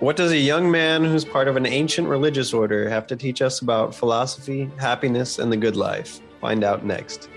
What 0.00 0.14
does 0.14 0.30
a 0.30 0.38
young 0.38 0.70
man 0.70 1.02
who's 1.02 1.24
part 1.24 1.48
of 1.48 1.56
an 1.56 1.66
ancient 1.66 2.06
religious 2.06 2.54
order 2.54 2.88
have 2.88 3.08
to 3.08 3.16
teach 3.16 3.42
us 3.42 3.62
about 3.62 3.92
philosophy, 3.92 4.70
happiness, 4.78 5.40
and 5.40 5.50
the 5.50 5.56
good 5.56 5.74
life? 5.74 6.20
Find 6.40 6.62
out 6.62 6.84
next. 6.84 7.28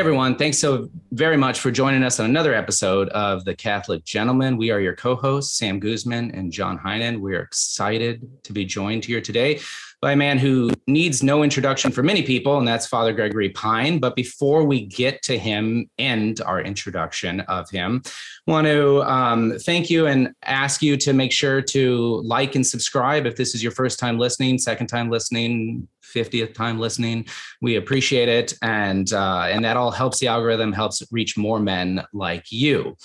Everyone, 0.00 0.34
thanks 0.34 0.56
so 0.56 0.88
very 1.12 1.36
much 1.36 1.60
for 1.60 1.70
joining 1.70 2.02
us 2.02 2.18
on 2.20 2.24
another 2.24 2.54
episode 2.54 3.10
of 3.10 3.44
The 3.44 3.54
Catholic 3.54 4.02
Gentleman. 4.02 4.56
We 4.56 4.70
are 4.70 4.80
your 4.80 4.96
co 4.96 5.14
hosts, 5.14 5.58
Sam 5.58 5.78
Guzman 5.78 6.30
and 6.30 6.50
John 6.50 6.78
Heinen. 6.78 7.20
We 7.20 7.34
are 7.34 7.42
excited 7.42 8.26
to 8.44 8.54
be 8.54 8.64
joined 8.64 9.04
here 9.04 9.20
today 9.20 9.60
by 10.00 10.12
a 10.12 10.16
man 10.16 10.38
who 10.38 10.70
needs 10.86 11.22
no 11.22 11.42
introduction 11.42 11.92
for 11.92 12.02
many 12.02 12.22
people, 12.22 12.56
and 12.58 12.66
that's 12.66 12.86
Father 12.86 13.12
Gregory 13.12 13.50
Pine. 13.50 13.98
But 13.98 14.16
before 14.16 14.64
we 14.64 14.86
get 14.86 15.22
to 15.24 15.38
him 15.38 15.90
and 15.98 16.40
our 16.40 16.60
introduction 16.60 17.40
of 17.40 17.68
him, 17.68 18.02
want 18.46 18.66
to 18.66 19.02
um, 19.02 19.58
thank 19.60 19.90
you 19.90 20.06
and 20.06 20.30
ask 20.44 20.82
you 20.82 20.96
to 20.98 21.12
make 21.12 21.32
sure 21.32 21.60
to 21.62 22.22
like 22.24 22.54
and 22.54 22.66
subscribe 22.66 23.26
if 23.26 23.36
this 23.36 23.54
is 23.54 23.62
your 23.62 23.72
first 23.72 23.98
time 23.98 24.18
listening, 24.18 24.58
second 24.58 24.86
time 24.86 25.10
listening, 25.10 25.86
50th 26.02 26.54
time 26.54 26.78
listening. 26.78 27.26
We 27.60 27.76
appreciate 27.76 28.28
it. 28.28 28.54
And, 28.62 29.12
uh, 29.12 29.48
and 29.50 29.64
that 29.64 29.76
all 29.76 29.90
helps 29.90 30.18
the 30.18 30.28
algorithm, 30.28 30.72
helps 30.72 31.02
reach 31.12 31.36
more 31.36 31.60
men 31.60 32.04
like 32.12 32.50
you. 32.50 32.96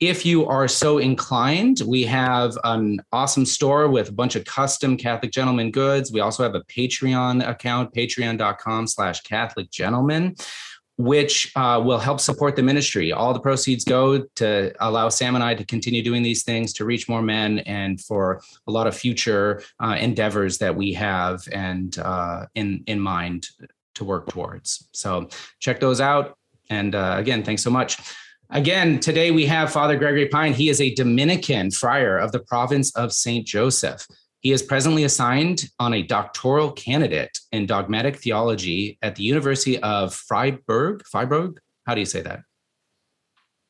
If 0.00 0.24
you 0.24 0.46
are 0.46 0.68
so 0.68 0.98
inclined, 0.98 1.82
we 1.84 2.04
have 2.04 2.56
an 2.62 3.00
awesome 3.12 3.44
store 3.44 3.88
with 3.88 4.10
a 4.10 4.12
bunch 4.12 4.36
of 4.36 4.44
custom 4.44 4.96
Catholic 4.96 5.32
gentleman 5.32 5.72
goods. 5.72 6.12
We 6.12 6.20
also 6.20 6.44
have 6.44 6.54
a 6.54 6.62
Patreon 6.64 7.48
account, 7.48 7.92
patreon.com 7.92 8.86
slash 8.86 9.22
Catholic 9.22 9.70
gentleman 9.70 10.36
which 10.98 11.52
uh, 11.54 11.80
will 11.82 11.98
help 11.98 12.18
support 12.18 12.56
the 12.56 12.62
ministry. 12.62 13.12
All 13.12 13.32
the 13.32 13.38
proceeds 13.38 13.84
go 13.84 14.24
to 14.34 14.72
allow 14.80 15.08
Sam 15.08 15.36
and 15.36 15.44
I 15.44 15.54
to 15.54 15.64
continue 15.64 16.02
doing 16.02 16.24
these 16.24 16.42
things, 16.42 16.72
to 16.72 16.84
reach 16.84 17.08
more 17.08 17.22
men, 17.22 17.60
and 17.60 18.00
for 18.00 18.42
a 18.66 18.72
lot 18.72 18.88
of 18.88 18.96
future 18.96 19.62
uh, 19.78 19.96
endeavors 19.98 20.58
that 20.58 20.74
we 20.74 20.92
have 20.94 21.46
and 21.52 21.96
uh, 22.00 22.46
in 22.56 22.82
in 22.88 22.98
mind 22.98 23.46
to 23.94 24.04
work 24.04 24.26
towards. 24.28 24.88
So 24.92 25.28
check 25.60 25.78
those 25.78 26.00
out. 26.00 26.36
And 26.68 26.96
uh, 26.96 27.14
again, 27.16 27.44
thanks 27.44 27.62
so 27.62 27.70
much. 27.70 27.98
Again, 28.50 28.98
today 28.98 29.30
we 29.30 29.44
have 29.44 29.70
Father 29.70 29.98
Gregory 29.98 30.26
Pine. 30.26 30.54
He 30.54 30.70
is 30.70 30.80
a 30.80 30.94
Dominican 30.94 31.70
friar 31.70 32.16
of 32.16 32.32
the 32.32 32.38
province 32.38 32.90
of 32.96 33.12
Saint 33.12 33.46
Joseph. 33.46 34.06
He 34.40 34.52
is 34.52 34.62
presently 34.62 35.04
assigned 35.04 35.68
on 35.78 35.92
a 35.92 36.02
doctoral 36.02 36.72
candidate 36.72 37.38
in 37.52 37.66
dogmatic 37.66 38.16
theology 38.16 38.96
at 39.02 39.16
the 39.16 39.22
University 39.22 39.78
of 39.82 40.14
Freiburg. 40.14 41.04
Freiburg? 41.06 41.60
How 41.86 41.94
do 41.94 42.00
you 42.00 42.06
say 42.06 42.22
that? 42.22 42.40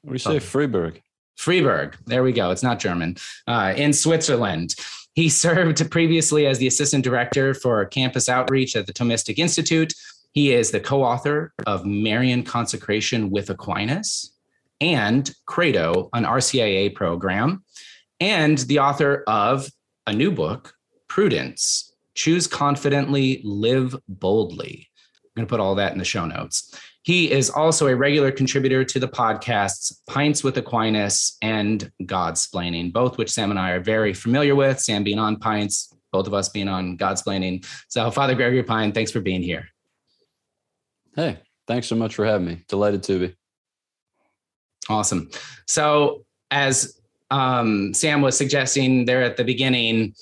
We 0.05 0.19
say 0.19 0.39
Freiburg. 0.39 1.03
Freiburg. 1.37 1.97
There 2.07 2.23
we 2.23 2.31
go. 2.31 2.53
It's 2.53 2.63
not 2.63 2.79
German. 2.79 3.17
Uh, 3.49 3.75
in 3.77 3.93
Switzerland. 3.93 4.77
He 5.15 5.29
served 5.29 5.91
previously 5.91 6.47
as 6.47 6.59
the 6.59 6.69
assistant 6.69 7.03
director 7.03 7.53
for 7.53 7.85
campus 7.87 8.29
outreach 8.29 8.77
at 8.77 8.87
the 8.87 8.93
Thomistic 8.93 9.39
Institute. 9.39 9.93
He 10.35 10.53
is 10.53 10.71
the 10.71 10.79
co 10.79 11.03
author 11.03 11.53
of 11.67 11.85
Marian 11.85 12.45
Consecration 12.45 13.31
with 13.31 13.51
Aquinas 13.51 14.38
and 14.81 15.31
Credo, 15.47 16.09
an 16.13 16.25
RCIA 16.25 16.95
program, 16.95 17.65
and 18.21 18.59
the 18.59 18.79
author 18.79 19.25
of 19.27 19.69
a 20.07 20.13
new 20.13 20.31
book, 20.31 20.73
Prudence 21.09 21.95
Choose 22.15 22.47
Confidently, 22.47 23.41
Live 23.45 23.95
Boldly. 24.09 24.89
I'm 25.25 25.31
going 25.37 25.47
to 25.47 25.51
put 25.51 25.61
all 25.61 25.77
that 25.77 25.93
in 25.93 25.99
the 25.99 26.05
show 26.05 26.27
notes. 26.27 26.75
He 27.03 27.31
is 27.31 27.49
also 27.49 27.87
a 27.87 27.97
regular 27.97 28.33
contributor 28.33 28.85
to 28.85 28.99
the 28.99 29.09
podcasts 29.09 30.01
Pints 30.09 30.43
with 30.43 30.59
Aquinas 30.59 31.39
and 31.43 31.91
Godsplaining, 32.03 32.93
both 32.93 33.19
which 33.19 33.31
Sam 33.31 33.51
and 33.51 33.59
I 33.59 33.71
are 33.71 33.81
very 33.81 34.13
familiar 34.13 34.55
with. 34.55 34.81
Sam 34.81 35.05
being 35.05 35.19
on 35.19 35.37
Pints, 35.37 35.95
both 36.13 36.27
of 36.27 36.35
us 36.35 36.49
being 36.49 36.69
on 36.69 36.99
Godsplaining. 36.99 37.65
So, 37.89 38.11
Father 38.11 38.35
Gregory 38.35 38.63
Pine, 38.63 38.93
thanks 38.93 39.11
for 39.11 39.21
being 39.21 39.43
here. 39.43 39.69
Hey, 41.15 41.39
thanks 41.67 41.87
so 41.87 41.97
much 41.97 42.15
for 42.15 42.27
having 42.27 42.47
me. 42.47 42.65
Delighted 42.69 43.03
to 43.05 43.19
be. 43.21 43.37
Awesome. 44.89 45.31
So, 45.67 46.25
as 46.51 46.99
um, 47.31 47.93
Sam 47.93 48.23
was 48.23 48.37
suggesting 48.37 49.05
there 49.05 49.23
at 49.23 49.37
the 49.37 49.45
beginning, 49.45 50.15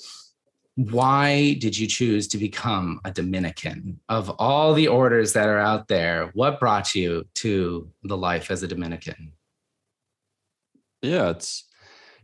why 0.75 1.55
did 1.55 1.77
you 1.77 1.87
choose 1.87 2.27
to 2.27 2.37
become 2.37 2.99
a 3.03 3.11
Dominican? 3.11 3.99
Of 4.09 4.29
all 4.37 4.73
the 4.73 4.87
orders 4.87 5.33
that 5.33 5.47
are 5.47 5.57
out 5.57 5.87
there, 5.87 6.29
what 6.33 6.59
brought 6.59 6.93
you 6.93 7.25
to 7.35 7.89
the 8.03 8.17
life 8.17 8.51
as 8.51 8.61
a 8.61 8.67
Dominican? 8.67 9.31
Yeah, 11.01 11.29
it's 11.29 11.65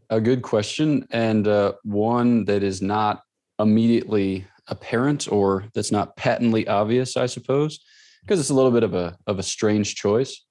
a 0.09 0.21
good 0.21 0.41
question 0.43 1.07
and 1.11 1.47
uh, 1.47 1.73
one 1.83 2.45
that 2.45 2.61
is 2.61 2.81
not 2.81 3.23
immediately 3.59 4.45
apparent 4.67 5.31
or 5.31 5.65
that's 5.73 5.91
not 5.91 6.15
patently 6.15 6.67
obvious, 6.67 7.17
I 7.17 7.25
suppose, 7.25 7.79
because 8.21 8.39
it's 8.39 8.49
a 8.49 8.53
little 8.53 8.71
bit 8.71 8.83
of 8.83 8.93
a 8.93 9.17
of 9.27 9.39
a 9.39 9.43
strange 9.43 9.95
choice. 9.95 10.45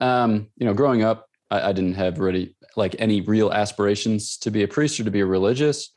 Um, 0.00 0.48
you 0.56 0.66
know, 0.66 0.74
growing 0.74 1.02
up, 1.02 1.26
I, 1.50 1.68
I 1.68 1.72
didn't 1.72 1.94
have 1.94 2.18
really 2.18 2.54
like 2.76 2.96
any 2.98 3.20
real 3.20 3.52
aspirations 3.52 4.36
to 4.38 4.50
be 4.50 4.62
a 4.62 4.68
priest 4.68 5.00
or 5.00 5.04
to 5.04 5.10
be 5.10 5.20
a 5.20 5.26
religious. 5.26 5.92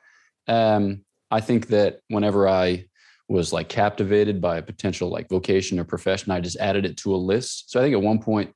Um, 0.48 1.06
I 1.30 1.42
think 1.42 1.68
that 1.68 2.00
whenever 2.08 2.48
I 2.48 2.86
was 3.28 3.54
like 3.54 3.70
captivated 3.70 4.42
by 4.42 4.58
a 4.58 4.62
potential 4.62 5.10
like 5.10 5.30
vocation 5.30 5.80
or 5.80 5.84
profession, 5.84 6.32
I 6.32 6.42
just 6.42 6.58
added 6.58 6.86
it 6.86 6.98
to 6.98 7.16
a 7.16 7.18
list. 7.18 7.72
So 7.72 7.80
I 7.80 7.84
think 7.84 7.94
at 7.94 8.02
one 8.02 8.20
point, 8.20 8.54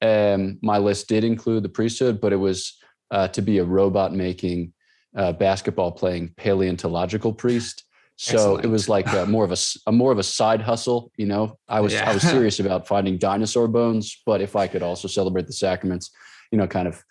um, 0.00 0.58
my 0.62 0.78
list 0.78 1.08
did 1.08 1.24
include 1.24 1.62
the 1.62 1.68
priesthood, 1.68 2.20
but 2.20 2.32
it 2.32 2.36
was 2.36 2.78
uh, 3.10 3.28
to 3.28 3.42
be 3.42 3.58
a 3.58 3.64
robot 3.64 4.12
making, 4.12 4.72
uh, 5.16 5.32
basketball 5.32 5.92
playing 5.92 6.32
paleontological 6.36 7.32
priest. 7.32 7.83
So 8.16 8.34
Excellent. 8.34 8.64
it 8.64 8.68
was 8.68 8.88
like 8.88 9.12
a, 9.12 9.26
more 9.26 9.44
of 9.44 9.50
a, 9.50 9.56
a, 9.88 9.92
more 9.92 10.12
of 10.12 10.18
a 10.18 10.22
side 10.22 10.60
hustle. 10.60 11.10
You 11.16 11.26
know, 11.26 11.58
I 11.68 11.80
was 11.80 11.92
yeah. 11.92 12.08
I 12.08 12.14
was 12.14 12.22
serious 12.22 12.60
about 12.60 12.86
finding 12.86 13.18
dinosaur 13.18 13.66
bones, 13.66 14.22
but 14.24 14.40
if 14.40 14.54
I 14.54 14.68
could 14.68 14.82
also 14.82 15.08
celebrate 15.08 15.46
the 15.46 15.52
sacraments, 15.52 16.10
you 16.52 16.58
know, 16.58 16.66
kind 16.66 16.86
of 16.86 17.02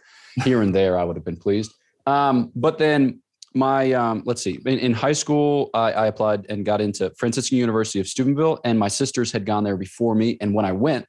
here 0.44 0.62
and 0.62 0.74
there, 0.74 0.97
I 0.97 1.03
would 1.03 1.18
have 1.18 1.25
been 1.25 1.38
pleased. 1.38 1.74
Um, 2.06 2.52
but 2.56 2.78
then 2.78 3.22
my 3.53 3.91
um, 3.94 4.24
let's 4.25 4.41
see, 4.41 4.59
in, 4.66 4.80
in 4.80 4.94
high 4.94 5.14
school, 5.14 5.69
I, 5.74 5.91
I, 5.91 6.08
applied 6.08 6.47
and 6.50 6.66
got 6.66 6.81
into 6.81 7.12
Franciscan 7.18 7.58
University 7.58 8.00
of 8.00 8.08
Steubenville, 8.08 8.59
and 8.64 8.80
my 8.80 8.88
sisters 8.88 9.31
had 9.31 9.46
gone 9.46 9.64
there 9.64 9.78
before 9.78 10.16
me. 10.16 10.38
And 10.41 10.53
when 10.53 10.66
I 10.66 10.72
went, 10.72 11.06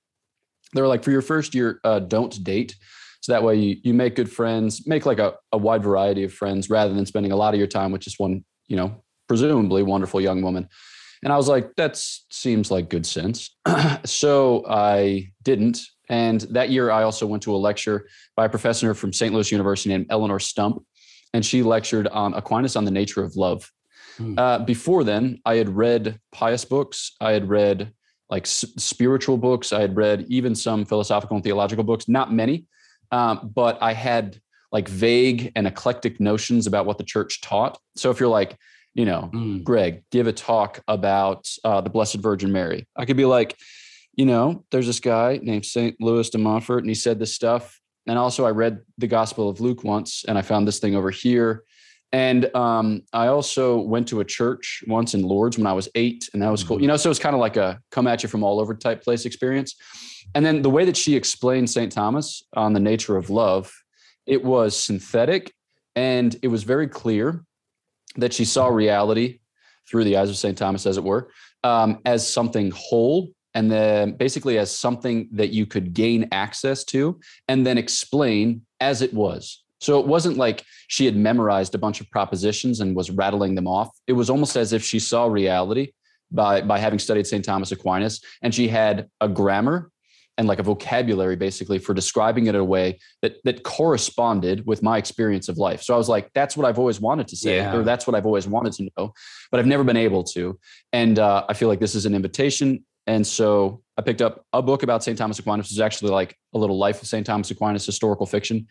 they 0.75 0.83
were 0.83 0.89
like, 0.89 1.03
for 1.03 1.11
your 1.11 1.23
first 1.23 1.55
year, 1.55 1.81
uh, 1.85 2.01
don't 2.01 2.43
date. 2.45 2.77
So 3.23 3.33
that 3.33 3.43
way 3.43 3.57
you, 3.57 3.77
you 3.83 3.95
make 3.95 4.17
good 4.17 4.31
friends, 4.31 4.87
make 4.87 5.07
like 5.07 5.19
a, 5.19 5.35
a 5.53 5.57
wide 5.57 5.83
variety 5.83 6.25
of 6.25 6.33
friends 6.35 6.69
rather 6.69 6.93
than 6.93 7.07
spending 7.07 7.33
a 7.33 7.37
lot 7.37 7.55
of 7.55 7.59
your 7.59 7.67
time 7.67 7.91
with 7.91 8.03
just 8.03 8.21
one, 8.21 8.45
you 8.69 8.77
know, 8.77 9.03
presumably 9.35 9.83
wonderful 9.83 10.21
young 10.21 10.43
woman. 10.43 10.69
And 11.25 11.33
I 11.33 11.37
was 11.37 11.49
like, 11.49 11.75
that 11.77 11.97
seems 11.97 12.71
like 12.71 12.89
good 12.89 13.05
sense. 13.05 13.57
so 14.05 14.65
I 14.69 15.33
didn't. 15.43 15.81
And 16.09 16.43
that 16.43 16.71
year, 16.71 16.91
I 16.91 17.03
also 17.03 17.27
went 17.27 17.43
to 17.45 17.55
a 17.55 17.57
lecture 17.57 18.07
by 18.37 18.45
a 18.45 18.49
professor 18.49 18.95
from 18.95 19.13
St. 19.13 19.35
Louis 19.35 19.51
University 19.51 19.89
named 19.89 20.07
Eleonore 20.11 20.39
Stump, 20.39 20.85
and 21.33 21.45
she 21.45 21.63
lectured 21.63 22.07
on 22.09 22.35
Aquinas 22.35 22.77
on 22.77 22.85
the 22.85 22.91
nature 22.91 23.25
of 23.25 23.35
love. 23.35 23.73
Hmm. 24.19 24.39
Uh, 24.39 24.59
before 24.61 25.03
then, 25.03 25.41
I 25.45 25.57
had 25.57 25.71
read 25.75 26.21
pious 26.31 26.65
books. 26.65 27.17
I 27.21 27.33
had 27.33 27.49
read 27.49 27.93
like 28.31 28.45
s- 28.45 28.67
spiritual 28.77 29.39
books. 29.39 29.73
I 29.73 29.81
had 29.81 29.97
read 29.97 30.27
even 30.29 30.55
some 30.55 30.85
philosophical 30.85 31.37
and 31.37 31.43
theological 31.43 31.85
books, 31.85 32.07
not 32.07 32.33
many, 32.33 32.67
um, 33.11 33.51
but 33.55 33.79
I 33.81 33.95
had 33.95 34.39
like 34.71 34.89
vague 34.89 35.53
and 35.57 35.67
eclectic 35.67 36.21
notions 36.21 36.67
about 36.67 36.85
what 36.87 36.99
the 36.99 37.05
church 37.05 37.41
taught. 37.41 37.79
So 37.97 38.11
if 38.11 38.21
you're 38.21 38.29
like, 38.29 38.59
you 38.95 39.05
know, 39.05 39.31
mm. 39.35 39.63
Greg, 39.63 40.05
give 40.11 40.27
a 40.27 40.33
talk 40.33 40.81
about 40.89 41.49
uh, 41.65 41.81
the 41.81 41.91
Blessed 41.91 42.17
Virgin 42.17 42.53
Mary, 42.53 42.87
I 42.97 43.05
could 43.05 43.17
be 43.17 43.25
like, 43.25 43.57
you 44.17 44.25
know, 44.25 44.65
there's 44.71 44.87
this 44.87 45.01
guy 45.01 45.41
named 45.43 45.67
St. 45.67 45.97
Louis 46.01 46.31
de 46.31 46.39
Montfort, 46.39 46.85
and 46.85 46.91
he 46.91 46.95
said 46.95 47.19
this 47.19 47.35
stuff. 47.35 47.81
And 48.07 48.19
also, 48.19 48.47
I 48.47 48.51
read 48.51 48.81
the 48.99 49.07
Gospel 49.07 49.49
of 49.49 49.61
Luke 49.61 49.83
once, 49.83 50.25
and 50.29 50.39
I 50.39 50.43
found 50.43 50.69
this 50.69 50.79
thing 50.79 50.95
over 50.95 51.11
here. 51.11 51.65
And 52.13 52.55
um, 52.55 53.03
I 53.13 53.27
also 53.27 53.81
went 53.81 54.07
to 54.09 54.21
a 54.21 54.25
church 54.25 54.85
once 54.87 55.15
in 55.15 55.23
Lourdes 55.23 55.59
when 55.59 55.67
I 55.67 55.73
was 55.73 55.89
eight, 55.97 56.29
and 56.33 56.41
that 56.43 56.51
was 56.51 56.63
cool. 56.63 56.77
Mm-hmm. 56.77 56.83
You 56.83 56.89
know, 56.89 56.97
so 56.97 57.11
it's 57.11 57.19
kind 57.19 57.35
of 57.35 57.41
like 57.41 57.57
a 57.57 57.81
come 57.91 58.07
at 58.07 58.23
you 58.23 58.29
from 58.29 58.45
all 58.45 58.61
over 58.61 58.75
type 58.75 59.03
place 59.03 59.25
experience. 59.25 59.75
And 60.35 60.47
then 60.47 60.63
the 60.63 60.71
way 60.71 60.85
that 60.85 60.97
she 60.97 61.17
explained 61.17 61.69
St. 61.69 61.91
Thomas 61.91 62.45
on 62.55 62.73
the 62.73 62.81
nature 62.81 63.17
of 63.17 63.31
love, 63.31 63.73
it 64.27 64.45
was 64.45 64.79
synthetic 64.79 65.53
and 65.97 66.37
it 66.43 66.49
was 66.49 66.63
very 66.63 66.87
clear 66.87 67.45
that 68.17 68.33
she 68.33 68.45
saw 68.45 68.69
reality 68.69 69.41
through 69.89 70.05
the 70.05 70.17
eyes 70.17 70.31
of 70.31 70.37
St. 70.37 70.57
Thomas, 70.57 70.87
as 70.87 70.97
it 70.97 71.05
were, 71.05 71.31
um, 71.63 72.01
as 72.05 72.27
something 72.29 72.71
whole 72.75 73.31
and 73.55 73.71
then 73.71 74.13
basically 74.13 74.59
as 74.59 74.77
something 74.77 75.29
that 75.33 75.51
you 75.51 75.65
could 75.65 75.95
gain 75.95 76.29
access 76.33 76.85
to 76.85 77.19
and 77.49 77.65
then 77.65 77.79
explain 77.79 78.63
as 78.81 79.01
it 79.01 79.15
was 79.15 79.63
So 79.81 80.01
it 80.01 80.07
wasn't 80.07 80.37
like 80.37 80.65
she 80.89 81.05
had 81.05 81.17
memorized 81.17 81.75
a 81.75 81.79
bunch 81.79 82.01
of 82.01 82.11
propositions 82.11 82.81
and 82.81 82.97
was 82.97 83.11
rattling 83.11 83.55
them 83.55 83.69
off. 83.69 83.91
It 84.07 84.15
was 84.15 84.29
almost 84.31 84.57
as 84.57 84.73
if 84.73 84.83
she 84.83 84.99
saw 84.99 85.27
reality 85.27 85.93
by 86.31 86.63
by 86.63 86.79
having 86.79 86.99
studied 86.99 87.27
St. 87.27 87.45
Thomas 87.45 87.71
Aquinas 87.71 88.21
and 88.43 88.55
she 88.55 88.67
had 88.67 89.09
a 89.21 89.29
grammar 89.29 89.91
and 90.37 90.49
like 90.49 90.59
a 90.59 90.63
vocabulary 90.63 91.37
basically 91.37 91.79
for 91.79 91.95
describing 91.95 92.47
it 92.47 92.51
in 92.51 92.61
a 92.61 92.65
way 92.65 92.99
that 93.23 93.37
that 93.45 93.63
corresponded 93.63 94.67
with 94.67 94.83
my 94.83 94.99
experience 94.99 95.49
of 95.49 95.59
life. 95.59 95.83
So 95.83 95.95
I 95.95 95.97
was 95.97 96.09
like, 96.09 96.31
that's 96.35 96.57
what 96.57 96.67
I've 96.67 96.79
always 96.79 97.01
wanted 97.01 97.29
to 97.29 97.37
say, 97.37 97.57
yeah. 97.57 97.75
or 97.75 97.83
that's 97.83 98.07
what 98.07 98.17
I've 98.17 98.27
always 98.27 98.49
wanted 98.49 98.73
to 98.75 98.91
know, 98.97 99.13
but 99.51 99.61
I've 99.61 99.67
never 99.67 99.85
been 99.85 99.97
able 99.97 100.25
to. 100.25 100.59
And 100.93 101.19
uh, 101.19 101.45
I 101.49 101.55
feel 101.55 101.69
like 101.69 101.81
this 101.81 101.95
is 101.95 102.07
an 102.07 102.15
invitation. 102.15 102.85
And 103.07 103.27
so 103.27 103.83
I 103.97 104.03
picked 104.03 104.23
up 104.23 104.45
a 104.53 104.63
book 104.63 104.83
about 104.83 105.05
St. 105.05 105.17
Thomas 105.17 105.39
Aquinas, 105.39 105.67
which 105.67 105.73
is 105.73 105.81
actually 105.81 106.11
like 106.11 106.37
a 106.55 106.59
little 106.59 106.79
life 106.79 107.03
of 107.03 107.09
St. 107.09 107.25
Thomas 107.25 107.51
Aquinas 107.51 107.85
historical 107.85 108.27
fiction. 108.27 108.67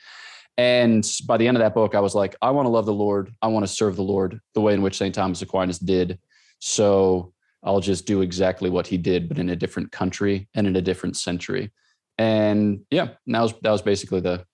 And 0.57 1.07
by 1.25 1.37
the 1.37 1.47
end 1.47 1.57
of 1.57 1.61
that 1.61 1.73
book, 1.73 1.95
I 1.95 1.99
was 1.99 2.13
like, 2.13 2.35
I 2.41 2.51
want 2.51 2.65
to 2.65 2.69
love 2.69 2.85
the 2.85 2.93
Lord. 2.93 3.33
I 3.41 3.47
want 3.47 3.65
to 3.65 3.71
serve 3.71 3.95
the 3.95 4.03
Lord 4.03 4.39
the 4.53 4.61
way 4.61 4.73
in 4.73 4.81
which 4.81 4.97
St. 4.97 5.13
Thomas 5.13 5.41
Aquinas 5.41 5.79
did. 5.79 6.19
So 6.59 7.33
I'll 7.63 7.79
just 7.79 8.05
do 8.05 8.21
exactly 8.21 8.69
what 8.69 8.87
he 8.87 8.97
did, 8.97 9.29
but 9.29 9.39
in 9.39 9.49
a 9.49 9.55
different 9.55 9.91
country 9.91 10.47
and 10.53 10.67
in 10.67 10.75
a 10.75 10.81
different 10.81 11.17
century. 11.17 11.71
And 12.17 12.81
yeah, 12.91 13.09
that 13.27 13.41
was 13.41 13.53
that 13.61 13.71
was 13.71 13.81
basically 13.81 14.19
the 14.19 14.45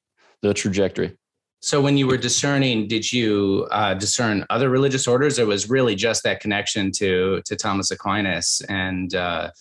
the 0.41 0.53
trajectory. 0.53 1.17
So 1.61 1.81
when 1.81 1.97
you 1.97 2.07
were 2.07 2.17
discerning, 2.17 2.87
did 2.87 3.11
you 3.11 3.67
uh, 3.71 3.93
discern 3.93 4.45
other 4.49 4.69
religious 4.69 5.07
orders, 5.07 5.39
or 5.39 5.45
was 5.45 5.69
really 5.69 5.95
just 5.95 6.23
that 6.23 6.39
connection 6.39 6.91
to 6.93 7.41
to 7.45 7.55
Thomas 7.55 7.91
Aquinas 7.91 8.61
and 8.69 9.13
uh, 9.13 9.51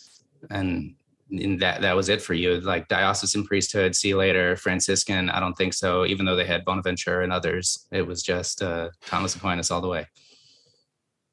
and 0.50 0.94
that 1.58 1.80
that 1.80 1.96
was 1.96 2.08
it 2.08 2.22
for 2.22 2.34
you? 2.34 2.60
Like 2.60 2.86
diocesan 2.86 3.44
priesthood, 3.44 3.96
see 3.96 4.14
later, 4.14 4.54
Franciscan? 4.56 5.28
I 5.30 5.40
don't 5.40 5.54
think 5.54 5.74
so. 5.74 6.06
Even 6.06 6.24
though 6.24 6.36
they 6.36 6.46
had 6.46 6.64
Bonaventure 6.64 7.22
and 7.22 7.32
others, 7.32 7.86
it 7.90 8.06
was 8.06 8.22
just 8.22 8.62
uh, 8.62 8.90
Thomas 9.06 9.34
Aquinas 9.34 9.72
all 9.72 9.80
the 9.80 9.88
way. 9.88 10.06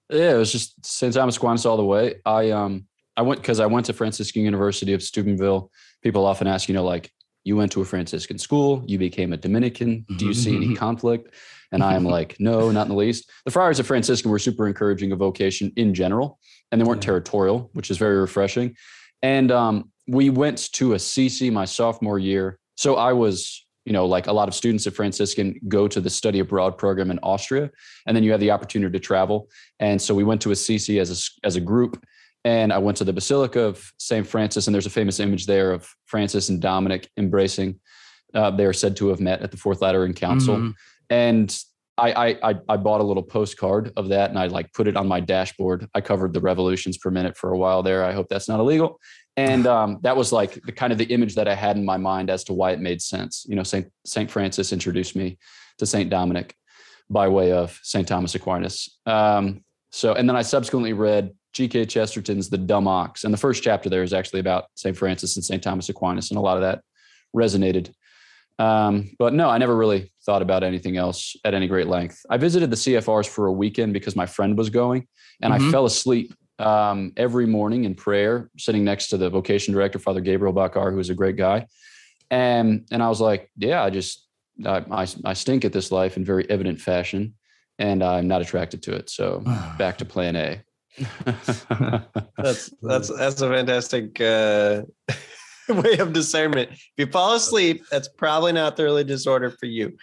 Yeah, 0.10 0.36
it 0.36 0.38
was 0.38 0.52
just 0.52 0.86
St. 0.86 1.14
Thomas 1.14 1.38
Aquinas 1.38 1.66
all 1.66 1.78
the 1.78 1.86
way. 1.86 2.16
I 2.26 2.52
um 2.52 2.86
I 3.18 3.22
went 3.22 3.42
because 3.42 3.60
I 3.60 3.66
went 3.66 3.86
to 3.88 3.94
Franciscan 3.94 4.44
University 4.44 4.94
of 4.94 5.02
Steubenville. 5.02 5.72
People 6.04 6.26
often 6.26 6.48
ask, 6.48 6.68
you 6.68 6.76
know, 6.76 6.84
like 6.84 7.12
you 7.44 7.56
went 7.56 7.72
to 7.74 7.82
a 7.82 7.86
Franciscan 7.86 8.38
school, 8.38 8.84
you 8.88 8.98
became 8.98 9.32
a 9.32 9.38
Dominican. 9.38 10.06
Do 10.18 10.26
you 10.26 10.34
see 10.34 10.56
any 10.56 10.76
conflict? 10.86 11.34
And 11.72 11.84
I 11.84 11.96
am 11.96 12.04
like, 12.04 12.36
no, 12.40 12.72
not 12.72 12.84
in 12.84 12.90
the 12.90 12.96
least. 12.96 13.30
The 13.46 13.52
friars 13.52 13.80
of 13.80 13.88
Franciscan 13.88 14.32
were 14.32 14.40
super 14.40 14.68
encouraging 14.68 15.12
of 15.12 15.20
vocation 15.20 15.72
in 15.76 15.94
general, 15.94 16.40
and 16.72 16.80
they 16.80 16.86
weren't 16.86 17.04
yeah. 17.04 17.08
territorial, 17.08 17.70
which 17.74 17.92
is 17.92 17.98
very 17.98 18.18
refreshing. 18.18 18.76
And 19.22 19.52
um, 19.52 19.92
we 20.08 20.30
went 20.30 20.72
to 20.74 20.94
Assisi 20.94 21.50
my 21.50 21.66
sophomore 21.66 22.20
year. 22.20 22.60
So 22.76 22.96
I 22.96 23.14
was 23.14 23.65
you 23.86 23.94
know, 23.94 24.06
like 24.06 24.28
a 24.28 24.34
lot 24.34 24.48
of 24.48 24.56
students 24.56 24.86
at 24.88 24.94
Franciscan 24.94 25.60
go 25.68 25.88
to 25.88 26.02
the 26.02 26.10
study 26.10 26.40
abroad 26.40 26.78
program 26.78 27.12
in 27.12 27.20
Austria, 27.24 27.70
and 28.06 28.16
then 28.16 28.24
you 28.24 28.32
have 28.32 28.40
the 28.40 28.52
opportunity 28.52 28.92
to 28.92 29.00
travel. 29.00 29.48
And 29.80 30.02
so 30.02 30.14
we 30.14 30.24
went 30.24 30.42
to 30.42 30.52
Assisi 30.52 31.00
as 31.00 31.12
a, 31.44 31.46
as 31.48 31.56
a 31.56 31.62
group, 31.62 32.04
and 32.44 32.74
I 32.74 32.80
went 32.80 32.98
to 32.98 33.04
the 33.04 33.14
Basilica 33.14 33.62
of 33.62 33.94
St. 33.98 34.26
Francis, 34.26 34.68
and 34.68 34.74
there's 34.74 34.88
a 34.88 34.92
famous 34.92 35.20
image 35.20 35.46
there 35.46 35.72
of 35.72 35.88
Francis 36.06 36.50
and 36.50 36.60
Dominic 36.60 37.10
embracing. 37.16 37.80
Uh, 38.34 38.52
they 38.52 38.66
are 38.66 38.74
said 38.74 38.98
to 38.98 39.10
have 39.10 39.20
met 39.20 39.42
at 39.42 39.52
the 39.52 39.58
Fourth 39.58 39.82
Lateran 39.82 40.14
Council, 40.14 40.58
mm-hmm. 40.58 40.72
and 41.10 41.58
I, 41.98 42.38
I 42.44 42.56
I 42.68 42.78
bought 42.78 43.00
a 43.00 43.04
little 43.04 43.24
postcard 43.24 43.94
of 43.96 44.10
that, 44.10 44.30
and 44.30 44.38
I 44.38 44.48
like 44.48 44.74
put 44.74 44.88
it 44.88 44.98
on 44.98 45.08
my 45.08 45.22
dashboard. 45.22 45.88
I 45.94 46.02
covered 46.02 46.34
the 46.34 46.42
revolutions 46.42 46.98
per 46.98 47.10
minute 47.10 47.38
for 47.38 47.52
a 47.52 47.58
while 47.58 47.84
there. 47.84 48.04
I 48.04 48.12
hope 48.12 48.28
that's 48.30 48.50
not 48.50 48.60
illegal 48.60 49.00
and 49.38 49.68
um, 49.68 50.00
that 50.02 50.16
was 50.16 50.32
like 50.32 50.62
the 50.64 50.72
kind 50.72 50.94
of 50.94 50.98
the 50.98 51.06
image 51.06 51.36
that 51.36 51.48
I 51.48 51.56
had 51.56 51.76
in 51.76 51.84
my 51.84 51.98
mind 51.98 52.30
as 52.30 52.44
to 52.46 52.54
why 52.54 52.72
it 52.72 52.80
made 52.80 53.02
sense. 53.02 53.46
You 53.48 53.56
know, 53.56 53.64
Saint 53.64 53.88
Saint 54.06 54.32
Francis 54.32 54.72
introduced 54.72 55.16
me 55.16 55.38
to 55.78 55.86
Saint 55.86 56.10
Dominic 56.10 56.56
by 57.10 57.28
way 57.28 57.52
of 57.52 57.78
Saint 57.84 58.08
Thomas 58.08 58.34
Aquinas. 58.36 58.98
Um, 59.06 59.64
so, 59.92 60.14
and 60.14 60.28
then 60.28 60.36
I 60.36 60.42
subsequently 60.42 60.94
read 60.94 61.32
G.K. 61.54 61.86
Chesterton's 61.86 62.50
The 62.50 62.58
Dumb 62.58 62.88
Ox, 62.88 63.24
and 63.24 63.34
the 63.34 63.38
first 63.38 63.62
chapter 63.62 63.90
there 63.90 64.04
is 64.04 64.14
actually 64.14 64.40
about 64.40 64.66
Saint 64.76 64.98
Francis 64.98 65.36
and 65.36 65.46
Saint 65.46 65.64
Thomas 65.64 65.90
Aquinas, 65.90 66.32
and 66.32 66.38
a 66.38 66.42
lot 66.42 66.58
of 66.58 66.64
that 66.64 66.82
resonated. 67.36 67.94
Um, 68.58 69.12
but 69.20 69.34
no, 69.34 69.50
I 69.50 69.58
never 69.58 69.76
really 69.76 70.14
thought 70.26 70.42
about 70.42 70.64
anything 70.64 70.98
else 70.98 71.36
at 71.46 71.54
any 71.54 71.68
great 71.68 71.88
length. 71.88 72.26
I 72.30 72.38
visited 72.38 72.70
the 72.70 72.76
CFRs 72.76 73.28
for 73.28 73.48
a 73.48 73.52
weekend 73.52 73.94
because 73.94 74.16
my 74.16 74.26
friend 74.26 74.58
was 74.58 74.70
going, 74.70 75.08
and 75.42 75.54
mm-hmm. 75.54 75.68
I 75.68 75.72
fell 75.72 75.86
asleep 75.86 76.34
um, 76.60 77.14
every 77.18 77.46
morning 77.46 77.84
in 77.84 77.96
prayer, 77.96 78.50
sitting 78.58 78.84
next 78.84 79.08
to 79.10 79.18
the 79.18 79.30
vocation 79.30 79.74
director, 79.74 80.00
Father 80.00 80.22
Gabriel 80.22 80.54
Bakar, 80.54 80.92
who 80.92 81.00
is 81.00 81.10
a 81.10 81.16
great 81.16 81.36
guy. 81.36 81.68
And, 82.32 82.88
and 82.92 83.04
I 83.04 83.10
was 83.10 83.22
like, 83.22 83.52
yeah, 83.58 83.84
I 83.84 83.90
just, 83.90 84.28
I, 84.66 84.84
I, 84.92 85.08
I 85.26 85.34
stink 85.34 85.66
at 85.66 85.74
this 85.74 85.92
life 85.92 86.18
in 86.18 86.26
very 86.26 86.50
evident 86.50 86.80
fashion 86.80 87.36
and 87.78 88.02
I'm 88.04 88.28
not 88.28 88.42
attracted 88.42 88.82
to 88.84 88.96
it. 88.96 89.10
So 89.10 89.40
back 89.78 89.98
to 90.00 90.06
plan 90.06 90.36
A. 90.36 90.62
that's, 92.38 92.74
that's, 92.82 93.10
that's 93.10 93.42
a 93.42 93.50
fantastic, 93.50 94.20
uh, 94.22 94.84
way 95.84 95.98
of 95.98 96.14
discernment. 96.14 96.72
If 96.72 96.92
you 96.98 97.08
fall 97.08 97.36
asleep, 97.36 97.84
that's 97.90 98.08
probably 98.08 98.54
not 98.54 98.78
the 98.78 98.84
religious 98.84 99.28
order 99.28 99.50
for 99.50 99.66
you. 99.66 99.98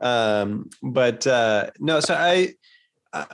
Um, 0.00 0.70
but, 0.82 1.26
uh, 1.26 1.70
no, 1.78 2.00
so 2.00 2.14
I, 2.14 2.54
I 3.12 3.26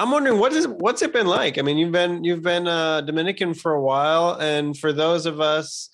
I'm 0.00 0.10
wondering 0.10 0.38
what 0.38 0.54
is 0.54 0.66
what's 0.66 1.02
it 1.02 1.12
been 1.12 1.26
like? 1.26 1.58
I 1.58 1.62
mean, 1.62 1.76
you've 1.76 1.92
been 1.92 2.24
you've 2.24 2.40
been 2.40 2.66
uh, 2.66 3.02
Dominican 3.02 3.52
for 3.52 3.72
a 3.72 3.82
while, 3.82 4.32
and 4.40 4.74
for 4.74 4.94
those 4.94 5.26
of 5.26 5.42
us, 5.42 5.90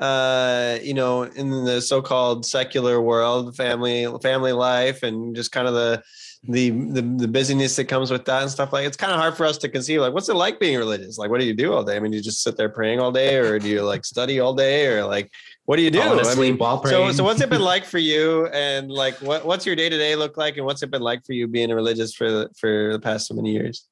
uh, 0.00 0.78
you 0.82 0.92
know, 0.92 1.22
in 1.22 1.64
the 1.64 1.80
so-called 1.80 2.44
secular 2.44 3.00
world, 3.00 3.54
family 3.56 4.08
family 4.22 4.50
life, 4.50 5.04
and 5.04 5.36
just 5.36 5.52
kind 5.52 5.68
of 5.68 5.74
the 5.74 6.02
the, 6.48 6.70
the 6.70 7.02
the 7.02 7.28
busyness 7.28 7.76
that 7.76 7.86
comes 7.86 8.10
with 8.10 8.24
that 8.26 8.42
and 8.42 8.50
stuff 8.50 8.72
like 8.72 8.86
it's 8.86 8.96
kind 8.96 9.12
of 9.12 9.18
hard 9.18 9.34
for 9.34 9.46
us 9.46 9.56
to 9.56 9.68
conceive 9.68 10.00
like 10.00 10.12
what's 10.12 10.28
it 10.28 10.34
like 10.34 10.60
being 10.60 10.76
religious 10.76 11.16
like 11.16 11.30
what 11.30 11.40
do 11.40 11.46
you 11.46 11.54
do 11.54 11.72
all 11.72 11.82
day 11.82 11.96
i 11.96 11.98
mean 12.00 12.12
you 12.12 12.20
just 12.20 12.42
sit 12.42 12.56
there 12.56 12.68
praying 12.68 13.00
all 13.00 13.10
day 13.10 13.36
or 13.36 13.58
do 13.58 13.66
you 13.66 13.82
like 13.82 14.04
study 14.04 14.40
all 14.40 14.54
day 14.54 14.86
or 14.86 15.06
like 15.06 15.30
what 15.66 15.76
do 15.76 15.82
you 15.82 15.90
do? 15.90 16.00
I 16.00 16.14
mean, 16.14 16.58
so, 16.58 17.12
so 17.12 17.24
what's 17.24 17.40
it 17.40 17.48
been 17.48 17.60
like 17.62 17.84
for 17.84 17.98
you? 17.98 18.46
And 18.48 18.90
like, 18.90 19.14
what, 19.22 19.46
what's 19.46 19.64
your 19.64 19.74
day 19.74 19.88
to 19.88 19.96
day 19.96 20.14
look 20.14 20.36
like? 20.36 20.58
And 20.58 20.66
what's 20.66 20.82
it 20.82 20.90
been 20.90 21.00
like 21.00 21.24
for 21.24 21.32
you 21.32 21.46
being 21.48 21.70
a 21.70 21.74
religious 21.74 22.14
for 22.14 22.50
for 22.58 22.92
the 22.92 23.00
past 23.00 23.28
so 23.28 23.34
many 23.34 23.52
years? 23.52 23.86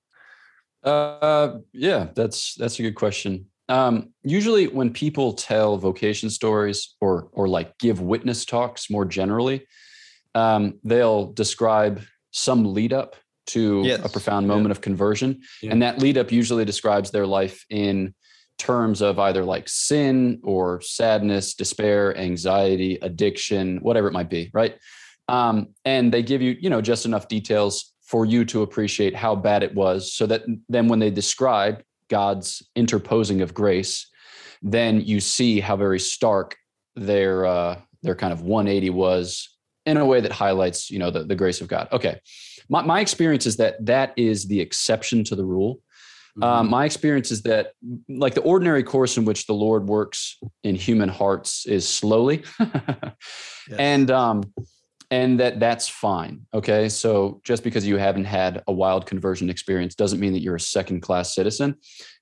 Uh, 0.84 1.58
yeah, 1.72 2.08
that's 2.14 2.56
that's 2.56 2.78
a 2.78 2.82
good 2.82 2.94
question. 2.94 3.46
Um, 3.68 4.10
usually, 4.22 4.66
when 4.66 4.92
people 4.92 5.32
tell 5.32 5.78
vocation 5.78 6.28
stories 6.28 6.94
or 7.00 7.28
or 7.32 7.48
like 7.48 7.78
give 7.78 8.00
witness 8.00 8.44
talks 8.44 8.90
more 8.90 9.06
generally, 9.06 9.66
um, 10.34 10.78
they'll 10.84 11.32
describe 11.32 12.02
some 12.32 12.74
lead 12.74 12.92
up 12.92 13.14
to 13.44 13.82
yes. 13.84 14.04
a 14.04 14.08
profound 14.08 14.46
moment 14.46 14.68
yeah. 14.68 14.72
of 14.72 14.80
conversion, 14.80 15.40
yeah. 15.62 15.70
and 15.70 15.82
that 15.82 15.98
lead 15.98 16.18
up 16.18 16.32
usually 16.32 16.64
describes 16.64 17.10
their 17.10 17.26
life 17.26 17.64
in 17.70 18.14
terms 18.58 19.00
of 19.00 19.18
either 19.18 19.44
like 19.44 19.68
sin 19.68 20.40
or 20.44 20.80
sadness, 20.80 21.54
despair, 21.54 22.16
anxiety, 22.16 22.98
addiction, 23.02 23.78
whatever 23.78 24.08
it 24.08 24.12
might 24.12 24.30
be, 24.30 24.50
right? 24.52 24.76
Um, 25.28 25.68
and 25.84 26.12
they 26.12 26.22
give 26.22 26.42
you, 26.42 26.56
you 26.60 26.70
know, 26.70 26.80
just 26.80 27.06
enough 27.06 27.28
details 27.28 27.92
for 28.02 28.26
you 28.26 28.44
to 28.44 28.62
appreciate 28.62 29.16
how 29.16 29.34
bad 29.34 29.62
it 29.62 29.74
was, 29.74 30.12
so 30.12 30.26
that 30.26 30.42
then 30.68 30.88
when 30.88 30.98
they 30.98 31.10
describe 31.10 31.82
God's 32.08 32.62
interposing 32.76 33.40
of 33.40 33.54
grace, 33.54 34.08
then 34.60 35.00
you 35.00 35.18
see 35.18 35.60
how 35.60 35.76
very 35.76 35.98
stark 35.98 36.56
their 36.94 37.46
uh, 37.46 37.80
their 38.02 38.14
kind 38.14 38.32
of 38.32 38.42
180 38.42 38.90
was 38.90 39.51
in 39.86 39.96
a 39.96 40.06
way 40.06 40.20
that 40.20 40.32
highlights, 40.32 40.90
you 40.90 40.98
know, 40.98 41.10
the, 41.10 41.24
the 41.24 41.34
grace 41.34 41.60
of 41.60 41.68
God. 41.68 41.88
Okay, 41.92 42.20
my 42.68 42.82
my 42.82 43.00
experience 43.00 43.46
is 43.46 43.56
that 43.56 43.84
that 43.86 44.12
is 44.16 44.46
the 44.46 44.60
exception 44.60 45.24
to 45.24 45.36
the 45.36 45.44
rule 45.44 45.80
Mm-hmm. 46.38 46.42
Um, 46.44 46.70
my 46.70 46.86
experience 46.86 47.30
is 47.30 47.42
that, 47.42 47.72
like 48.08 48.32
the 48.32 48.40
ordinary 48.40 48.82
course 48.82 49.18
in 49.18 49.26
which 49.26 49.46
the 49.46 49.52
Lord 49.52 49.86
works 49.86 50.38
in 50.62 50.74
human 50.74 51.10
hearts, 51.10 51.66
is 51.66 51.86
slowly, 51.86 52.42
yes. 52.60 53.12
and 53.78 54.10
um, 54.10 54.42
and 55.10 55.38
that 55.40 55.60
that's 55.60 55.90
fine. 55.90 56.46
Okay, 56.54 56.88
so 56.88 57.42
just 57.44 57.62
because 57.62 57.86
you 57.86 57.98
haven't 57.98 58.24
had 58.24 58.62
a 58.66 58.72
wild 58.72 59.04
conversion 59.04 59.50
experience 59.50 59.94
doesn't 59.94 60.20
mean 60.20 60.32
that 60.32 60.40
you're 60.40 60.56
a 60.56 60.60
second 60.60 61.02
class 61.02 61.34
citizen. 61.34 61.76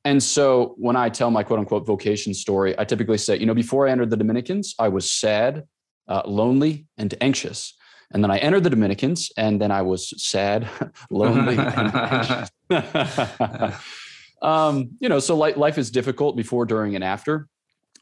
And 0.05 0.21
so 0.21 0.75
when 0.77 0.97
I 0.97 1.09
tell 1.09 1.31
my 1.31 1.45
quote 1.45 1.61
unquote 1.61 1.87
vocation 1.87 2.35
story, 2.35 2.77
I 2.81 2.85
typically 2.85 3.19
say, 3.19 3.39
you 3.39 3.47
know, 3.47 3.55
before 3.55 3.87
I 3.87 3.93
entered 3.93 4.11
the 4.11 4.17
Dominicans, 4.17 4.75
I 4.77 4.89
was 4.89 5.09
sad, 5.09 5.69
uh, 6.11 6.23
lonely, 6.27 6.87
and 6.99 7.15
anxious. 7.21 7.75
And 8.13 8.23
then 8.23 8.31
I 8.31 8.39
entered 8.39 8.65
the 8.65 8.71
Dominicans, 8.71 9.31
and 9.37 9.61
then 9.61 9.71
I 9.71 9.83
was 9.83 10.13
sad, 10.23 10.69
lonely, 11.11 11.57
and 11.57 12.51
um, 14.43 14.91
you 15.01 15.09
know, 15.09 15.21
so 15.21 15.37
life 15.37 15.79
is 15.79 15.91
difficult 15.91 16.37
before, 16.37 16.67
during, 16.67 16.97
and 16.97 17.05
after. 17.05 17.49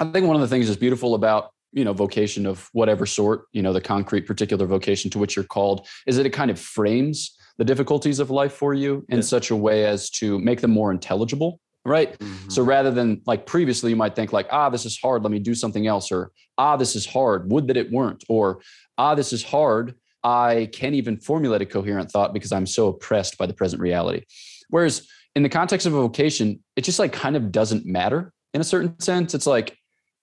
I 0.00 0.10
think 0.10 0.26
one 0.26 0.36
of 0.36 0.42
the 0.42 0.48
things 0.48 0.66
that's 0.66 0.78
beautiful 0.78 1.14
about 1.14 1.50
you 1.72 1.84
know 1.84 1.92
vocation 1.92 2.46
of 2.46 2.68
whatever 2.72 3.04
sort, 3.04 3.42
you 3.52 3.62
know, 3.62 3.74
the 3.74 3.80
concrete 3.80 4.22
particular 4.22 4.66
vocation 4.66 5.10
to 5.10 5.18
which 5.18 5.36
you're 5.36 5.44
called, 5.44 5.86
is 6.06 6.16
that 6.16 6.24
it 6.24 6.30
kind 6.30 6.50
of 6.50 6.58
frames 6.58 7.36
the 7.58 7.64
difficulties 7.64 8.18
of 8.18 8.30
life 8.30 8.54
for 8.54 8.72
you 8.72 9.04
in 9.10 9.22
such 9.22 9.50
a 9.50 9.56
way 9.56 9.84
as 9.84 10.08
to 10.08 10.38
make 10.38 10.60
them 10.60 10.70
more 10.70 10.90
intelligible 10.90 11.60
right 11.88 12.18
mm-hmm. 12.18 12.48
so 12.48 12.62
rather 12.62 12.90
than 12.90 13.20
like 13.26 13.46
previously 13.46 13.90
you 13.90 13.96
might 13.96 14.14
think 14.14 14.32
like 14.32 14.46
ah 14.50 14.68
this 14.68 14.84
is 14.84 14.98
hard 14.98 15.22
let 15.22 15.32
me 15.32 15.38
do 15.38 15.54
something 15.54 15.86
else 15.86 16.12
or 16.12 16.30
ah 16.58 16.76
this 16.76 16.94
is 16.94 17.06
hard 17.06 17.50
would 17.50 17.66
that 17.66 17.76
it 17.76 17.90
weren't 17.90 18.24
or 18.28 18.60
ah 18.98 19.14
this 19.14 19.32
is 19.32 19.42
hard 19.42 19.94
I 20.24 20.68
can't 20.72 20.94
even 20.94 21.16
formulate 21.16 21.62
a 21.62 21.66
coherent 21.66 22.10
thought 22.10 22.32
because 22.32 22.52
I'm 22.52 22.66
so 22.66 22.88
oppressed 22.88 23.38
by 23.38 23.46
the 23.46 23.54
present 23.54 23.80
reality. 23.80 24.24
Whereas 24.68 25.08
in 25.34 25.42
the 25.42 25.48
context 25.48 25.86
of 25.86 25.94
a 25.94 26.00
vocation, 26.00 26.62
it 26.76 26.82
just 26.82 26.98
like 26.98 27.12
kind 27.12 27.36
of 27.36 27.52
doesn't 27.52 27.86
matter 27.86 28.32
in 28.54 28.60
a 28.60 28.64
certain 28.64 28.98
sense. 29.00 29.34
It's 29.34 29.46
like, 29.46 29.76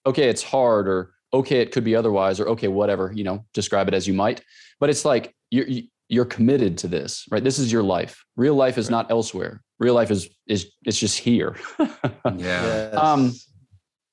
okay, 0.04 0.28
it's 0.28 0.42
hard, 0.42 0.88
or 0.88 1.12
okay, 1.32 1.60
it 1.60 1.72
could 1.72 1.84
be 1.84 1.96
otherwise, 1.96 2.38
or 2.38 2.48
okay, 2.50 2.68
whatever, 2.68 3.12
you 3.14 3.24
know, 3.24 3.44
describe 3.54 3.88
it 3.88 3.94
as 3.94 4.06
you 4.06 4.14
might. 4.14 4.42
But 4.78 4.90
it's 4.90 5.04
like 5.04 5.34
you're 5.50 5.66
you're 6.08 6.24
committed 6.24 6.78
to 6.78 6.88
this, 6.88 7.24
right? 7.30 7.42
This 7.42 7.58
is 7.58 7.72
your 7.72 7.82
life. 7.82 8.24
Real 8.36 8.54
life 8.54 8.78
is 8.78 8.86
right. 8.86 8.92
not 8.92 9.10
elsewhere. 9.10 9.62
Real 9.78 9.94
life 9.94 10.10
is 10.10 10.28
is 10.46 10.70
it's 10.84 10.98
just 10.98 11.18
here. 11.18 11.56
yeah. 11.78 12.34
Yes. 12.36 12.94
Um 12.96 13.32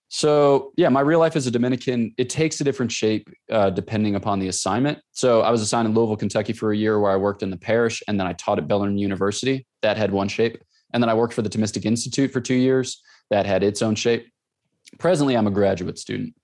so 0.09 0.73
yeah, 0.77 0.89
my 0.89 1.01
real 1.01 1.17
life 1.17 1.35
as 1.35 1.47
a 1.47 1.51
Dominican, 1.51 2.13
it 2.19 2.29
takes 2.29 2.61
a 2.61 2.63
different 2.63 2.91
shape 2.91 3.27
uh, 3.51 3.71
depending 3.71 4.13
upon 4.13 4.37
the 4.37 4.47
assignment. 4.47 4.99
So 5.11 5.41
I 5.41 5.49
was 5.49 5.59
assigned 5.59 5.87
in 5.87 5.95
Louisville, 5.95 6.17
Kentucky 6.17 6.53
for 6.53 6.71
a 6.71 6.77
year 6.77 6.99
where 6.99 7.11
I 7.11 7.15
worked 7.15 7.41
in 7.41 7.49
the 7.49 7.57
parish 7.57 8.03
and 8.07 8.19
then 8.19 8.27
I 8.27 8.33
taught 8.33 8.59
at 8.59 8.67
Bellarmine 8.67 8.99
University. 8.99 9.65
That 9.81 9.97
had 9.97 10.11
one 10.11 10.27
shape. 10.27 10.61
And 10.93 11.01
then 11.01 11.09
I 11.09 11.15
worked 11.15 11.33
for 11.33 11.41
the 11.41 11.49
Thomistic 11.49 11.83
Institute 11.85 12.31
for 12.31 12.41
two 12.41 12.53
years. 12.53 13.01
That 13.31 13.47
had 13.47 13.63
its 13.63 13.81
own 13.81 13.95
shape. 13.95 14.27
Presently, 14.99 15.35
I'm 15.35 15.47
a 15.47 15.51
graduate 15.51 15.97
student. 15.97 16.35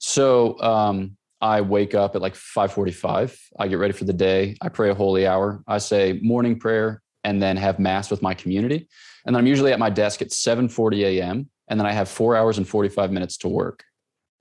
So 0.00 0.60
um, 0.60 1.16
I 1.40 1.62
wake 1.62 1.94
up 1.94 2.14
at 2.14 2.20
like 2.20 2.34
5:45. 2.34 3.38
I 3.58 3.68
get 3.68 3.78
ready 3.78 3.94
for 3.94 4.04
the 4.04 4.12
day. 4.12 4.56
I 4.60 4.68
pray 4.68 4.90
a 4.90 4.94
holy 4.94 5.26
hour. 5.26 5.62
I 5.66 5.78
say 5.78 6.20
morning 6.22 6.58
prayer 6.58 7.00
and 7.24 7.42
then 7.42 7.56
have 7.56 7.78
mass 7.78 8.10
with 8.10 8.22
my 8.22 8.34
community. 8.34 8.88
And 9.26 9.34
then 9.34 9.40
I'm 9.40 9.46
usually 9.46 9.72
at 9.72 9.78
my 9.78 9.90
desk 9.90 10.22
at 10.22 10.28
7:40 10.28 11.04
a.m. 11.04 11.48
And 11.68 11.80
then 11.80 11.86
I 11.86 11.92
have 11.92 12.08
four 12.08 12.36
hours 12.36 12.58
and 12.58 12.68
45 12.68 13.10
minutes 13.10 13.38
to 13.38 13.48
work. 13.48 13.84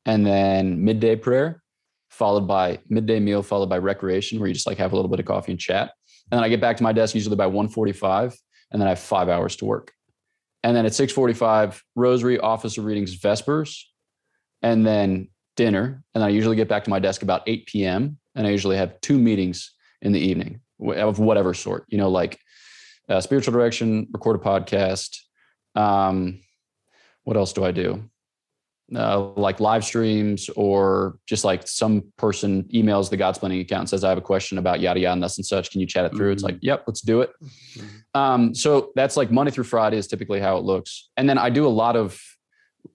And 0.05 0.25
then 0.25 0.83
midday 0.83 1.15
prayer, 1.15 1.63
followed 2.09 2.47
by 2.47 2.79
midday 2.89 3.19
meal, 3.19 3.41
followed 3.41 3.69
by 3.69 3.77
recreation, 3.77 4.39
where 4.39 4.47
you 4.47 4.53
just 4.53 4.67
like 4.67 4.77
have 4.77 4.91
a 4.91 4.95
little 4.95 5.09
bit 5.09 5.21
of 5.21 5.25
coffee 5.25 5.53
and 5.53 5.59
chat. 5.59 5.93
And 6.29 6.37
then 6.37 6.43
I 6.43 6.49
get 6.49 6.61
back 6.61 6.77
to 6.77 6.83
my 6.83 6.93
desk 6.93 7.15
usually 7.15 7.37
by 7.37 7.47
1:45 7.47 8.35
and 8.71 8.81
then 8.81 8.87
I 8.87 8.91
have 8.91 8.99
five 8.99 9.29
hours 9.29 9.55
to 9.57 9.65
work. 9.65 9.93
And 10.63 10.75
then 10.75 10.85
at 10.85 10.93
6:45, 10.93 11.81
rosary, 11.95 12.39
office 12.39 12.77
of 12.77 12.85
readings, 12.85 13.13
vespers, 13.13 13.91
and 14.61 14.85
then 14.85 15.29
dinner. 15.55 16.03
And 16.13 16.21
then 16.21 16.29
I 16.29 16.29
usually 16.29 16.55
get 16.55 16.67
back 16.67 16.83
to 16.85 16.89
my 16.89 16.99
desk 16.99 17.21
about 17.21 17.43
8 17.47 17.67
p.m. 17.67 18.17
And 18.35 18.47
I 18.47 18.49
usually 18.49 18.77
have 18.77 18.99
two 19.01 19.17
meetings 19.17 19.71
in 20.01 20.11
the 20.11 20.19
evening 20.19 20.61
of 20.79 21.19
whatever 21.19 21.53
sort, 21.53 21.85
you 21.87 21.97
know, 21.97 22.09
like 22.09 22.39
uh, 23.09 23.21
spiritual 23.21 23.53
direction, 23.53 24.07
record 24.11 24.35
a 24.35 24.39
podcast. 24.39 25.17
Um, 25.75 26.39
what 27.23 27.37
else 27.37 27.53
do 27.53 27.63
I 27.63 27.71
do? 27.71 28.09
uh, 28.95 29.31
like 29.35 29.59
live 29.59 29.83
streams 29.83 30.49
or 30.55 31.17
just 31.25 31.43
like 31.43 31.67
some 31.67 32.03
person 32.17 32.63
emails 32.73 33.09
the 33.09 33.17
Godsplaining 33.17 33.61
account 33.61 33.81
and 33.81 33.89
says, 33.89 34.03
I 34.03 34.09
have 34.09 34.17
a 34.17 34.21
question 34.21 34.57
about 34.57 34.79
yada 34.79 34.99
yada 34.99 35.13
and 35.13 35.23
thus 35.23 35.37
and 35.37 35.45
such. 35.45 35.71
Can 35.71 35.81
you 35.81 35.87
chat 35.87 36.05
it 36.05 36.15
through? 36.15 36.27
Mm-hmm. 36.27 36.33
It's 36.33 36.43
like, 36.43 36.57
yep, 36.61 36.83
let's 36.87 37.01
do 37.01 37.21
it. 37.21 37.31
Mm-hmm. 37.43 38.19
Um, 38.19 38.55
so 38.55 38.91
that's 38.95 39.17
like 39.17 39.31
Monday 39.31 39.51
through 39.51 39.63
Friday 39.63 39.97
is 39.97 40.07
typically 40.07 40.39
how 40.39 40.57
it 40.57 40.63
looks. 40.63 41.09
And 41.17 41.27
then 41.27 41.37
I 41.37 41.49
do 41.49 41.65
a 41.65 41.69
lot 41.69 41.95
of 41.95 42.21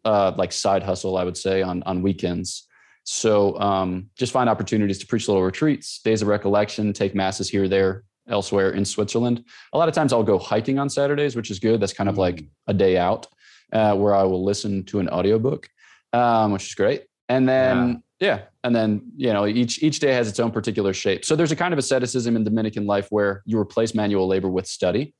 uh, 0.04 0.32
like 0.36 0.52
side 0.52 0.82
hustle, 0.82 1.16
I 1.16 1.24
would 1.24 1.36
say, 1.36 1.62
on 1.62 1.82
on 1.84 2.02
weekends. 2.02 2.66
So 3.04 3.58
um, 3.58 4.10
just 4.16 4.32
find 4.32 4.50
opportunities 4.50 4.98
to 4.98 5.06
preach 5.06 5.28
little 5.28 5.42
retreats, 5.42 6.00
days 6.00 6.20
of 6.20 6.28
recollection, 6.28 6.92
take 6.92 7.14
masses 7.14 7.48
here, 7.48 7.66
there, 7.66 8.04
elsewhere 8.28 8.72
in 8.72 8.84
Switzerland. 8.84 9.44
A 9.72 9.78
lot 9.78 9.88
of 9.88 9.94
times 9.94 10.12
I'll 10.12 10.22
go 10.22 10.38
hiking 10.38 10.78
on 10.78 10.88
Saturdays, 10.88 11.36
which 11.36 11.50
is 11.50 11.58
good. 11.58 11.80
That's 11.80 11.92
kind 11.92 12.08
of 12.08 12.14
mm-hmm. 12.14 12.20
like 12.20 12.44
a 12.66 12.74
day 12.74 12.96
out 12.96 13.26
uh, 13.72 13.94
where 13.96 14.14
I 14.14 14.22
will 14.24 14.44
listen 14.44 14.84
to 14.84 15.00
an 15.00 15.08
audiobook 15.08 15.68
um, 16.12 16.52
which 16.52 16.66
is 16.66 16.74
great. 16.74 17.04
And 17.28 17.48
then 17.48 18.02
yeah. 18.20 18.28
yeah. 18.28 18.40
and 18.64 18.74
then 18.74 19.12
you 19.16 19.32
know 19.32 19.46
each 19.46 19.82
each 19.82 20.00
day 20.00 20.12
has 20.12 20.28
its 20.28 20.40
own 20.40 20.50
particular 20.50 20.92
shape. 20.92 21.24
So 21.24 21.36
there's 21.36 21.52
a 21.52 21.56
kind 21.56 21.72
of 21.72 21.78
asceticism 21.78 22.36
in 22.36 22.44
Dominican 22.44 22.86
life 22.86 23.08
where 23.10 23.42
you 23.44 23.58
replace 23.58 23.94
manual 23.94 24.26
labor 24.26 24.48
with 24.48 24.66
study, 24.66 25.14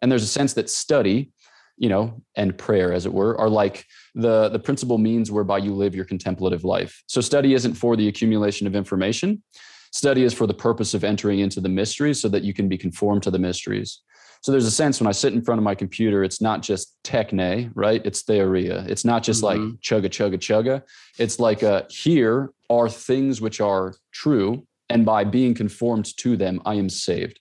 and 0.00 0.10
there's 0.10 0.24
a 0.24 0.28
sense 0.28 0.54
that 0.54 0.68
study, 0.68 1.30
you 1.76 1.88
know, 1.88 2.22
and 2.36 2.56
prayer, 2.56 2.92
as 2.92 3.06
it 3.06 3.12
were, 3.12 3.38
are 3.38 3.48
like 3.48 3.84
the 4.14 4.48
the 4.48 4.58
principal 4.58 4.98
means 4.98 5.30
whereby 5.30 5.58
you 5.58 5.72
live 5.72 5.94
your 5.94 6.04
contemplative 6.04 6.64
life. 6.64 7.02
So 7.06 7.20
study 7.20 7.54
isn't 7.54 7.74
for 7.74 7.96
the 7.96 8.08
accumulation 8.08 8.66
of 8.66 8.74
information. 8.74 9.42
Study 9.92 10.22
is 10.22 10.32
for 10.32 10.46
the 10.46 10.54
purpose 10.54 10.94
of 10.94 11.04
entering 11.04 11.40
into 11.40 11.60
the 11.60 11.68
mysteries 11.68 12.20
so 12.20 12.28
that 12.28 12.42
you 12.42 12.54
can 12.54 12.68
be 12.68 12.78
conformed 12.78 13.22
to 13.22 13.30
the 13.30 13.38
mysteries. 13.38 14.00
So 14.42 14.50
there's 14.50 14.66
a 14.66 14.72
sense 14.72 15.00
when 15.00 15.06
I 15.06 15.12
sit 15.12 15.34
in 15.34 15.42
front 15.42 15.60
of 15.60 15.62
my 15.62 15.74
computer, 15.74 16.24
it's 16.24 16.40
not 16.40 16.62
just 16.62 16.96
techne, 17.04 17.70
right? 17.74 18.04
It's 18.04 18.24
theoria. 18.24 18.84
It's 18.88 19.04
not 19.04 19.22
just 19.22 19.42
mm-hmm. 19.42 19.62
like 19.62 19.80
chugga, 19.80 20.06
chugga, 20.06 20.38
chugga. 20.38 20.82
It's 21.18 21.38
like 21.38 21.62
a, 21.62 21.86
here 21.88 22.50
are 22.68 22.88
things 22.88 23.40
which 23.40 23.60
are 23.60 23.94
true. 24.10 24.66
And 24.88 25.06
by 25.06 25.24
being 25.24 25.54
conformed 25.54 26.16
to 26.18 26.36
them, 26.36 26.60
I 26.66 26.74
am 26.74 26.88
saved. 26.88 27.38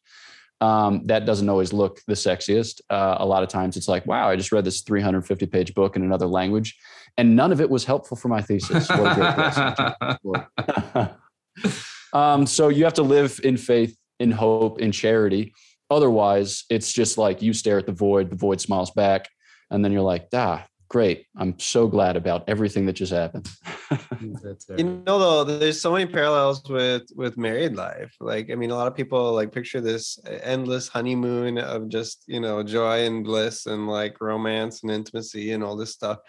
Um, 0.60 1.08
that 1.08 1.26
doesn't 1.26 1.50
always 1.50 1.74
look 1.74 2.02
the 2.06 2.14
sexiest. 2.14 2.82
Uh, 2.90 3.16
a 3.18 3.26
lot 3.26 3.42
of 3.42 3.50
times 3.50 3.78
it's 3.78 3.88
like, 3.88 4.06
wow, 4.06 4.30
I 4.30 4.36
just 4.36 4.52
read 4.52 4.64
this 4.64 4.82
350 4.82 5.48
page 5.48 5.74
book 5.74 5.96
in 5.96 6.04
another 6.04 6.28
language, 6.28 6.78
and 7.18 7.36
none 7.36 7.52
of 7.52 7.60
it 7.60 7.70
was 7.70 7.84
helpful 7.84 8.16
for 8.16 8.28
my 8.28 8.44
thesis. 8.44 8.88
um, 12.14 12.46
so 12.46 12.70
you 12.70 12.84
have 12.84 12.94
to 12.96 13.04
live 13.04 13.40
in 13.44 13.58
faith, 13.58 13.98
in 14.20 14.32
hope, 14.32 14.80
in 14.80 14.92
charity. 14.92 15.54
Otherwise, 15.90 16.64
it's 16.70 16.92
just 16.92 17.18
like 17.18 17.42
you 17.42 17.54
stare 17.54 17.78
at 17.78 17.86
the 17.86 17.92
void, 17.92 18.30
the 18.30 18.36
void 18.36 18.62
smiles 18.62 18.92
back, 18.92 19.28
and 19.70 19.84
then 19.84 19.92
you're 19.92 20.02
like, 20.02 20.28
ah, 20.34 20.66
great. 20.92 21.26
I'm 21.38 21.58
so 21.58 21.88
glad 21.88 22.18
about 22.18 22.44
everything 22.50 22.86
that 22.86 22.94
just 22.94 23.14
happened. 23.14 23.50
you 24.22 25.04
know, 25.08 25.20
though, 25.20 25.44
there's 25.46 25.80
so 25.80 25.94
many 25.94 26.06
parallels 26.06 26.62
with 26.70 27.04
with 27.16 27.38
married 27.38 27.76
life. 27.76 28.14
Like, 28.20 28.52
I 28.52 28.56
mean, 28.56 28.72
a 28.72 28.76
lot 28.76 28.88
of 28.88 28.96
people 28.96 29.32
like 29.34 29.54
picture 29.54 29.80
this 29.80 30.20
endless 30.44 30.90
honeymoon 30.90 31.58
of 31.58 31.88
just 31.88 32.26
you 32.28 32.42
know 32.42 32.62
joy 32.62 33.06
and 33.06 33.24
bliss 33.24 33.68
and 33.68 33.88
like 33.88 34.20
romance 34.20 34.84
and 34.84 34.92
intimacy 34.92 35.54
and 35.54 35.64
all 35.64 35.78
this 35.78 35.94
stuff. 35.94 36.20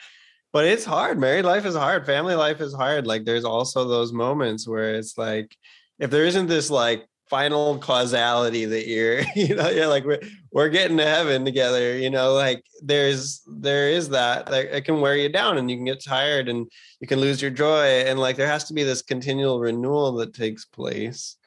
But 0.52 0.66
it's 0.66 0.84
hard. 0.84 1.18
Married 1.18 1.44
life 1.44 1.64
is 1.64 1.74
hard. 1.74 2.04
Family 2.04 2.34
life 2.34 2.60
is 2.60 2.74
hard. 2.74 3.06
Like, 3.06 3.24
there's 3.24 3.44
also 3.44 3.88
those 3.88 4.12
moments 4.12 4.68
where 4.68 4.94
it's 4.94 5.16
like, 5.16 5.56
if 5.98 6.10
there 6.10 6.24
isn't 6.24 6.46
this 6.46 6.70
like 6.70 7.06
final 7.32 7.78
causality 7.78 8.66
that 8.66 8.86
you're 8.86 9.20
you 9.34 9.54
know 9.54 9.70
you're 9.70 9.86
like 9.86 10.04
we're, 10.04 10.20
we're 10.52 10.68
getting 10.68 10.98
to 10.98 11.06
heaven 11.06 11.46
together 11.46 11.96
you 11.96 12.10
know 12.10 12.34
like 12.34 12.62
there's 12.82 13.40
there 13.46 13.88
is 13.88 14.10
that 14.10 14.50
like 14.50 14.66
it 14.66 14.84
can 14.84 15.00
wear 15.00 15.16
you 15.16 15.30
down 15.30 15.56
and 15.56 15.70
you 15.70 15.76
can 15.78 15.86
get 15.86 16.04
tired 16.04 16.46
and 16.46 16.70
you 17.00 17.08
can 17.08 17.18
lose 17.18 17.40
your 17.40 17.50
joy 17.50 17.86
and 17.86 18.20
like 18.20 18.36
there 18.36 18.46
has 18.46 18.64
to 18.64 18.74
be 18.74 18.82
this 18.82 19.00
continual 19.00 19.60
renewal 19.60 20.12
that 20.12 20.34
takes 20.34 20.66
place 20.66 21.38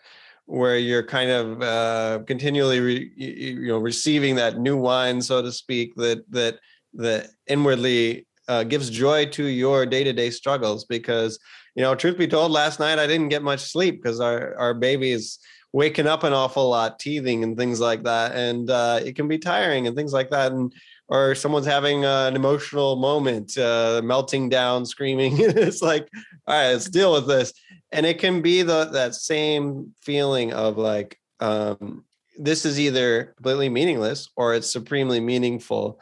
where 0.48 0.80
you're 0.80 1.04
kind 1.04 1.30
of 1.30 1.62
uh, 1.62 2.24
continually 2.26 2.80
re, 2.80 3.12
you 3.16 3.68
know 3.68 3.78
receiving 3.78 4.36
that 4.36 4.58
new 4.58 4.76
wine 4.76 5.22
so 5.22 5.40
to 5.40 5.52
speak 5.52 5.94
that 5.96 6.20
that 6.32 6.58
that 6.96 7.28
inwardly 7.46 8.25
uh, 8.48 8.64
gives 8.64 8.90
joy 8.90 9.26
to 9.26 9.44
your 9.46 9.86
day-to-day 9.86 10.30
struggles 10.30 10.86
because 10.86 11.40
you 11.76 11.82
know 11.82 11.96
truth 11.96 12.18
be 12.18 12.28
told 12.28 12.52
last 12.52 12.80
night 12.80 13.00
i 13.00 13.08
didn't 13.08 13.30
get 13.30 13.44
much 13.44 13.62
sleep 13.62 14.02
because 14.02 14.20
our 14.20 14.56
our 14.58 14.74
baby 14.74 15.12
is 15.12 15.40
waking 15.76 16.08
up 16.08 16.24
an 16.24 16.32
awful 16.32 16.70
lot, 16.70 17.00
teething 17.00 17.44
and 17.44 17.58
things 17.58 17.82
like 17.82 18.04
that, 18.04 18.34
and 18.34 18.70
uh, 18.70 18.98
it 19.04 19.14
can 19.14 19.28
be 19.28 19.38
tiring 19.38 19.88
and 19.88 19.96
things 19.96 20.14
like 20.14 20.30
that. 20.30 20.54
And 20.54 20.74
or 21.10 21.36
someone's 21.36 21.66
having 21.66 22.06
uh, 22.06 22.28
an 22.28 22.36
emotional 22.38 22.96
moment, 22.96 23.58
uh, 23.58 24.02
melting 24.02 24.48
down, 24.48 24.86
screaming. 24.94 25.34
it's 25.38 25.82
like, 25.82 26.08
all 26.48 26.56
right, 26.56 26.72
let's 26.72 26.90
deal 26.90 27.12
with 27.12 27.28
this. 27.28 27.52
And 27.92 28.06
it 28.06 28.20
can 28.20 28.42
be 28.42 28.62
the 28.62 28.86
that 28.86 29.16
same 29.16 29.94
feeling 30.02 30.54
of 30.54 30.78
like, 30.78 31.20
um, 31.42 32.06
this 32.40 32.66
is 32.66 32.80
either 32.80 33.34
completely 33.36 33.68
meaningless 33.68 34.30
or 34.38 34.56
it's 34.56 34.72
supremely 34.72 35.20
meaningful. 35.20 36.00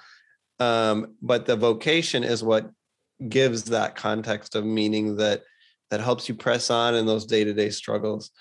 Um, 0.60 1.16
but 1.22 1.46
the 1.46 1.56
vocation 1.56 2.24
is 2.24 2.44
what 2.44 2.70
gives 3.30 3.64
that 3.66 3.96
context 3.96 4.56
of 4.56 4.66
meaning 4.66 5.18
that 5.18 5.44
that 5.90 6.02
helps 6.02 6.28
you 6.28 6.36
press 6.36 6.70
on 6.70 6.96
in 6.96 7.06
those 7.06 7.26
day-to-day 7.26 7.70
struggles. 7.70 8.32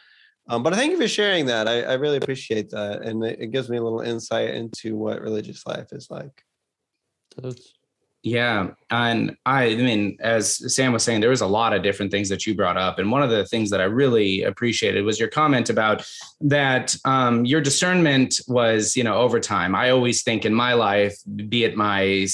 Um, 0.49 0.63
but 0.63 0.73
I 0.73 0.77
thank 0.77 0.91
you 0.91 0.99
for 0.99 1.09
sharing 1.09 1.47
that. 1.47 1.69
I, 1.69 1.83
I 1.83 1.93
really 1.95 2.17
appreciate 2.17 2.71
that. 2.71 3.03
And 3.03 3.23
it, 3.23 3.41
it, 3.41 3.47
gives 3.53 3.69
me 3.69 3.77
a 3.77 3.83
little 3.83 4.01
insight 4.01 4.55
into 4.55 4.97
what 4.97 5.21
religious 5.21 5.67
life 5.67 5.89
is 5.93 6.09
like. 6.11 6.43
Yeah. 8.23 8.69
And 8.89 9.37
I, 9.45 9.75
mean, 9.75 10.17
as 10.21 10.75
Sam 10.75 10.93
was 10.93 11.03
saying, 11.03 11.21
there 11.21 11.31
was 11.31 11.41
a 11.41 11.47
lot 11.47 11.73
of 11.73 11.83
different 11.83 12.13
things 12.13 12.29
that 12.29 12.47
you 12.47 12.55
brought 12.55 12.77
up. 12.77 13.01
And 13.01 13.11
one 13.11 13.23
of 13.23 13.31
the 13.31 13.45
things 13.47 13.69
that 13.71 13.81
I 13.81 13.85
really 13.85 14.45
appreciated 14.45 15.05
was 15.05 15.19
your 15.19 15.29
comment 15.29 15.71
about 15.71 16.09
that 16.41 16.95
um, 17.05 17.45
your 17.45 17.61
discernment 17.61 18.41
was, 18.47 18.97
you 18.97 19.03
know, 19.03 19.17
over 19.17 19.41
time. 19.41 19.75
I 19.75 19.91
always 19.91 20.23
think 20.23 20.45
in 20.45 20.55
my 20.55 20.75
life, 20.75 21.17
be 21.49 21.65
it 21.65 21.77
my 21.77 22.29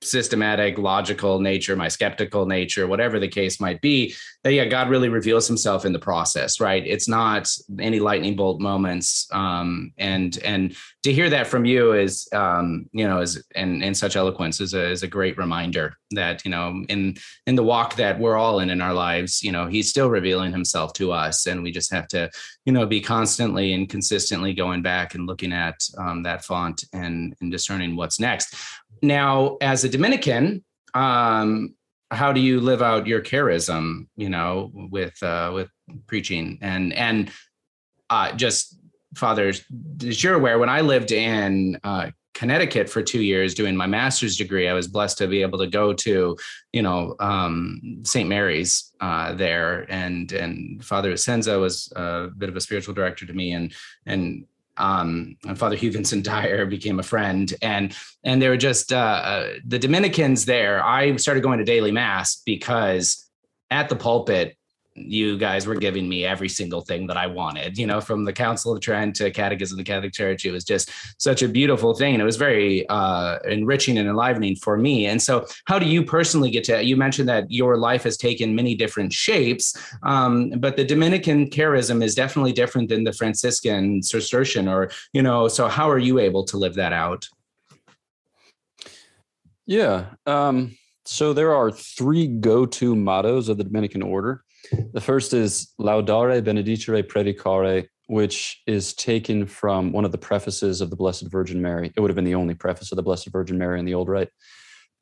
systematic, 0.00 0.78
logical 0.78 1.40
nature, 1.40 1.74
my 1.74 1.88
skeptical 1.88 2.46
nature, 2.46 2.86
whatever 2.86 3.18
the 3.18 3.28
case 3.28 3.60
might 3.60 3.80
be, 3.80 4.14
that 4.44 4.52
yeah, 4.52 4.64
God 4.64 4.88
really 4.88 5.08
reveals 5.08 5.46
himself 5.48 5.84
in 5.84 5.92
the 5.92 5.98
process, 5.98 6.60
right? 6.60 6.84
It's 6.86 7.08
not 7.08 7.48
any 7.80 7.98
lightning 7.98 8.36
bolt 8.36 8.60
moments. 8.60 9.28
Um, 9.32 9.92
and 9.98 10.38
and 10.44 10.76
to 11.04 11.12
hear 11.12 11.30
that 11.30 11.46
from 11.46 11.64
you 11.64 11.92
is 11.92 12.28
um, 12.32 12.86
you 12.92 13.06
know, 13.06 13.20
is 13.20 13.42
and 13.54 13.84
in 13.84 13.94
such 13.94 14.16
eloquence 14.16 14.60
is 14.60 14.74
a 14.74 14.90
is 14.90 15.02
a 15.02 15.08
great 15.08 15.38
reminder 15.38 15.94
that, 16.10 16.44
you 16.44 16.50
know, 16.50 16.84
in 16.88 17.16
in 17.46 17.54
the 17.54 17.62
walk 17.62 17.94
that 17.96 18.18
we're 18.18 18.36
all 18.36 18.58
in 18.60 18.68
in 18.68 18.80
our 18.80 18.92
lives, 18.92 19.42
you 19.42 19.52
know, 19.52 19.66
he's 19.66 19.88
still 19.88 20.10
revealing 20.10 20.50
himself 20.50 20.92
to 20.94 21.12
us. 21.12 21.46
And 21.46 21.62
we 21.62 21.70
just 21.70 21.92
have 21.92 22.08
to, 22.08 22.28
you 22.64 22.72
know, 22.72 22.84
be 22.84 23.00
constantly 23.00 23.74
and 23.74 23.88
consistently 23.88 24.52
going 24.52 24.82
back 24.82 25.14
and 25.14 25.26
looking 25.26 25.52
at 25.52 25.76
um, 25.98 26.24
that 26.24 26.44
font 26.44 26.84
and, 26.92 27.34
and 27.40 27.52
discerning 27.52 27.94
what's 27.94 28.18
next. 28.18 28.56
Now, 29.00 29.56
as 29.60 29.84
a 29.84 29.88
Dominican, 29.88 30.64
um, 30.94 31.74
how 32.10 32.32
do 32.32 32.40
you 32.40 32.60
live 32.60 32.82
out 32.82 33.06
your 33.06 33.22
charism? 33.22 34.08
You 34.16 34.30
know, 34.30 34.72
with 34.74 35.22
uh, 35.22 35.52
with 35.54 35.68
preaching 36.08 36.58
and 36.60 36.92
and 36.92 37.30
uh, 38.10 38.32
just 38.32 38.77
fathers, 39.14 39.64
as 40.06 40.22
you're 40.22 40.34
aware, 40.34 40.58
when 40.58 40.68
I 40.68 40.80
lived 40.80 41.12
in 41.12 41.78
uh, 41.84 42.10
Connecticut 42.34 42.88
for 42.88 43.02
two 43.02 43.22
years 43.22 43.54
doing 43.54 43.74
my 43.74 43.86
master's 43.86 44.36
degree, 44.36 44.68
I 44.68 44.72
was 44.72 44.86
blessed 44.86 45.18
to 45.18 45.26
be 45.26 45.42
able 45.42 45.58
to 45.58 45.66
go 45.66 45.92
to, 45.92 46.36
you 46.72 46.82
know, 46.82 47.16
um, 47.18 48.00
St. 48.04 48.28
Mary's 48.28 48.92
uh, 49.00 49.34
there, 49.34 49.86
and 49.90 50.30
and 50.32 50.84
Father 50.84 51.16
Senza 51.16 51.58
was 51.58 51.92
a 51.96 52.28
bit 52.36 52.48
of 52.48 52.56
a 52.56 52.60
spiritual 52.60 52.94
director 52.94 53.26
to 53.26 53.32
me, 53.32 53.52
and 53.52 53.74
and 54.06 54.44
um, 54.76 55.36
and 55.46 55.58
Father 55.58 55.76
Hugh 55.76 55.90
Dyer 55.90 56.66
became 56.66 57.00
a 57.00 57.02
friend, 57.02 57.52
and 57.62 57.96
and 58.24 58.40
they 58.40 58.48
were 58.48 58.56
just 58.56 58.92
uh, 58.92 58.96
uh, 58.96 59.48
the 59.66 59.78
Dominicans 59.78 60.44
there. 60.44 60.84
I 60.84 61.16
started 61.16 61.42
going 61.42 61.58
to 61.58 61.64
daily 61.64 61.90
mass 61.90 62.42
because 62.46 63.28
at 63.70 63.88
the 63.88 63.96
pulpit 63.96 64.57
you 65.06 65.38
guys 65.38 65.66
were 65.66 65.74
giving 65.74 66.08
me 66.08 66.24
every 66.24 66.48
single 66.48 66.80
thing 66.80 67.06
that 67.06 67.16
I 67.16 67.26
wanted, 67.26 67.78
you 67.78 67.86
know, 67.86 68.00
from 68.00 68.24
the 68.24 68.32
Council 68.32 68.72
of 68.72 68.80
Trent 68.80 69.16
to 69.16 69.30
Catechism 69.30 69.78
of 69.78 69.84
the 69.84 69.90
Catholic 69.90 70.12
Church. 70.12 70.44
It 70.44 70.50
was 70.50 70.64
just 70.64 70.90
such 71.20 71.42
a 71.42 71.48
beautiful 71.48 71.94
thing. 71.94 72.14
And 72.14 72.22
it 72.22 72.24
was 72.24 72.36
very 72.36 72.88
uh, 72.88 73.38
enriching 73.44 73.98
and 73.98 74.08
enlivening 74.08 74.56
for 74.56 74.76
me. 74.76 75.06
And 75.06 75.20
so, 75.20 75.46
how 75.66 75.78
do 75.78 75.86
you 75.86 76.04
personally 76.04 76.50
get 76.50 76.64
to? 76.64 76.82
You 76.82 76.96
mentioned 76.96 77.28
that 77.28 77.50
your 77.50 77.76
life 77.76 78.02
has 78.04 78.16
taken 78.16 78.54
many 78.54 78.74
different 78.74 79.12
shapes, 79.12 79.76
um, 80.02 80.50
but 80.58 80.76
the 80.76 80.84
Dominican 80.84 81.50
charism 81.50 82.02
is 82.02 82.14
definitely 82.14 82.52
different 82.52 82.88
than 82.88 83.04
the 83.04 83.12
Franciscan 83.12 84.02
Cistercian, 84.02 84.68
or, 84.68 84.90
you 85.12 85.22
know, 85.22 85.48
so 85.48 85.68
how 85.68 85.90
are 85.90 85.98
you 85.98 86.18
able 86.18 86.44
to 86.44 86.56
live 86.56 86.74
that 86.74 86.92
out? 86.92 87.28
Yeah. 89.66 90.06
Um, 90.24 90.78
so 91.04 91.32
there 91.32 91.54
are 91.54 91.70
three 91.70 92.26
go-to 92.26 92.94
mottos 92.96 93.48
of 93.48 93.58
the 93.58 93.64
Dominican 93.64 94.02
order. 94.02 94.44
The 94.92 95.00
first 95.00 95.32
is 95.32 95.72
Laudare, 95.80 96.42
Benedicere, 96.42 97.02
Predicare, 97.02 97.88
which 98.06 98.62
is 98.66 98.94
taken 98.94 99.46
from 99.46 99.92
one 99.92 100.04
of 100.04 100.12
the 100.12 100.18
prefaces 100.18 100.80
of 100.80 100.90
the 100.90 100.96
Blessed 100.96 101.30
Virgin 101.30 101.60
Mary. 101.60 101.92
It 101.94 102.00
would 102.00 102.10
have 102.10 102.16
been 102.16 102.24
the 102.24 102.34
only 102.34 102.54
preface 102.54 102.90
of 102.90 102.96
the 102.96 103.02
Blessed 103.02 103.28
Virgin 103.28 103.58
Mary 103.58 103.78
in 103.78 103.84
the 103.84 103.94
Old 103.94 104.08
Rite. 104.08 104.30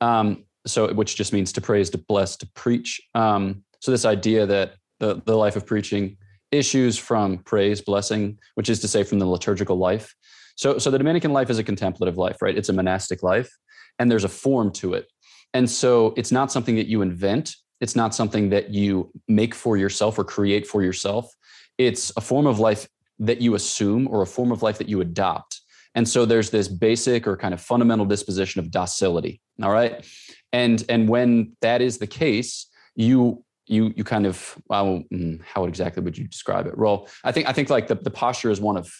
Um, 0.01 0.45
so, 0.65 0.93
which 0.93 1.15
just 1.15 1.33
means 1.33 1.53
to 1.53 1.61
praise, 1.61 1.89
to 1.91 1.97
bless, 1.97 2.35
to 2.37 2.47
preach. 2.53 3.01
Um, 3.15 3.63
so, 3.79 3.91
this 3.91 4.05
idea 4.05 4.45
that 4.45 4.75
the, 4.99 5.21
the 5.25 5.37
life 5.37 5.55
of 5.55 5.65
preaching 5.65 6.17
issues 6.51 6.97
from 6.97 7.39
praise, 7.39 7.81
blessing, 7.81 8.37
which 8.55 8.69
is 8.69 8.79
to 8.81 8.87
say 8.87 9.03
from 9.03 9.19
the 9.19 9.25
liturgical 9.25 9.77
life. 9.77 10.13
So, 10.55 10.77
so 10.77 10.91
the 10.91 10.97
Dominican 10.97 11.31
life 11.31 11.49
is 11.49 11.59
a 11.59 11.63
contemplative 11.63 12.17
life, 12.17 12.41
right? 12.41 12.57
It's 12.57 12.69
a 12.69 12.73
monastic 12.73 13.23
life, 13.23 13.49
and 13.99 14.11
there's 14.11 14.23
a 14.23 14.29
form 14.29 14.71
to 14.73 14.93
it. 14.93 15.07
And 15.53 15.69
so, 15.69 16.13
it's 16.17 16.31
not 16.31 16.51
something 16.51 16.75
that 16.75 16.87
you 16.87 17.01
invent 17.01 17.55
it's 17.79 17.95
not 17.95 18.15
something 18.15 18.49
that 18.49 18.69
you 18.69 19.11
make 19.27 19.53
for 19.53 19.77
yourself 19.77 20.17
or 20.17 20.23
create 20.23 20.65
for 20.67 20.83
yourself. 20.83 21.31
It's 21.77 22.11
a 22.17 22.21
form 22.21 22.47
of 22.47 22.59
life 22.59 22.87
that 23.19 23.41
you 23.41 23.55
assume 23.55 24.07
or 24.07 24.21
a 24.21 24.27
form 24.27 24.51
of 24.51 24.63
life 24.63 24.77
that 24.77 24.89
you 24.89 25.01
adopt. 25.01 25.61
And 25.95 26.07
so 26.07 26.25
there's 26.25 26.49
this 26.49 26.67
basic 26.67 27.27
or 27.27 27.35
kind 27.37 27.53
of 27.53 27.61
fundamental 27.61 28.05
disposition 28.05 28.59
of 28.59 28.71
docility. 28.71 29.41
All 29.61 29.71
right. 29.71 30.05
And 30.53 30.83
and 30.89 31.09
when 31.09 31.53
that 31.61 31.81
is 31.81 31.97
the 31.97 32.07
case, 32.07 32.67
you 32.95 33.43
you 33.65 33.93
you 33.95 34.03
kind 34.03 34.25
of 34.25 34.57
well, 34.69 35.03
mm, 35.11 35.41
how 35.43 35.65
exactly 35.65 36.03
would 36.03 36.17
you 36.17 36.27
describe 36.27 36.67
it? 36.67 36.77
Well, 36.77 37.07
I 37.23 37.31
think 37.31 37.47
I 37.49 37.53
think 37.53 37.69
like 37.69 37.87
the, 37.87 37.95
the 37.95 38.11
posture 38.11 38.51
is 38.51 38.61
one 38.61 38.77
of 38.77 38.91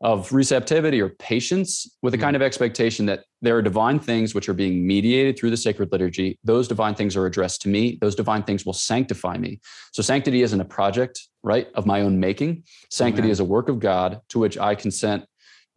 of 0.00 0.32
receptivity 0.32 1.00
or 1.00 1.08
patience 1.08 1.90
with 2.02 2.14
a 2.14 2.16
mm-hmm. 2.16 2.24
kind 2.24 2.36
of 2.36 2.42
expectation 2.42 3.06
that 3.06 3.24
there 3.42 3.56
are 3.56 3.62
divine 3.62 3.98
things 3.98 4.34
which 4.34 4.48
are 4.48 4.54
being 4.54 4.86
mediated 4.86 5.36
through 5.36 5.50
the 5.50 5.56
sacred 5.56 5.90
liturgy. 5.90 6.38
Those 6.44 6.68
divine 6.68 6.94
things 6.94 7.16
are 7.16 7.26
addressed 7.26 7.62
to 7.62 7.68
me. 7.68 7.98
Those 8.00 8.14
divine 8.14 8.44
things 8.44 8.64
will 8.64 8.72
sanctify 8.72 9.38
me. 9.38 9.60
So 9.92 10.02
sanctity 10.02 10.42
isn't 10.42 10.60
a 10.60 10.64
project, 10.64 11.26
right, 11.42 11.66
of 11.74 11.84
my 11.84 12.02
own 12.02 12.20
making. 12.20 12.62
Sanctity 12.90 13.26
Amen. 13.26 13.32
is 13.32 13.40
a 13.40 13.44
work 13.44 13.68
of 13.68 13.80
God 13.80 14.20
to 14.28 14.38
which 14.38 14.56
I 14.56 14.76
consent, 14.76 15.24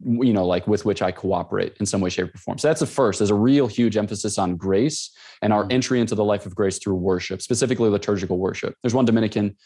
you 0.00 0.32
know, 0.32 0.46
like 0.46 0.68
with 0.68 0.84
which 0.84 1.02
I 1.02 1.10
cooperate 1.10 1.76
in 1.80 1.86
some 1.86 2.00
way, 2.00 2.10
shape, 2.10 2.32
or 2.32 2.38
form. 2.38 2.58
So 2.58 2.68
that's 2.68 2.80
the 2.80 2.86
first. 2.86 3.18
There's 3.18 3.30
a 3.30 3.34
real 3.34 3.66
huge 3.66 3.96
emphasis 3.96 4.38
on 4.38 4.56
grace 4.56 5.10
and 5.40 5.52
our 5.52 5.62
mm-hmm. 5.62 5.72
entry 5.72 6.00
into 6.00 6.14
the 6.14 6.24
life 6.24 6.46
of 6.46 6.54
grace 6.54 6.78
through 6.78 6.94
worship, 6.94 7.42
specifically 7.42 7.88
liturgical 7.88 8.38
worship. 8.38 8.76
There's 8.82 8.94
one 8.94 9.04
Dominican 9.04 9.56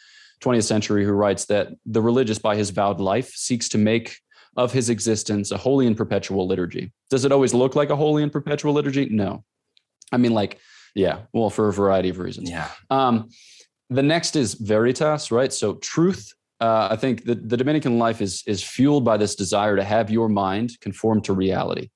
20th 0.42 0.64
century 0.64 1.04
who 1.04 1.12
writes 1.12 1.46
that 1.46 1.68
the 1.85 2.00
religious 2.00 2.38
by 2.38 2.57
his 2.57 2.70
vowed 2.70 3.00
life 3.00 3.30
seeks 3.30 3.68
to 3.70 3.78
make 3.78 4.18
of 4.56 4.72
his 4.72 4.88
existence 4.90 5.50
a 5.50 5.56
holy 5.56 5.86
and 5.86 5.96
perpetual 5.96 6.46
liturgy. 6.46 6.92
Does 7.10 7.24
it 7.24 7.32
always 7.32 7.52
look 7.52 7.76
like 7.76 7.90
a 7.90 7.96
holy 7.96 8.22
and 8.22 8.32
perpetual 8.32 8.72
liturgy? 8.72 9.08
No. 9.10 9.44
I 10.12 10.16
mean, 10.16 10.32
like, 10.32 10.58
yeah, 10.94 11.22
well, 11.32 11.50
for 11.50 11.68
a 11.68 11.72
variety 11.72 12.08
of 12.08 12.18
reasons. 12.18 12.48
Yeah. 12.48 12.68
Um, 12.90 13.28
the 13.90 14.02
next 14.02 14.36
is 14.36 14.54
veritas, 14.54 15.30
right? 15.30 15.52
So 15.52 15.74
truth. 15.74 16.32
Uh, 16.58 16.88
I 16.90 16.96
think 16.96 17.24
the, 17.24 17.34
the 17.34 17.56
Dominican 17.56 17.98
life 17.98 18.22
is 18.22 18.42
is 18.46 18.62
fueled 18.62 19.04
by 19.04 19.18
this 19.18 19.34
desire 19.34 19.76
to 19.76 19.84
have 19.84 20.10
your 20.10 20.28
mind 20.28 20.70
conform 20.80 21.20
to 21.22 21.34
reality, 21.34 21.90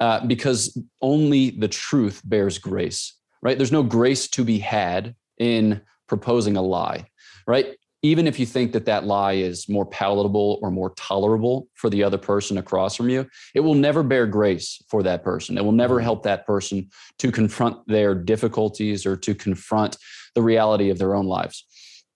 uh, 0.00 0.26
because 0.26 0.78
only 1.00 1.50
the 1.50 1.68
truth 1.68 2.20
bears 2.24 2.58
grace, 2.58 3.14
right? 3.40 3.56
There's 3.56 3.72
no 3.72 3.82
grace 3.82 4.28
to 4.28 4.44
be 4.44 4.58
had 4.58 5.14
in 5.38 5.80
proposing 6.08 6.58
a 6.58 6.62
lie, 6.62 7.06
right? 7.46 7.74
Even 8.02 8.26
if 8.26 8.38
you 8.38 8.46
think 8.46 8.72
that 8.72 8.86
that 8.86 9.04
lie 9.04 9.34
is 9.34 9.68
more 9.68 9.86
palatable 9.86 10.58
or 10.60 10.70
more 10.70 10.90
tolerable 10.96 11.68
for 11.74 11.88
the 11.88 12.02
other 12.02 12.18
person 12.18 12.58
across 12.58 12.96
from 12.96 13.08
you, 13.08 13.26
it 13.54 13.60
will 13.60 13.74
never 13.74 14.02
bear 14.02 14.26
grace 14.26 14.82
for 14.88 15.04
that 15.04 15.22
person. 15.22 15.56
It 15.56 15.64
will 15.64 15.72
never 15.72 15.96
mm-hmm. 15.96 16.04
help 16.04 16.22
that 16.24 16.44
person 16.44 16.90
to 17.18 17.30
confront 17.30 17.86
their 17.86 18.14
difficulties 18.14 19.06
or 19.06 19.16
to 19.18 19.34
confront 19.34 19.96
the 20.34 20.42
reality 20.42 20.90
of 20.90 20.98
their 20.98 21.14
own 21.14 21.26
lives. 21.26 21.64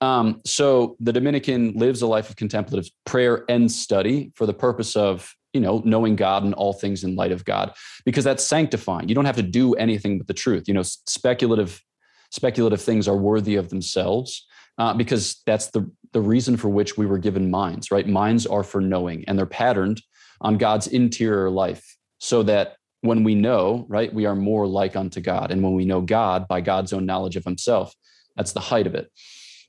Um, 0.00 0.40
so 0.44 0.96
the 0.98 1.12
Dominican 1.12 1.72
lives 1.74 2.02
a 2.02 2.06
life 2.06 2.28
of 2.28 2.36
contemplative 2.36 2.90
prayer 3.06 3.44
and 3.48 3.70
study 3.70 4.32
for 4.34 4.44
the 4.44 4.52
purpose 4.52 4.96
of 4.96 5.34
you 5.54 5.60
know 5.60 5.80
knowing 5.86 6.16
God 6.16 6.44
and 6.44 6.52
all 6.52 6.74
things 6.74 7.02
in 7.02 7.16
light 7.16 7.32
of 7.32 7.44
God, 7.46 7.72
because 8.04 8.24
that's 8.24 8.44
sanctifying. 8.44 9.08
You 9.08 9.14
don't 9.14 9.24
have 9.24 9.36
to 9.36 9.42
do 9.42 9.72
anything 9.74 10.18
but 10.18 10.26
the 10.26 10.34
truth. 10.34 10.64
You 10.68 10.74
know, 10.74 10.82
speculative 10.82 11.82
speculative 12.30 12.82
things 12.82 13.08
are 13.08 13.16
worthy 13.16 13.54
of 13.54 13.70
themselves 13.70 14.46
uh, 14.78 14.94
because 14.94 15.42
that's 15.46 15.68
the 15.70 15.90
the 16.12 16.20
reason 16.20 16.56
for 16.56 16.68
which 16.68 16.96
we 16.96 17.04
were 17.04 17.18
given 17.18 17.50
minds, 17.50 17.90
right? 17.90 18.08
Minds 18.08 18.46
are 18.46 18.62
for 18.62 18.80
knowing, 18.80 19.24
and 19.26 19.38
they're 19.38 19.46
patterned 19.46 20.00
on 20.40 20.56
God's 20.56 20.86
interior 20.86 21.50
life, 21.50 21.96
so 22.18 22.42
that 22.44 22.76
when 23.02 23.24
we 23.24 23.34
know, 23.34 23.84
right, 23.88 24.12
we 24.12 24.26
are 24.26 24.34
more 24.34 24.66
like 24.66 24.96
unto 24.96 25.20
God, 25.20 25.50
and 25.50 25.62
when 25.62 25.74
we 25.74 25.84
know 25.84 26.00
God 26.00 26.48
by 26.48 26.60
God's 26.60 26.92
own 26.92 27.06
knowledge 27.06 27.36
of 27.36 27.44
Himself, 27.44 27.94
that's 28.36 28.52
the 28.52 28.60
height 28.60 28.86
of 28.86 28.94
it. 28.94 29.10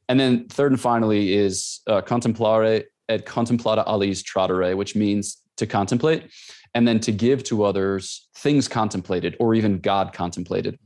And 0.09 0.19
then 0.19 0.47
third 0.47 0.71
and 0.71 0.79
finally 0.79 1.33
is 1.33 1.81
uh, 1.87 2.01
contemplari 2.01 2.85
et 3.09 3.25
contemplata 3.25 3.85
aliis 3.85 4.23
tradere, 4.23 4.75
which 4.75 4.95
means 4.95 5.37
to 5.57 5.65
contemplate, 5.65 6.31
and 6.73 6.87
then 6.87 6.99
to 7.01 7.11
give 7.11 7.43
to 7.43 7.63
others 7.63 8.27
things 8.35 8.67
contemplated 8.67 9.35
or 9.39 9.55
even 9.55 9.79
God 9.79 10.13
contemplated. 10.13 10.77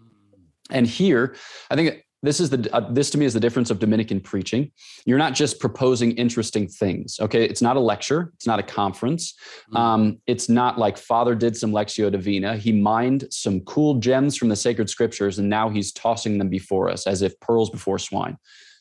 And 0.69 0.87
here, 0.87 1.35
I 1.69 1.75
think 1.75 2.03
this 2.23 2.39
is 2.39 2.49
the 2.49 2.69
uh, 2.73 2.91
this 2.91 3.09
to 3.11 3.17
me 3.17 3.25
is 3.25 3.33
the 3.33 3.39
difference 3.39 3.69
of 3.69 3.79
dominican 3.79 4.19
preaching. 4.19 4.71
You're 5.05 5.17
not 5.17 5.33
just 5.33 5.59
proposing 5.59 6.11
interesting 6.13 6.67
things 6.67 7.17
okay? 7.19 7.43
It's 7.45 7.61
not 7.61 7.77
a 7.77 7.79
lecture. 7.79 8.31
It's 8.35 8.47
not 8.47 8.59
a 8.59 8.63
conference. 8.63 9.33
Mm-hmm. 9.33 9.77
um, 9.77 10.17
it's 10.27 10.49
not 10.49 10.77
like 10.77 10.97
father 10.97 11.35
did 11.35 11.55
some 11.57 11.71
lectio 11.71 12.11
divina. 12.11 12.57
He 12.57 12.71
mined 12.71 13.25
some 13.31 13.61
cool 13.61 13.95
gems 13.95 14.37
from 14.37 14.49
the 14.49 14.55
sacred 14.55 14.89
scriptures 14.89 15.39
and 15.39 15.49
now 15.49 15.69
he's 15.69 15.91
tossing 15.91 16.37
them 16.37 16.49
before 16.49 16.89
us 16.89 17.07
as 17.07 17.21
if 17.21 17.39
pearls 17.39 17.69
before 17.69 17.99
swine. 17.99 18.37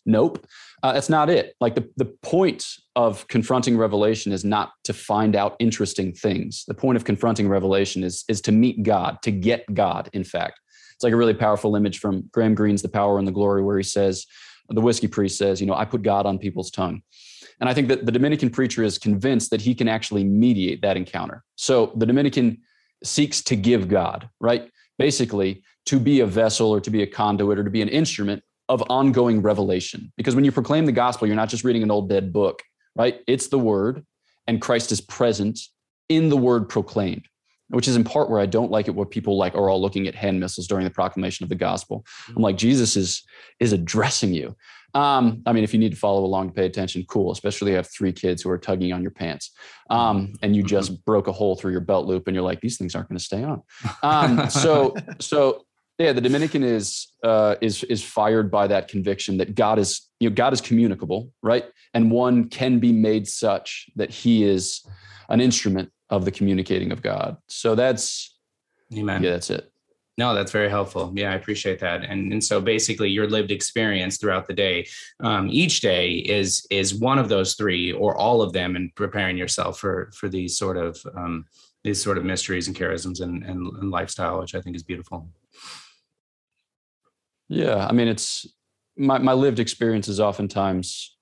Nope. 0.06 0.46
Uh, 0.82 0.94
that's 0.94 1.10
not 1.10 1.28
it. 1.28 1.54
Like 1.60 1.74
the, 1.74 1.88
the 1.96 2.06
point 2.22 2.66
of 2.96 3.28
confronting 3.28 3.76
revelation 3.76 4.32
is 4.32 4.44
not 4.44 4.72
to 4.84 4.94
find 4.94 5.36
out 5.36 5.56
interesting 5.58 6.12
things. 6.12 6.64
The 6.66 6.74
point 6.74 6.96
of 6.96 7.04
confronting 7.04 7.48
revelation 7.48 8.02
is 8.02 8.24
is 8.28 8.40
to 8.42 8.52
meet 8.52 8.82
god 8.82 9.18
to 9.22 9.30
get 9.30 9.64
god 9.74 10.08
in 10.12 10.24
fact 10.24 10.58
it's 11.00 11.04
like 11.04 11.14
a 11.14 11.16
really 11.16 11.32
powerful 11.32 11.76
image 11.76 11.98
from 11.98 12.28
Graham 12.30 12.54
Greene's 12.54 12.82
The 12.82 12.88
Power 12.90 13.18
and 13.18 13.26
the 13.26 13.32
Glory, 13.32 13.62
where 13.62 13.78
he 13.78 13.82
says, 13.82 14.26
the 14.68 14.82
whiskey 14.82 15.08
priest 15.08 15.38
says, 15.38 15.58
you 15.58 15.66
know, 15.66 15.74
I 15.74 15.86
put 15.86 16.02
God 16.02 16.26
on 16.26 16.38
people's 16.38 16.70
tongue. 16.70 17.00
And 17.58 17.68
I 17.68 17.74
think 17.74 17.88
that 17.88 18.04
the 18.06 18.12
Dominican 18.12 18.50
preacher 18.50 18.84
is 18.84 18.98
convinced 18.98 19.50
that 19.50 19.62
he 19.62 19.74
can 19.74 19.88
actually 19.88 20.24
mediate 20.24 20.82
that 20.82 20.96
encounter. 20.96 21.42
So 21.56 21.92
the 21.96 22.06
Dominican 22.06 22.58
seeks 23.02 23.40
to 23.44 23.56
give 23.56 23.88
God, 23.88 24.28
right? 24.40 24.70
basically 25.00 25.62
to 25.86 25.98
be 25.98 26.20
a 26.20 26.26
vessel 26.26 26.70
or 26.70 26.78
to 26.78 26.90
be 26.90 27.02
a 27.02 27.06
conduit 27.06 27.58
or 27.58 27.64
to 27.64 27.70
be 27.70 27.80
an 27.80 27.88
instrument 27.88 28.42
of 28.68 28.84
ongoing 28.90 29.40
revelation. 29.40 30.12
Because 30.18 30.34
when 30.34 30.44
you 30.44 30.52
proclaim 30.52 30.84
the 30.84 30.92
gospel, 30.92 31.26
you're 31.26 31.34
not 31.34 31.48
just 31.48 31.64
reading 31.64 31.82
an 31.82 31.90
old 31.90 32.10
dead 32.10 32.34
book, 32.34 32.62
right? 32.94 33.20
It's 33.26 33.48
the 33.48 33.58
word, 33.58 34.04
and 34.46 34.60
Christ 34.60 34.92
is 34.92 35.00
present 35.00 35.58
in 36.10 36.28
the 36.28 36.36
word 36.36 36.68
proclaimed, 36.68 37.26
which 37.70 37.88
is 37.88 37.96
in 37.96 38.04
part 38.04 38.30
where 38.30 38.40
I 38.40 38.46
don't 38.46 38.70
like 38.70 38.88
it 38.88 38.94
where 38.94 39.06
people 39.06 39.36
like 39.36 39.54
are 39.54 39.68
all 39.68 39.80
looking 39.80 40.06
at 40.06 40.14
hand 40.14 40.38
missals 40.38 40.66
during 40.66 40.84
the 40.84 40.90
proclamation 40.90 41.44
of 41.44 41.48
the 41.48 41.54
gospel. 41.54 42.04
I'm 42.28 42.42
like, 42.42 42.56
Jesus 42.56 42.96
is 42.96 43.22
is 43.58 43.72
addressing 43.72 44.34
you. 44.34 44.56
Um, 44.94 45.42
I 45.46 45.52
mean, 45.52 45.62
if 45.62 45.72
you 45.72 45.78
need 45.78 45.92
to 45.92 45.96
follow 45.96 46.24
along 46.24 46.48
to 46.48 46.54
pay 46.54 46.66
attention, 46.66 47.04
cool, 47.08 47.30
especially 47.30 47.70
if 47.70 47.72
you 47.72 47.76
have 47.76 47.90
three 47.90 48.12
kids 48.12 48.42
who 48.42 48.50
are 48.50 48.58
tugging 48.58 48.92
on 48.92 49.02
your 49.02 49.12
pants 49.12 49.52
um, 49.88 50.32
and 50.42 50.56
you 50.56 50.64
just 50.64 51.04
broke 51.04 51.28
a 51.28 51.32
hole 51.32 51.54
through 51.54 51.72
your 51.72 51.80
belt 51.80 52.06
loop 52.06 52.26
and 52.26 52.34
you're 52.34 52.44
like, 52.44 52.60
these 52.60 52.76
things 52.76 52.94
aren't 52.94 53.08
going 53.08 53.18
to 53.18 53.24
stay 53.24 53.42
on. 53.42 53.62
Um, 54.02 54.48
so, 54.50 54.94
so 55.20 55.64
yeah, 55.98 56.12
the 56.12 56.20
Dominican 56.20 56.62
is 56.62 57.08
uh, 57.22 57.56
is 57.60 57.84
is 57.84 58.02
fired 58.02 58.50
by 58.50 58.66
that 58.66 58.88
conviction 58.88 59.36
that 59.36 59.54
God 59.54 59.78
is 59.78 60.08
you 60.18 60.30
know 60.30 60.34
God 60.34 60.54
is 60.54 60.60
communicable, 60.60 61.30
right? 61.42 61.66
And 61.92 62.10
one 62.10 62.48
can 62.48 62.78
be 62.78 62.90
made 62.90 63.28
such 63.28 63.90
that 63.96 64.10
He 64.10 64.42
is 64.44 64.82
an 65.28 65.42
instrument 65.42 65.92
of 66.10 66.24
the 66.24 66.30
communicating 66.30 66.92
of 66.92 67.02
God. 67.02 67.36
So 67.48 67.74
that's 67.74 68.36
Amen. 68.96 69.22
yeah, 69.22 69.30
that's 69.30 69.50
it. 69.50 69.72
No, 70.18 70.34
that's 70.34 70.52
very 70.52 70.68
helpful. 70.68 71.12
Yeah, 71.14 71.32
I 71.32 71.36
appreciate 71.36 71.78
that. 71.80 72.04
And 72.04 72.32
and 72.32 72.44
so 72.44 72.60
basically, 72.60 73.08
your 73.08 73.26
lived 73.26 73.50
experience 73.50 74.18
throughout 74.18 74.46
the 74.46 74.52
day, 74.52 74.86
um, 75.20 75.48
each 75.48 75.80
day 75.80 76.16
is 76.16 76.66
is 76.70 76.94
one 76.94 77.18
of 77.18 77.28
those 77.30 77.54
three 77.54 77.92
or 77.92 78.14
all 78.16 78.42
of 78.42 78.52
them, 78.52 78.76
and 78.76 78.94
preparing 78.94 79.38
yourself 79.38 79.78
for 79.78 80.10
for 80.14 80.28
these 80.28 80.58
sort 80.58 80.76
of 80.76 81.00
um, 81.16 81.46
these 81.84 82.02
sort 82.02 82.18
of 82.18 82.24
mysteries 82.24 82.66
and 82.66 82.76
charisms 82.76 83.22
and, 83.22 83.42
and 83.44 83.66
and 83.78 83.90
lifestyle, 83.90 84.40
which 84.40 84.54
I 84.54 84.60
think 84.60 84.76
is 84.76 84.82
beautiful. 84.82 85.26
Yeah, 87.48 87.86
I 87.86 87.92
mean, 87.92 88.08
it's 88.08 88.46
my 88.98 89.18
my 89.18 89.32
lived 89.32 89.58
experience 89.58 90.06
is 90.06 90.20
oftentimes 90.20 91.16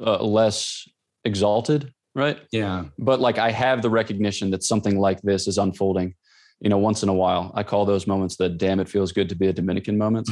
uh, 0.00 0.22
less 0.22 0.88
exalted, 1.24 1.92
right? 2.16 2.38
Yeah, 2.50 2.84
But 2.98 3.20
like 3.20 3.38
I 3.38 3.50
have 3.52 3.82
the 3.82 3.90
recognition 3.90 4.50
that 4.50 4.62
something 4.64 4.98
like 4.98 5.20
this 5.22 5.46
is 5.46 5.58
unfolding, 5.58 6.14
you 6.60 6.70
know, 6.70 6.78
once 6.78 7.02
in 7.02 7.08
a 7.08 7.14
while. 7.14 7.52
I 7.54 7.62
call 7.62 7.84
those 7.84 8.06
moments 8.06 8.36
the 8.36 8.48
"damn 8.48 8.80
it 8.80 8.88
feels 8.88 9.12
good 9.12 9.28
to 9.28 9.34
be 9.36 9.46
a 9.48 9.52
Dominican" 9.52 9.96
moments. 9.98 10.30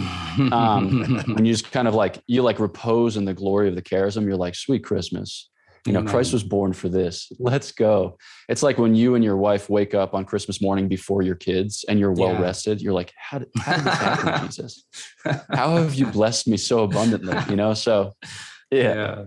Um, 0.51 1.23
when 1.35 1.45
you 1.45 1.53
just 1.53 1.71
kind 1.71 1.87
of 1.87 1.95
like 1.95 2.21
you 2.27 2.43
like 2.43 2.59
repose 2.59 3.17
in 3.19 3.25
the 3.25 3.35
glory 3.35 3.69
of 3.69 3.75
the 3.77 3.83
charism. 3.83 4.25
You're 4.25 4.37
like, 4.47 4.55
sweet 4.55 4.83
Christmas. 4.83 5.51
You 5.87 5.93
know, 5.93 5.99
Amen. 5.99 6.13
Christ 6.15 6.33
was 6.33 6.43
born 6.43 6.73
for 6.73 6.89
this. 6.89 7.31
Let's 7.39 7.71
go. 7.71 8.17
It's 8.49 8.63
like 8.63 8.79
when 8.79 8.95
you 8.95 9.17
and 9.17 9.23
your 9.23 9.37
wife 9.37 9.69
wake 9.69 9.93
up 9.95 10.15
on 10.15 10.25
Christmas 10.25 10.63
morning 10.63 10.89
before 10.89 11.21
your 11.21 11.35
kids 11.35 11.85
and 11.87 12.01
you're 12.01 12.13
well 12.13 12.33
Yeah. 12.33 12.41
rested. 12.41 12.81
You're 12.81 12.95
like, 12.95 13.13
how 13.19 13.41
did, 13.41 13.49
how 13.59 13.75
did 13.77 13.85
this 13.85 13.99
happen, 13.99 14.47
Jesus? 14.47 14.85
How 15.53 15.77
have 15.77 15.95
you 15.95 16.07
blessed 16.07 16.49
me 16.49 16.57
so 16.57 16.85
abundantly? 16.85 17.37
You 17.51 17.57
know, 17.57 17.75
so 17.75 18.15
yeah. 18.71 18.95
yeah, 18.95 19.25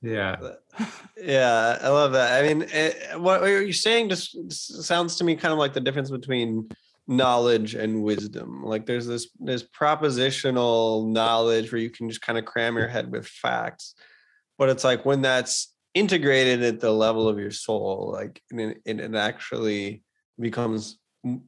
yeah. 0.00 0.36
Yeah, 1.20 1.78
I 1.82 1.88
love 1.88 2.12
that. 2.12 2.42
I 2.42 2.46
mean, 2.46 2.66
it, 2.72 3.20
what 3.20 3.42
you're 3.42 3.72
saying 3.72 4.08
just 4.08 4.84
sounds 4.84 5.16
to 5.16 5.24
me 5.24 5.34
kind 5.34 5.52
of 5.52 5.58
like 5.58 5.72
the 5.72 5.80
difference 5.80 6.10
between 6.10 6.68
knowledge 7.08 7.74
and 7.74 8.02
wisdom. 8.02 8.62
Like 8.62 8.86
there's 8.86 9.06
this 9.06 9.28
this 9.40 9.64
propositional 9.64 11.08
knowledge 11.08 11.72
where 11.72 11.80
you 11.80 11.90
can 11.90 12.08
just 12.08 12.20
kind 12.20 12.38
of 12.38 12.44
cram 12.44 12.76
your 12.76 12.86
head 12.86 13.10
with 13.10 13.26
facts, 13.26 13.94
but 14.58 14.68
it's 14.68 14.84
like 14.84 15.04
when 15.04 15.22
that's 15.22 15.74
integrated 15.94 16.62
at 16.62 16.80
the 16.80 16.92
level 16.92 17.28
of 17.28 17.38
your 17.38 17.50
soul, 17.50 18.10
like 18.12 18.40
it, 18.50 18.80
it 18.84 19.14
actually 19.14 20.02
becomes 20.38 20.98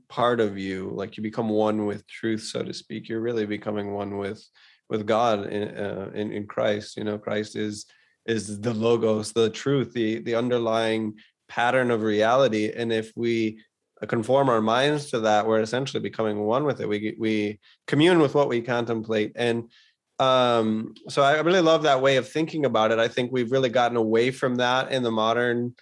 part 0.08 0.40
of 0.40 0.58
you. 0.58 0.90
Like 0.92 1.16
you 1.16 1.22
become 1.22 1.48
one 1.48 1.86
with 1.86 2.06
truth, 2.08 2.42
so 2.42 2.62
to 2.62 2.72
speak. 2.72 3.08
You're 3.08 3.20
really 3.20 3.46
becoming 3.46 3.92
one 3.92 4.16
with 4.16 4.44
with 4.88 5.06
God 5.06 5.46
in 5.46 5.76
uh, 5.76 6.10
in, 6.14 6.32
in 6.32 6.46
Christ. 6.46 6.96
You 6.96 7.04
know, 7.04 7.18
Christ 7.18 7.54
is 7.54 7.86
is 8.30 8.60
the 8.60 8.72
logos 8.72 9.32
the 9.32 9.50
truth 9.50 9.92
the 9.92 10.20
the 10.20 10.34
underlying 10.34 11.14
pattern 11.48 11.90
of 11.90 12.02
reality. 12.02 12.72
And 12.74 12.92
if 12.92 13.12
we 13.16 13.60
conform 14.06 14.48
our 14.48 14.62
minds 14.62 15.10
to 15.10 15.20
that 15.20 15.46
we're 15.46 15.60
essentially 15.60 16.00
becoming 16.00 16.38
one 16.38 16.64
with 16.64 16.80
it. 16.80 16.88
We 16.88 17.16
we 17.18 17.60
commune 17.86 18.20
with 18.20 18.34
what 18.34 18.48
we 18.48 18.62
contemplate. 18.62 19.32
And 19.34 19.70
um 20.18 20.94
so 21.08 21.22
i 21.22 21.40
really 21.40 21.62
love 21.62 21.82
that 21.84 22.02
way 22.02 22.16
of 22.16 22.28
thinking 22.28 22.64
about 22.64 22.92
it. 22.92 22.98
I 22.98 23.08
think 23.08 23.32
we've 23.32 23.52
really 23.52 23.68
gotten 23.68 23.96
away 23.96 24.30
from 24.30 24.56
that 24.56 24.92
in 24.92 25.02
the 25.02 25.10
modern 25.10 25.74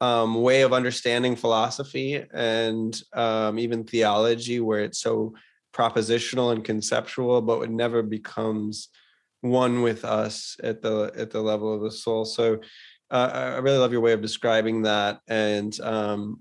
um, 0.00 0.42
way 0.42 0.62
of 0.62 0.72
understanding 0.72 1.36
philosophy 1.36 2.24
and 2.32 3.00
um, 3.12 3.58
even 3.58 3.84
theology 3.84 4.58
where 4.58 4.80
it's 4.80 4.98
so 4.98 5.34
propositional 5.72 6.52
and 6.52 6.64
conceptual 6.64 7.40
but 7.40 7.60
it 7.60 7.70
never 7.70 8.02
becomes 8.02 8.88
one 9.42 9.82
with 9.82 10.04
us 10.04 10.56
at 10.62 10.80
the 10.82 11.12
at 11.16 11.30
the 11.30 11.42
level 11.42 11.74
of 11.74 11.82
the 11.82 11.90
soul. 11.90 12.24
So 12.24 12.60
uh, 13.10 13.30
i 13.34 13.58
really 13.58 13.76
love 13.76 13.92
your 13.92 14.00
way 14.00 14.12
of 14.12 14.22
describing 14.22 14.82
that. 14.82 15.20
And 15.28 15.78
um, 15.80 16.40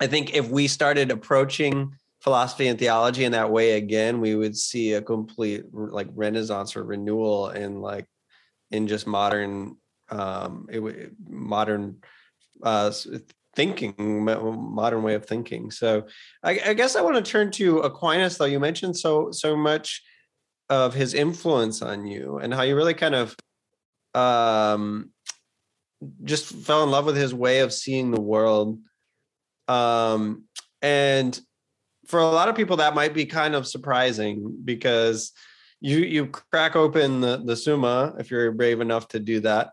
i 0.00 0.06
think 0.06 0.34
if 0.34 0.48
we 0.50 0.66
started 0.66 1.10
approaching 1.10 1.94
philosophy 2.20 2.66
and 2.68 2.78
theology 2.78 3.24
in 3.24 3.32
that 3.32 3.50
way 3.50 3.72
again 3.72 4.20
we 4.20 4.34
would 4.34 4.54
see 4.54 4.92
a 4.92 5.00
complete 5.00 5.64
like 5.72 6.08
renaissance 6.14 6.76
or 6.76 6.84
renewal 6.84 7.48
in 7.48 7.80
like 7.80 8.06
in 8.70 8.86
just 8.86 9.06
modern 9.06 9.76
um 10.10 10.66
it, 10.70 11.12
modern 11.26 11.96
uh 12.62 12.90
thinking 13.56 13.94
modern 14.24 15.02
way 15.02 15.14
of 15.14 15.26
thinking. 15.26 15.70
So 15.70 16.06
I, 16.42 16.60
I 16.66 16.74
guess 16.74 16.96
i 16.96 17.02
want 17.02 17.16
to 17.16 17.30
turn 17.30 17.50
to 17.52 17.80
aquinas 17.80 18.38
though. 18.38 18.44
You 18.44 18.60
mentioned 18.60 18.96
so 18.96 19.30
so 19.32 19.56
much 19.56 20.02
of 20.70 20.94
his 20.94 21.12
influence 21.14 21.82
on 21.82 22.06
you 22.06 22.38
and 22.38 22.54
how 22.54 22.62
you 22.62 22.76
really 22.76 22.94
kind 22.94 23.14
of 23.14 23.36
um 24.14 25.10
just 26.24 26.46
fell 26.46 26.84
in 26.84 26.90
love 26.90 27.04
with 27.04 27.16
his 27.16 27.34
way 27.34 27.58
of 27.60 27.72
seeing 27.72 28.10
the 28.10 28.20
world. 28.20 28.78
Um 29.68 30.44
and 30.80 31.38
for 32.06 32.20
a 32.20 32.26
lot 32.26 32.48
of 32.48 32.56
people 32.56 32.78
that 32.78 32.94
might 32.94 33.12
be 33.12 33.26
kind 33.26 33.54
of 33.54 33.66
surprising 33.66 34.58
because 34.64 35.32
you 35.80 35.98
you 35.98 36.26
crack 36.26 36.76
open 36.76 37.20
the, 37.20 37.42
the 37.44 37.56
summa 37.56 38.14
if 38.18 38.30
you're 38.30 38.52
brave 38.52 38.80
enough 38.80 39.08
to 39.08 39.20
do 39.20 39.40
that. 39.40 39.72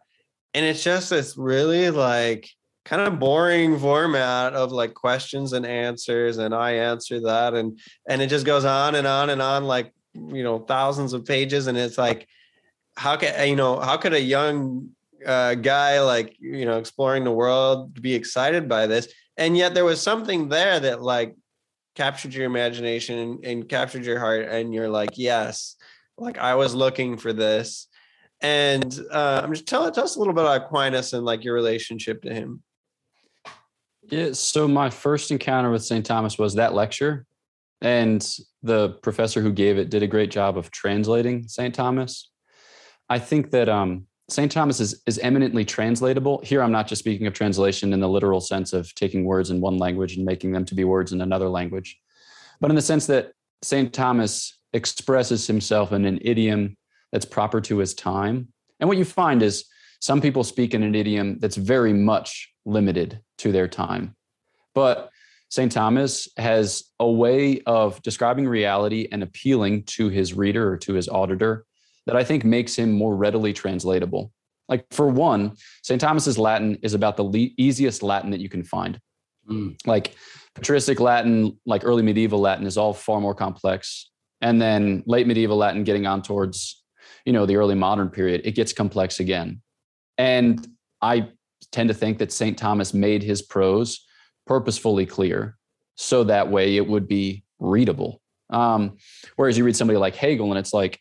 And 0.53 0.65
it's 0.65 0.83
just 0.83 1.11
this 1.11 1.37
really 1.37 1.91
like 1.91 2.49
kind 2.85 3.01
of 3.01 3.19
boring 3.19 3.77
format 3.77 4.53
of 4.53 4.71
like 4.71 4.93
questions 4.93 5.51
and 5.51 5.65
answers 5.65 6.37
and 6.37 6.55
i 6.55 6.71
answer 6.71 7.19
that. 7.21 7.53
And 7.53 7.79
and 8.09 8.21
it 8.21 8.27
just 8.27 8.45
goes 8.45 8.65
on 8.65 8.95
and 8.95 9.05
on 9.05 9.29
and 9.29 9.41
on 9.41 9.65
like 9.65 9.93
you 10.33 10.43
know 10.43 10.59
thousands 10.59 11.13
of 11.13 11.25
pages 11.25 11.67
and 11.67 11.77
it's 11.77 11.97
like 11.97 12.27
how 12.95 13.15
can 13.15 13.47
you 13.47 13.55
know 13.55 13.79
how 13.79 13.97
could 13.97 14.13
a 14.13 14.21
young 14.21 14.89
uh, 15.25 15.55
guy 15.55 15.99
like 16.01 16.35
you 16.39 16.65
know 16.65 16.77
exploring 16.77 17.23
the 17.23 17.31
world 17.31 17.99
be 18.01 18.13
excited 18.13 18.69
by 18.69 18.87
this 18.87 19.11
and 19.37 19.57
yet 19.57 19.73
there 19.73 19.85
was 19.85 20.01
something 20.01 20.49
there 20.49 20.79
that 20.79 21.01
like 21.01 21.35
captured 21.95 22.33
your 22.33 22.45
imagination 22.45 23.17
and, 23.17 23.45
and 23.45 23.69
captured 23.69 24.05
your 24.05 24.19
heart 24.19 24.47
and 24.47 24.73
you're 24.73 24.89
like 24.89 25.17
yes 25.17 25.75
like 26.17 26.37
i 26.37 26.55
was 26.55 26.75
looking 26.75 27.17
for 27.17 27.33
this 27.33 27.87
and 28.41 28.99
uh, 29.11 29.41
i'm 29.43 29.51
just 29.51 29.67
tell, 29.67 29.89
tell 29.91 30.03
us 30.03 30.15
a 30.15 30.19
little 30.19 30.33
bit 30.33 30.43
about 30.43 30.63
aquinas 30.63 31.13
and 31.13 31.25
like 31.25 31.43
your 31.43 31.55
relationship 31.55 32.21
to 32.21 32.33
him 32.33 32.61
Yeah. 34.09 34.33
So 34.33 34.67
my 34.67 34.89
first 34.89 35.31
encounter 35.31 35.69
with 35.69 35.83
St. 35.83 36.05
Thomas 36.05 36.37
was 36.37 36.55
that 36.55 36.73
lecture, 36.73 37.25
and 37.81 38.37
the 38.63 38.89
professor 39.01 39.41
who 39.41 39.51
gave 39.51 39.77
it 39.77 39.89
did 39.89 40.03
a 40.03 40.07
great 40.07 40.31
job 40.31 40.57
of 40.57 40.71
translating 40.71 41.47
St. 41.47 41.73
Thomas. 41.73 42.31
I 43.09 43.19
think 43.19 43.51
that 43.51 43.69
um, 43.69 44.07
St. 44.29 44.51
Thomas 44.51 44.79
is, 44.79 45.01
is 45.05 45.19
eminently 45.19 45.63
translatable. 45.63 46.41
Here, 46.43 46.61
I'm 46.61 46.71
not 46.71 46.87
just 46.87 46.99
speaking 46.99 47.27
of 47.27 47.33
translation 47.33 47.93
in 47.93 47.99
the 47.99 48.09
literal 48.09 48.41
sense 48.41 48.73
of 48.73 48.93
taking 48.95 49.23
words 49.23 49.51
in 49.51 49.61
one 49.61 49.77
language 49.77 50.17
and 50.17 50.25
making 50.25 50.51
them 50.51 50.65
to 50.65 50.75
be 50.75 50.83
words 50.83 51.13
in 51.13 51.21
another 51.21 51.47
language, 51.47 51.97
but 52.59 52.69
in 52.69 52.75
the 52.75 52.81
sense 52.81 53.07
that 53.07 53.31
St. 53.61 53.93
Thomas 53.93 54.57
expresses 54.73 55.47
himself 55.47 55.93
in 55.93 56.05
an 56.05 56.19
idiom 56.21 56.75
that's 57.11 57.25
proper 57.25 57.61
to 57.61 57.77
his 57.77 57.93
time. 57.93 58.49
And 58.79 58.89
what 58.89 58.97
you 58.97 59.05
find 59.05 59.41
is 59.41 59.65
some 60.01 60.21
people 60.21 60.43
speak 60.43 60.73
in 60.73 60.83
an 60.83 60.93
idiom 60.93 61.39
that's 61.39 61.55
very 61.55 61.93
much 61.93 62.51
limited 62.65 63.21
to 63.39 63.51
their 63.51 63.67
time. 63.67 64.15
But 64.75 65.09
St. 65.49 65.71
Thomas 65.71 66.27
has 66.37 66.83
a 66.99 67.09
way 67.09 67.61
of 67.65 68.01
describing 68.01 68.47
reality 68.47 69.07
and 69.11 69.23
appealing 69.23 69.83
to 69.83 70.09
his 70.09 70.33
reader 70.33 70.71
or 70.71 70.77
to 70.77 70.93
his 70.93 71.07
auditor 71.07 71.65
that 72.05 72.15
I 72.15 72.23
think 72.23 72.43
makes 72.43 72.75
him 72.75 72.91
more 72.91 73.15
readily 73.15 73.53
translatable. 73.53 74.31
Like, 74.67 74.85
for 74.91 75.07
one, 75.07 75.53
St. 75.83 76.01
Thomas's 76.01 76.37
Latin 76.37 76.77
is 76.81 76.93
about 76.93 77.15
the 77.15 77.23
le- 77.23 77.53
easiest 77.57 78.03
Latin 78.03 78.31
that 78.31 78.41
you 78.41 78.49
can 78.49 78.63
find. 78.63 78.99
Mm. 79.49 79.77
Like, 79.85 80.15
patristic 80.55 80.99
Latin, 80.99 81.57
like 81.65 81.85
early 81.85 82.03
medieval 82.03 82.39
Latin, 82.39 82.65
is 82.65 82.77
all 82.77 82.93
far 82.93 83.21
more 83.21 83.35
complex. 83.35 84.09
And 84.41 84.61
then 84.61 85.03
late 85.05 85.27
medieval 85.27 85.57
Latin, 85.57 85.85
getting 85.85 86.05
on 86.05 86.21
towards, 86.21 86.83
you 87.25 87.31
know, 87.31 87.45
the 87.45 87.55
early 87.55 87.75
modern 87.75 88.09
period, 88.09 88.41
it 88.43 88.51
gets 88.51 88.73
complex 88.73 89.21
again. 89.21 89.61
And 90.17 90.67
I 91.01 91.29
tend 91.71 91.87
to 91.89 91.95
think 91.95 92.17
that 92.17 92.33
St. 92.33 92.57
Thomas 92.57 92.93
made 92.93 93.23
his 93.23 93.41
prose 93.41 94.06
purposefully 94.47 95.05
clear 95.05 95.57
so 95.95 96.23
that 96.23 96.49
way 96.49 96.77
it 96.77 96.87
would 96.87 97.07
be 97.07 97.43
readable. 97.59 98.21
Um, 98.49 98.97
whereas 99.35 99.57
you 99.57 99.63
read 99.63 99.75
somebody 99.75 99.97
like 99.97 100.15
Hegel, 100.15 100.51
and 100.51 100.59
it's 100.59 100.73
like, 100.73 100.99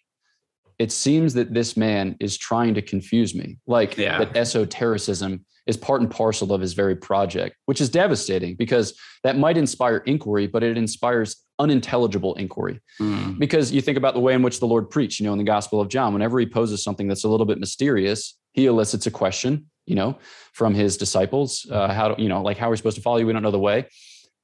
it 0.79 0.93
seems 0.93 1.35
that 1.35 1.55
this 1.55 1.77
man 1.77 2.17
is 2.21 2.37
trying 2.37 2.75
to 2.75 2.83
confuse 2.83 3.35
me. 3.35 3.59
Like 3.67 3.97
Yeah. 3.97 4.19
that 4.19 4.37
esotericism 4.37 5.45
is 5.67 5.77
part 5.77 6.01
and 6.01 6.11
parcel 6.11 6.53
of 6.53 6.61
his 6.61 6.75
very 6.75 6.95
project, 6.95 7.57
which 7.65 7.81
is 7.81 7.89
devastating 7.89 8.55
because 8.57 8.95
that 9.25 9.39
might 9.39 9.57
inspire 9.57 9.99
inquiry, 9.99 10.47
but 10.47 10.63
it 10.63 10.77
inspires 10.77 11.37
unintelligible 11.59 12.35
inquiry. 12.35 12.81
Mm. 13.01 13.39
Because 13.39 13.73
you 13.73 13.81
think 13.81 13.97
about 13.97 14.15
the 14.15 14.21
way 14.21 14.35
in 14.35 14.43
which 14.43 14.61
the 14.61 14.67
Lord 14.67 14.91
preached, 14.91 15.19
you 15.19 15.27
know, 15.27 15.33
in 15.33 15.39
the 15.39 15.45
Gospel 15.45 15.81
of 15.81 15.89
John, 15.89 16.13
whenever 16.13 16.39
he 16.39 16.47
poses 16.47 16.83
something 16.85 17.09
that's 17.09 17.25
a 17.25 17.29
little 17.29 17.47
bit 17.47 17.59
mysterious, 17.59 18.39
he 18.53 18.67
elicits 18.67 19.07
a 19.07 19.11
question, 19.11 19.67
you 19.87 19.95
know, 19.95 20.19
from 20.53 20.75
his 20.75 20.97
disciples. 20.97 21.67
Uh, 21.71 21.93
how 21.93 22.15
do 22.15 22.23
you 22.23 22.29
know, 22.29 22.43
like 22.43 22.59
how 22.59 22.69
are 22.69 22.71
we 22.71 22.77
supposed 22.77 22.97
to 22.97 23.03
follow 23.03 23.19
you? 23.19 23.27
We 23.27 23.33
don't 23.33 23.43
know 23.43 23.51
the 23.51 23.59
way. 23.59 23.87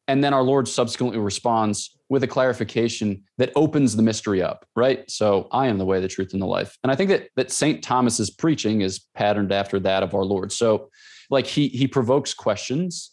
And 0.09 0.23
then 0.23 0.35
our 0.35 0.43
Lord 0.43 0.67
subsequently 0.67 1.19
responds 1.19 1.97
with 2.09 2.25
a 2.25 2.27
clarification 2.27 3.23
that 3.39 3.53
opens 3.55 3.97
the 3.97 4.03
mystery 4.03 4.43
up, 4.43 4.67
right? 4.75 5.09
So 5.11 5.49
I 5.53 5.69
am 5.69 5.79
the 5.79 5.85
way, 5.85 6.01
the 6.01 6.09
truth, 6.09 6.33
and 6.33 6.43
the 6.43 6.47
life. 6.47 6.77
And 6.83 6.91
I 6.91 6.97
think 6.97 7.11
that 7.11 7.29
that 7.37 7.51
St. 7.51 7.83
Thomas's 7.83 8.31
preaching 8.31 8.81
is 8.81 9.07
patterned 9.15 9.53
after 9.53 9.79
that 9.81 10.03
of 10.03 10.15
our 10.15 10.25
Lord. 10.25 10.53
So 10.53 10.91
like 11.31 11.47
he 11.47 11.69
he 11.69 11.87
provokes 11.87 12.35
questions 12.35 13.13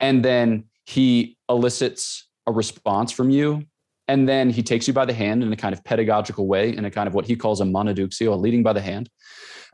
and 0.00 0.24
then 0.24 0.64
he 0.84 1.36
elicits 1.48 2.28
a 2.46 2.52
response 2.52 3.12
from 3.12 3.30
you. 3.30 3.64
And 4.08 4.28
then 4.28 4.50
he 4.50 4.62
takes 4.62 4.88
you 4.88 4.92
by 4.92 5.04
the 5.04 5.12
hand 5.12 5.42
in 5.42 5.52
a 5.52 5.56
kind 5.56 5.72
of 5.72 5.84
pedagogical 5.84 6.46
way, 6.46 6.76
in 6.76 6.84
a 6.84 6.90
kind 6.90 7.06
of 7.06 7.14
what 7.14 7.24
he 7.24 7.36
calls 7.36 7.60
a 7.60 7.64
manuductio, 7.64 8.32
a 8.32 8.34
leading 8.34 8.62
by 8.62 8.72
the 8.72 8.80
hand. 8.80 9.08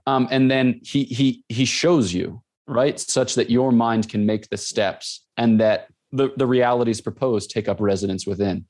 Um, 0.09 0.27
and 0.31 0.51
then 0.51 0.81
he 0.83 1.05
he 1.05 1.45
he 1.49 1.67
shows 1.67 2.15
you, 2.15 2.41
right, 2.67 2.99
such 2.99 3.35
that 3.35 3.51
your 3.51 3.71
mind 3.73 4.09
can 4.09 4.25
make 4.25 4.49
the 4.49 4.57
steps 4.57 5.27
and 5.37 5.61
that 5.61 5.89
the, 6.13 6.33
the 6.37 6.47
realities 6.47 7.03
proposed 7.03 7.51
take 7.51 7.69
up 7.69 7.79
residence 7.79 8.27
within. 8.27 8.65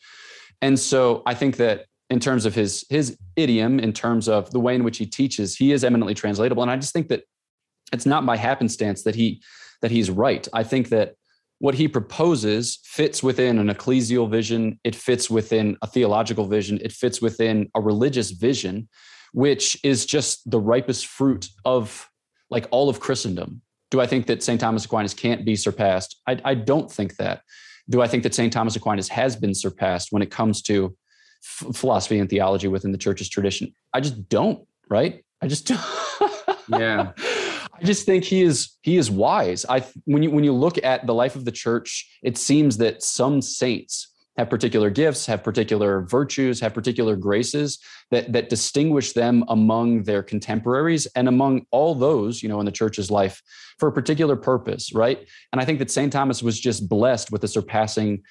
And 0.61 0.77
so 0.77 1.23
I 1.27 1.35
think 1.35 1.57
that 1.59 1.87
in 2.11 2.19
terms 2.19 2.45
of 2.45 2.57
his 2.57 2.85
his 2.91 3.17
idiom, 3.37 3.79
in 3.79 3.93
terms 3.93 4.29
of 4.29 4.51
the 4.51 4.59
way 4.59 4.75
in 4.75 4.83
which 4.83 4.99
he 4.99 5.07
teaches, 5.07 5.55
he 5.55 5.71
is 5.71 5.85
eminently 5.85 6.15
translatable. 6.15 6.63
And 6.65 6.73
I 6.73 6.77
just 6.77 6.93
think 6.93 7.07
that 7.09 7.23
it's 7.93 8.07
not 8.07 8.27
by 8.27 8.37
happenstance 8.37 9.05
that 9.05 9.15
he 9.15 9.41
that 9.83 9.93
he's 9.93 10.11
right. 10.11 10.49
I 10.53 10.65
think 10.65 10.89
that 10.89 11.15
what 11.61 11.77
he 11.77 11.87
proposes 11.87 12.81
fits 12.83 13.23
within 13.23 13.59
an 13.59 13.69
ecclesial 13.69 14.29
vision, 14.29 14.81
it 14.83 14.97
fits 14.97 15.31
within 15.31 15.77
a 15.83 15.87
theological 15.87 16.47
vision, 16.47 16.81
it 16.83 16.93
fits 16.93 17.23
within 17.23 17.71
a 17.77 17.81
religious 17.81 18.33
vision, 18.33 18.89
which 19.33 19.77
is 19.85 20.07
just 20.07 20.49
the 20.51 20.61
ripest 20.61 21.07
fruit 21.07 21.49
of 21.65 22.09
like 22.51 22.67
all 22.71 22.89
of 22.89 23.01
Christendom. 23.01 23.63
Do 23.91 24.01
I 24.01 24.07
think 24.07 24.27
that 24.27 24.43
St. 24.43 24.61
Thomas 24.61 24.85
Aquinas 24.85 25.15
can't 25.15 25.45
be 25.45 25.57
surpassed? 25.57 26.21
I, 26.27 26.41
I 26.45 26.55
don't 26.55 26.91
think 26.91 27.17
that. 27.17 27.43
Do 27.89 28.03
I 28.03 28.07
think 28.07 28.23
that 28.23 28.35
St. 28.35 28.53
Thomas 28.53 28.77
Aquinas 28.77 29.09
has 29.09 29.35
been 29.35 29.55
surpassed 29.55 30.09
when 30.11 30.23
it 30.23 30.31
comes 30.31 30.61
to 30.63 30.95
f- 31.43 31.75
philosophy 31.75 32.19
and 32.19 32.29
theology 32.29 32.69
within 32.69 32.93
the 32.93 32.99
church's 32.99 33.31
tradition? 33.31 33.75
I 33.95 34.01
just 34.01 34.29
don't, 34.29 34.67
right? 34.89 35.25
I 35.41 35.49
just 35.49 35.67
don't. 35.67 35.81
Yeah. 36.69 37.13
I 37.81 37.85
just 37.85 38.05
think 38.07 38.25
he 38.25 38.43
is 38.43 38.77
he 38.83 38.97
is 38.97 39.11
wise. 39.11 39.65
I 39.69 39.85
when 40.05 40.23
you 40.23 40.31
when 40.31 40.45
you 40.45 40.53
look 40.53 40.83
at 40.83 41.07
the 41.07 41.15
life 41.15 41.37
of 41.37 41.45
the 41.45 41.53
church, 41.53 42.19
it 42.23 42.37
seems 42.37 42.77
that 42.79 43.03
some 43.03 43.41
saints 43.41 44.09
have 44.39 44.49
particular 44.49 44.89
gifts, 44.89 45.27
have 45.27 45.43
particular 45.43 46.03
virtues, 46.03 46.61
have 46.61 46.73
particular 46.73 47.17
graces 47.17 47.79
that 48.11 48.33
that 48.33 48.49
distinguish 48.49 49.13
them 49.13 49.45
among 49.49 50.05
their 50.05 50.23
contemporaries 50.23 51.07
and 51.17 51.29
among 51.29 51.67
all 51.73 51.95
those, 51.95 52.43
you 52.43 52.49
know, 52.49 52.61
in 52.61 52.65
the 52.65 52.73
church's 52.73 53.11
life 53.11 53.43
for 53.79 53.89
a 53.89 53.93
particular 53.93 54.37
purpose, 54.37 54.95
right? 54.95 55.29
And 55.53 55.61
I 55.61 55.65
think 55.65 55.81
that 55.81 55.91
St. 55.91 56.13
Thomas 56.13 56.43
was 56.43 56.59
just 56.59 56.89
blessed 56.89 57.33
with 57.33 57.43
a 57.45 57.49
surpassing 57.49 58.23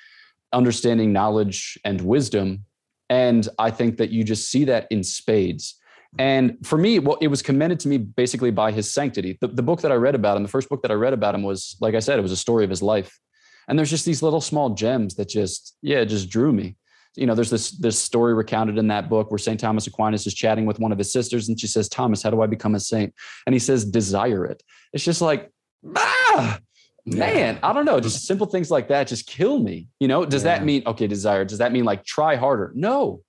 understanding, 0.54 1.12
knowledge, 1.12 1.78
and 1.84 2.00
wisdom. 2.02 2.66
And 3.10 3.48
I 3.60 3.70
think 3.70 3.98
that 3.98 4.10
you 4.10 4.24
just 4.24 4.50
see 4.50 4.64
that 4.66 4.88
in 4.90 5.04
spades. 5.04 5.76
And 6.20 6.58
for 6.64 6.78
me, 6.78 7.00
well, 7.00 7.18
it 7.22 7.28
was 7.28 7.42
commended 7.42 7.80
to 7.82 7.90
me 7.90 7.98
basically 7.98 8.52
by 8.52 8.72
his 8.72 8.92
sanctity. 8.92 9.38
The, 9.42 9.50
the 9.50 9.62
book 9.62 9.82
that 9.82 9.92
I 9.92 9.96
read 9.96 10.16
about 10.16 10.38
him, 10.38 10.44
the 10.44 10.50
first 10.50 10.70
book 10.70 10.82
that 10.82 10.92
I 10.92 10.96
read 10.96 11.14
about 11.14 11.36
him 11.36 11.44
was, 11.44 11.76
like 11.82 11.96
I 11.96 12.00
said, 12.00 12.18
it 12.18 12.22
was 12.22 12.32
a 12.32 12.38
story 12.38 12.64
of 12.64 12.70
his 12.70 12.82
life. 12.82 13.20
And 13.68 13.78
there's 13.78 13.90
just 13.90 14.06
these 14.06 14.24
little 14.24 14.42
small 14.42 14.72
gems 14.72 15.16
that 15.16 15.28
just, 15.30 15.76
yeah, 15.82 16.04
just 16.06 16.30
drew 16.30 16.52
me. 16.54 16.76
You 17.16 17.26
know, 17.26 17.34
there's 17.34 17.50
this 17.50 17.72
this 17.72 18.00
story 18.00 18.34
recounted 18.36 18.78
in 18.78 18.88
that 18.90 19.10
book 19.10 19.32
where 19.32 19.40
St. 19.40 19.60
Thomas 19.60 19.88
Aquinas 19.88 20.28
is 20.28 20.36
chatting 20.36 20.68
with 20.68 20.80
one 20.80 20.92
of 20.92 21.00
his 21.00 21.12
sisters, 21.12 21.50
and 21.50 21.60
she 21.60 21.66
says, 21.66 21.90
Thomas, 21.90 22.22
how 22.22 22.30
do 22.30 22.42
I 22.42 22.48
become 22.48 22.76
a 22.76 22.80
saint? 22.80 23.14
And 23.48 23.54
he 23.54 23.60
says, 23.60 23.84
desire 23.86 24.46
it. 24.46 24.62
It's 24.94 25.04
just 25.04 25.20
like, 25.20 25.52
ah, 25.96 26.60
man, 27.08 27.58
I 27.64 27.74
don't 27.74 27.86
know. 27.86 28.00
Just 28.00 28.26
simple 28.28 28.46
things 28.46 28.70
like 28.70 28.90
that 28.90 29.08
just 29.08 29.26
kill 29.26 29.58
me. 29.60 29.88
You 30.00 30.08
know, 30.08 30.26
does 30.26 30.44
Yeah. 30.44 30.58
that 30.58 30.66
mean 30.66 30.84
okay, 30.86 31.08
desire? 31.08 31.44
Does 31.44 31.58
that 31.58 31.72
mean 31.72 31.86
like 31.86 32.06
try 32.06 32.36
harder? 32.36 32.72
No, 32.76 33.24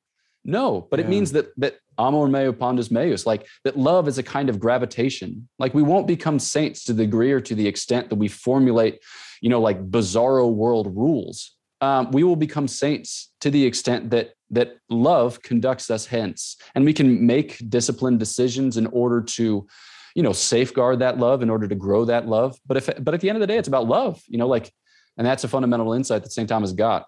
no. 0.45 0.87
But 0.91 1.01
it 1.01 1.09
means 1.09 1.33
that 1.33 1.47
that 1.57 1.77
amor 1.99 2.29
meus 2.29 2.55
pondus 2.57 2.91
meum, 2.91 3.17
like 3.27 3.47
that 3.65 3.79
love 3.79 4.07
is 4.07 4.19
a 4.19 4.23
kind 4.23 4.51
of 4.51 4.61
gravitation. 4.61 5.49
Like 5.59 5.73
we 5.73 5.83
won't 5.83 6.07
become 6.07 6.39
saints 6.39 6.85
to 6.85 6.93
the 6.93 7.05
degree 7.05 7.33
or 7.33 7.41
to 7.41 7.55
the 7.55 7.67
extent 7.67 8.11
that 8.11 8.17
we 8.17 8.29
formulate, 8.29 9.01
you 9.41 9.49
know, 9.49 9.61
like 9.61 9.91
bizarro 9.91 10.53
world 10.53 10.95
rules. 10.97 11.55
Um, 11.81 12.11
we 12.11 12.25
will 12.25 12.37
become 12.37 12.67
saints 12.67 13.31
to 13.41 13.51
the 13.51 13.65
extent 13.65 14.11
that 14.11 14.33
that 14.51 14.79
love 14.89 15.43
conducts 15.43 15.91
us 15.91 16.07
hence, 16.07 16.57
and 16.75 16.85
we 16.85 16.93
can 16.93 17.27
make 17.27 17.63
disciplined 17.69 18.19
decisions 18.19 18.77
in 18.77 18.87
order 18.87 19.21
to 19.23 19.67
you 20.15 20.23
know 20.23 20.33
safeguard 20.33 20.99
that 21.01 21.19
love 21.19 21.43
in 21.43 21.51
order 21.51 21.69
to 21.69 21.75
grow 21.77 22.05
that 22.05 22.27
love 22.27 22.59
but 22.67 22.77
if 22.79 22.89
but 23.05 23.15
at 23.15 23.21
the 23.21 23.29
end 23.29 23.37
of 23.37 23.41
the 23.41 23.47
day 23.47 23.59
it's 23.59 23.69
about 23.69 23.87
love 23.87 24.21
you 24.27 24.39
know 24.39 24.49
like 24.49 24.73
and 25.17 25.25
that's 25.27 25.45
a 25.45 25.49
fundamental 25.49 25.93
insight 25.93 26.23
that 26.23 26.33
st 26.33 26.49
thomas 26.49 26.73
got 26.73 27.07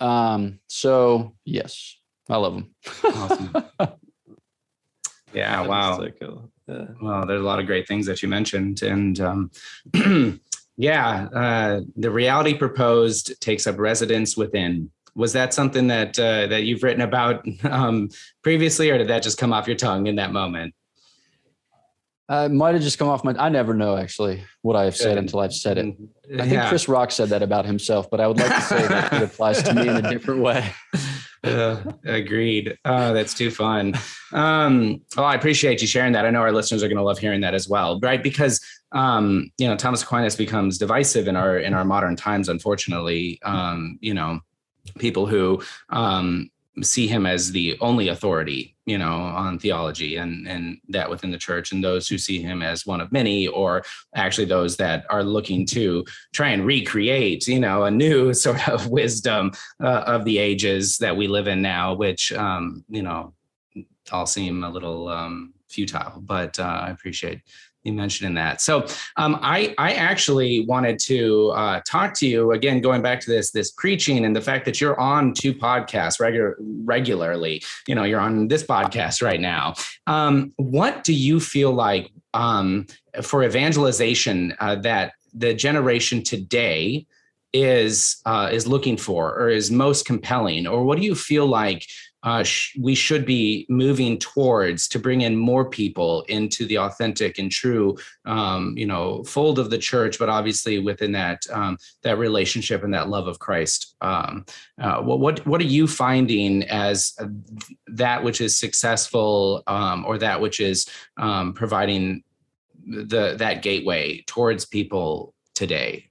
um 0.00 0.58
so 0.66 1.36
yes 1.44 1.98
i 2.30 2.36
love 2.36 2.54
him 2.54 2.74
Awesome. 3.04 3.54
Yeah. 5.36 5.60
Wow. 5.66 5.98
That's 5.98 6.00
like 6.20 6.28
a- 6.30 6.48
yeah. 6.68 6.86
Well, 7.00 7.26
there's 7.26 7.42
a 7.42 7.44
lot 7.44 7.60
of 7.60 7.66
great 7.66 7.86
things 7.86 8.06
that 8.06 8.22
you 8.22 8.28
mentioned, 8.28 8.82
and 8.82 9.20
um, 9.20 9.50
yeah, 10.76 11.28
uh, 11.34 11.80
the 11.96 12.10
reality 12.10 12.54
proposed 12.54 13.40
takes 13.40 13.66
up 13.66 13.78
residence 13.78 14.36
within. 14.36 14.90
Was 15.14 15.32
that 15.32 15.54
something 15.54 15.86
that 15.86 16.18
uh, 16.18 16.46
that 16.48 16.64
you've 16.64 16.82
written 16.82 17.00
about 17.02 17.46
um, 17.64 18.10
previously, 18.42 18.90
or 18.90 18.98
did 18.98 19.08
that 19.08 19.22
just 19.22 19.38
come 19.38 19.52
off 19.52 19.66
your 19.66 19.76
tongue 19.76 20.06
in 20.06 20.16
that 20.16 20.32
moment? 20.32 20.74
uh, 22.28 22.48
might 22.48 22.74
have 22.74 22.82
just 22.82 22.98
come 22.98 23.08
off 23.08 23.22
my 23.22 23.32
i 23.38 23.48
never 23.48 23.72
know 23.72 23.96
actually 23.96 24.42
what 24.62 24.74
i 24.74 24.84
have 24.84 24.96
said 24.96 25.16
until 25.16 25.38
i've 25.40 25.54
said 25.54 25.78
it 25.78 25.94
i 26.34 26.38
think 26.40 26.52
Yeah. 26.54 26.68
chris 26.68 26.88
rock 26.88 27.12
said 27.12 27.28
that 27.28 27.40
about 27.42 27.64
himself 27.64 28.10
but 28.10 28.20
i 28.20 28.26
would 28.26 28.36
like 28.36 28.52
to 28.52 28.60
say 28.62 28.86
that 28.88 29.12
it 29.12 29.22
applies 29.22 29.62
to 29.62 29.72
me 29.74 29.82
in 29.88 29.96
a 30.04 30.10
different 30.10 30.40
way 30.40 30.68
Uh, 31.44 31.80
agreed. 32.04 32.76
Oh, 32.84 33.12
that's 33.14 33.32
too 33.32 33.52
fun. 33.52 33.94
Um, 34.32 35.00
well, 35.16 35.26
I 35.26 35.36
appreciate 35.36 35.80
you 35.80 35.86
sharing 35.86 36.12
that. 36.14 36.26
I 36.26 36.30
know 36.30 36.40
our 36.40 36.50
listeners 36.50 36.82
are 36.82 36.88
going 36.88 36.96
to 36.96 37.04
love 37.04 37.20
hearing 37.20 37.42
that 37.42 37.54
as 37.54 37.68
well, 37.68 38.00
right? 38.00 38.20
Because 38.20 38.60
um, 38.92 39.50
you 39.58 39.68
know 39.68 39.76
Thomas 39.76 40.02
Aquinas 40.02 40.36
becomes 40.36 40.78
divisive 40.78 41.28
in 41.28 41.36
our 41.36 41.58
in 41.58 41.74
our 41.74 41.84
modern 41.84 42.16
times. 42.16 42.48
Unfortunately, 42.48 43.40
um, 43.42 43.98
you 44.00 44.14
know, 44.14 44.40
people 44.98 45.26
who 45.26 45.62
um, 45.90 46.50
see 46.82 47.06
him 47.06 47.26
as 47.26 47.52
the 47.52 47.76
only 47.80 48.08
authority, 48.08 48.76
you 48.84 48.98
know, 48.98 49.12
on 49.12 49.58
theology 49.58 50.16
and 50.16 50.46
and 50.46 50.78
that 50.88 51.10
within 51.10 51.30
the 51.30 51.38
church, 51.38 51.72
and 51.72 51.82
those 51.82 52.08
who 52.08 52.18
see 52.18 52.40
him 52.40 52.62
as 52.62 52.86
one 52.86 53.00
of 53.00 53.12
many, 53.12 53.48
or 53.48 53.82
actually 54.14 54.44
those 54.44 54.76
that 54.76 55.04
are 55.10 55.24
looking 55.24 55.66
to 55.66 56.04
try 56.32 56.50
and 56.50 56.66
recreate, 56.66 57.46
you 57.48 57.60
know, 57.60 57.84
a 57.84 57.90
new 57.90 58.32
sort 58.44 58.68
of 58.68 58.88
wisdom 58.88 59.52
uh, 59.82 60.04
of 60.06 60.24
the 60.24 60.38
ages 60.38 60.98
that 60.98 61.16
we 61.16 61.26
live 61.28 61.48
in 61.48 61.62
now, 61.62 61.94
which 61.94 62.32
um, 62.32 62.84
you 62.88 63.02
know 63.02 63.32
all 64.12 64.26
seem 64.26 64.62
a 64.62 64.70
little 64.70 65.08
um, 65.08 65.52
futile. 65.68 66.20
But 66.20 66.58
uh, 66.58 66.62
I 66.62 66.90
appreciate 66.90 67.40
you 67.86 67.92
mentioning 67.92 68.34
that. 68.34 68.60
So 68.60 68.86
um, 69.16 69.38
I 69.42 69.74
I 69.78 69.92
actually 69.92 70.66
wanted 70.66 70.98
to 71.00 71.50
uh, 71.50 71.80
talk 71.86 72.14
to 72.14 72.26
you 72.26 72.52
again, 72.52 72.80
going 72.80 73.02
back 73.02 73.20
to 73.20 73.30
this 73.30 73.50
this 73.50 73.70
preaching 73.70 74.24
and 74.24 74.34
the 74.34 74.40
fact 74.40 74.64
that 74.64 74.80
you're 74.80 74.98
on 74.98 75.32
two 75.32 75.54
podcasts 75.54 76.20
regular 76.20 76.56
regularly. 76.60 77.62
You 77.86 77.94
know, 77.94 78.04
you're 78.04 78.20
on 78.20 78.48
this 78.48 78.64
podcast 78.64 79.22
right 79.22 79.40
now. 79.40 79.74
Um, 80.06 80.52
what 80.56 81.04
do 81.04 81.14
you 81.14 81.40
feel 81.40 81.72
like 81.72 82.10
um, 82.34 82.86
for 83.22 83.44
evangelization 83.44 84.54
uh, 84.60 84.76
that 84.76 85.12
the 85.32 85.54
generation 85.54 86.22
today 86.22 87.06
is 87.52 88.20
uh, 88.26 88.50
is 88.52 88.66
looking 88.66 88.96
for 88.96 89.34
or 89.38 89.48
is 89.48 89.70
most 89.70 90.04
compelling 90.04 90.66
or 90.66 90.84
what 90.84 90.98
do 90.98 91.04
you 91.04 91.14
feel 91.14 91.46
like 91.46 91.86
uh, 92.26 92.42
sh- 92.42 92.76
we 92.78 92.94
should 92.94 93.24
be 93.24 93.64
moving 93.68 94.18
towards 94.18 94.86
to 94.88 94.98
bring 94.98 95.22
in 95.22 95.34
more 95.36 95.64
people 95.70 96.22
into 96.28 96.66
the 96.66 96.76
authentic 96.76 97.38
and 97.38 97.50
true 97.50 97.96
um, 98.26 98.74
you 98.76 98.86
know 98.86 99.22
fold 99.24 99.58
of 99.58 99.70
the 99.70 99.78
church 99.78 100.18
but 100.18 100.28
obviously 100.28 100.78
within 100.78 101.12
that 101.12 101.42
um, 101.50 101.78
that 102.02 102.18
relationship 102.18 102.84
and 102.84 102.92
that 102.92 103.08
love 103.08 103.28
of 103.28 103.38
christ 103.38 103.94
um, 104.02 104.44
uh, 104.80 105.00
what, 105.00 105.46
what 105.46 105.60
are 105.60 105.64
you 105.64 105.86
finding 105.86 106.62
as 106.64 107.14
uh, 107.20 107.26
that 107.86 108.22
which 108.22 108.40
is 108.40 108.56
successful 108.56 109.62
um, 109.66 110.04
or 110.04 110.18
that 110.18 110.40
which 110.40 110.60
is 110.60 110.86
um, 111.16 111.54
providing 111.54 112.22
the 112.86 113.34
that 113.38 113.62
gateway 113.62 114.22
towards 114.26 114.64
people 114.66 115.32
today 115.54 116.10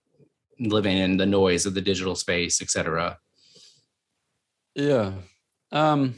living 0.59 0.97
in 0.97 1.17
the 1.17 1.25
noise 1.25 1.65
of 1.65 1.73
the 1.73 1.81
digital 1.81 2.15
space, 2.15 2.61
et 2.61 2.69
cetera. 2.69 3.17
Yeah. 4.73 5.11
Um, 5.75 6.15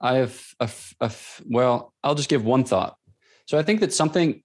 I 0.00 0.14
have, 0.14 0.42
a 0.58 1.12
well, 1.48 1.92
I'll 2.02 2.14
just 2.14 2.28
give 2.28 2.44
one 2.44 2.64
thought. 2.64 2.96
So 3.46 3.58
I 3.58 3.62
think 3.62 3.80
that 3.80 3.92
something, 3.92 4.42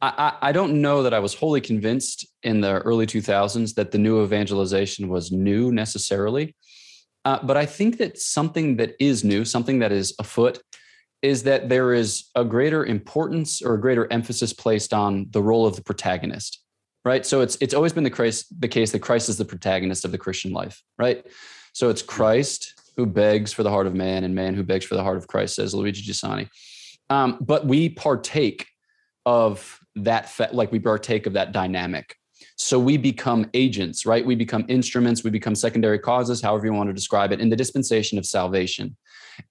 I, 0.00 0.36
I, 0.42 0.48
I 0.48 0.52
don't 0.52 0.80
know 0.80 1.02
that 1.04 1.14
I 1.14 1.18
was 1.18 1.34
wholly 1.34 1.60
convinced 1.60 2.26
in 2.42 2.60
the 2.60 2.78
early 2.80 3.06
2000s 3.06 3.74
that 3.74 3.92
the 3.92 3.98
new 3.98 4.22
evangelization 4.24 5.08
was 5.08 5.30
new 5.30 5.70
necessarily. 5.70 6.56
Uh, 7.24 7.38
but 7.42 7.56
I 7.56 7.66
think 7.66 7.98
that 7.98 8.18
something 8.18 8.76
that 8.78 8.94
is 8.98 9.22
new, 9.22 9.44
something 9.44 9.78
that 9.80 9.92
is 9.92 10.14
afoot, 10.18 10.60
is 11.22 11.44
that 11.44 11.68
there 11.68 11.94
is 11.94 12.24
a 12.34 12.44
greater 12.44 12.84
importance 12.84 13.62
or 13.62 13.74
a 13.74 13.80
greater 13.80 14.12
emphasis 14.12 14.52
placed 14.52 14.92
on 14.92 15.26
the 15.30 15.42
role 15.42 15.66
of 15.66 15.76
the 15.76 15.82
protagonist 15.82 16.58
right 17.04 17.24
so 17.24 17.40
it's 17.40 17.56
it's 17.60 17.74
always 17.74 17.92
been 17.92 18.04
the 18.04 18.44
the 18.58 18.68
case 18.68 18.90
that 18.92 18.98
christ 18.98 19.28
is 19.28 19.36
the 19.36 19.44
protagonist 19.44 20.04
of 20.04 20.10
the 20.12 20.18
christian 20.18 20.52
life 20.52 20.82
right 20.98 21.26
so 21.72 21.88
it's 21.88 22.02
christ 22.02 22.74
who 22.96 23.06
begs 23.06 23.52
for 23.52 23.62
the 23.62 23.70
heart 23.70 23.86
of 23.86 23.94
man 23.94 24.24
and 24.24 24.34
man 24.34 24.54
who 24.54 24.62
begs 24.62 24.84
for 24.84 24.94
the 24.94 25.02
heart 25.02 25.16
of 25.16 25.26
christ 25.26 25.54
says 25.54 25.74
luigi 25.74 26.02
giussani 26.02 26.48
um, 27.10 27.36
but 27.40 27.66
we 27.66 27.88
partake 27.88 28.66
of 29.26 29.80
that 29.96 30.28
fa- 30.28 30.50
like 30.52 30.72
we 30.72 30.78
partake 30.78 31.26
of 31.26 31.32
that 31.32 31.52
dynamic 31.52 32.16
so 32.56 32.78
we 32.78 32.96
become 32.96 33.48
agents 33.54 34.04
right 34.06 34.24
we 34.24 34.34
become 34.34 34.64
instruments 34.68 35.22
we 35.22 35.30
become 35.30 35.54
secondary 35.54 35.98
causes 35.98 36.40
however 36.40 36.66
you 36.66 36.72
want 36.72 36.88
to 36.88 36.94
describe 36.94 37.32
it 37.32 37.40
in 37.40 37.48
the 37.48 37.56
dispensation 37.56 38.18
of 38.18 38.26
salvation 38.26 38.96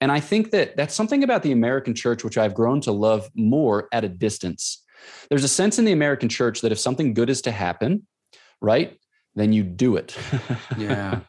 and 0.00 0.12
I 0.12 0.20
think 0.20 0.50
that 0.50 0.76
that's 0.76 0.94
something 0.94 1.22
about 1.22 1.42
the 1.42 1.52
American 1.52 1.94
church, 1.94 2.24
which 2.24 2.38
I've 2.38 2.54
grown 2.54 2.80
to 2.82 2.92
love 2.92 3.28
more 3.34 3.88
at 3.92 4.04
a 4.04 4.08
distance. 4.08 4.82
There's 5.28 5.44
a 5.44 5.48
sense 5.48 5.78
in 5.78 5.84
the 5.84 5.92
American 5.92 6.28
church 6.28 6.60
that 6.60 6.72
if 6.72 6.78
something 6.78 7.14
good 7.14 7.30
is 7.30 7.42
to 7.42 7.50
happen, 7.50 8.06
right, 8.60 8.96
then 9.34 9.52
you 9.52 9.62
do 9.62 9.96
it. 9.96 10.16
Yeah. 10.78 11.20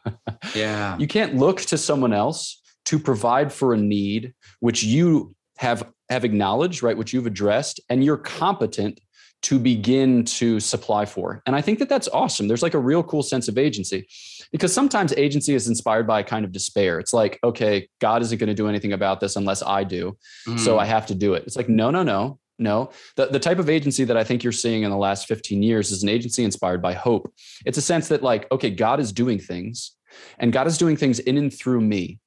Yeah. 0.54 0.96
you 0.98 1.06
can't 1.06 1.36
look 1.36 1.60
to 1.62 1.78
someone 1.78 2.12
else 2.12 2.60
to 2.86 2.98
provide 2.98 3.52
for 3.52 3.74
a 3.74 3.78
need 3.78 4.34
which 4.60 4.82
you 4.82 5.34
have 5.58 5.86
have 6.10 6.24
acknowledged, 6.24 6.82
right, 6.82 6.96
which 6.96 7.12
you've 7.12 7.26
addressed, 7.26 7.80
and 7.88 8.04
you're 8.04 8.18
competent 8.18 9.00
to 9.42 9.58
begin 9.58 10.24
to 10.24 10.58
supply 10.58 11.04
for. 11.04 11.42
And 11.44 11.54
I 11.54 11.60
think 11.60 11.78
that 11.78 11.88
that's 11.88 12.08
awesome. 12.08 12.48
There's 12.48 12.62
like 12.62 12.72
a 12.72 12.78
real 12.78 13.02
cool 13.02 13.22
sense 13.22 13.46
of 13.46 13.58
agency 13.58 14.06
because 14.52 14.72
sometimes 14.72 15.12
agency 15.18 15.54
is 15.54 15.68
inspired 15.68 16.06
by 16.06 16.20
a 16.20 16.24
kind 16.24 16.46
of 16.46 16.52
despair. 16.52 16.98
It's 16.98 17.12
like, 17.12 17.38
okay, 17.44 17.88
God 18.00 18.22
isn't 18.22 18.38
going 18.38 18.48
to 18.48 18.54
do 18.54 18.68
anything 18.68 18.94
about 18.94 19.20
this 19.20 19.36
unless 19.36 19.62
I 19.62 19.84
do. 19.84 20.16
Mm. 20.48 20.58
So 20.58 20.78
I 20.78 20.86
have 20.86 21.06
to 21.06 21.14
do 21.14 21.34
it. 21.34 21.44
It's 21.46 21.56
like, 21.56 21.68
no, 21.68 21.90
no, 21.90 22.02
no, 22.02 22.38
no. 22.58 22.90
The, 23.16 23.26
the 23.26 23.38
type 23.38 23.58
of 23.58 23.68
agency 23.68 24.04
that 24.04 24.16
I 24.16 24.24
think 24.24 24.42
you're 24.42 24.52
seeing 24.52 24.82
in 24.82 24.90
the 24.90 24.96
last 24.96 25.28
15 25.28 25.62
years 25.62 25.90
is 25.90 26.02
an 26.02 26.08
agency 26.08 26.42
inspired 26.42 26.80
by 26.80 26.94
hope. 26.94 27.30
It's 27.66 27.76
a 27.76 27.82
sense 27.82 28.08
that, 28.08 28.22
like, 28.22 28.50
okay, 28.50 28.70
God 28.70 28.98
is 28.98 29.12
doing 29.12 29.38
things 29.38 29.93
and 30.38 30.52
God 30.52 30.66
is 30.66 30.78
doing 30.78 30.96
things 30.96 31.18
in 31.20 31.36
and 31.38 31.52
through 31.52 31.80
me. 31.80 32.18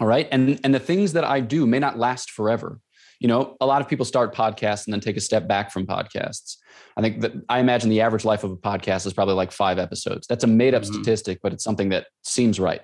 All 0.00 0.06
right. 0.06 0.28
And, 0.32 0.58
and 0.64 0.74
the 0.74 0.80
things 0.80 1.12
that 1.12 1.24
I 1.24 1.40
do 1.40 1.66
may 1.66 1.78
not 1.78 1.98
last 1.98 2.30
forever 2.30 2.80
you 3.20 3.28
know 3.28 3.56
a 3.60 3.64
lot 3.66 3.80
of 3.80 3.88
people 3.88 4.04
start 4.04 4.34
podcasts 4.34 4.86
and 4.86 4.92
then 4.92 5.00
take 5.00 5.16
a 5.16 5.20
step 5.20 5.46
back 5.46 5.70
from 5.70 5.86
podcasts 5.86 6.56
i 6.96 7.00
think 7.00 7.20
that 7.20 7.32
i 7.48 7.60
imagine 7.60 7.88
the 7.88 8.00
average 8.00 8.24
life 8.24 8.42
of 8.42 8.50
a 8.50 8.56
podcast 8.56 9.06
is 9.06 9.12
probably 9.12 9.34
like 9.34 9.52
five 9.52 9.78
episodes 9.78 10.26
that's 10.26 10.42
a 10.42 10.48
made 10.48 10.74
up 10.74 10.82
Mhm. 10.82 10.86
statistic 10.92 11.38
but 11.40 11.52
it's 11.52 11.62
something 11.62 11.90
that 11.90 12.06
seems 12.24 12.58
right 12.58 12.80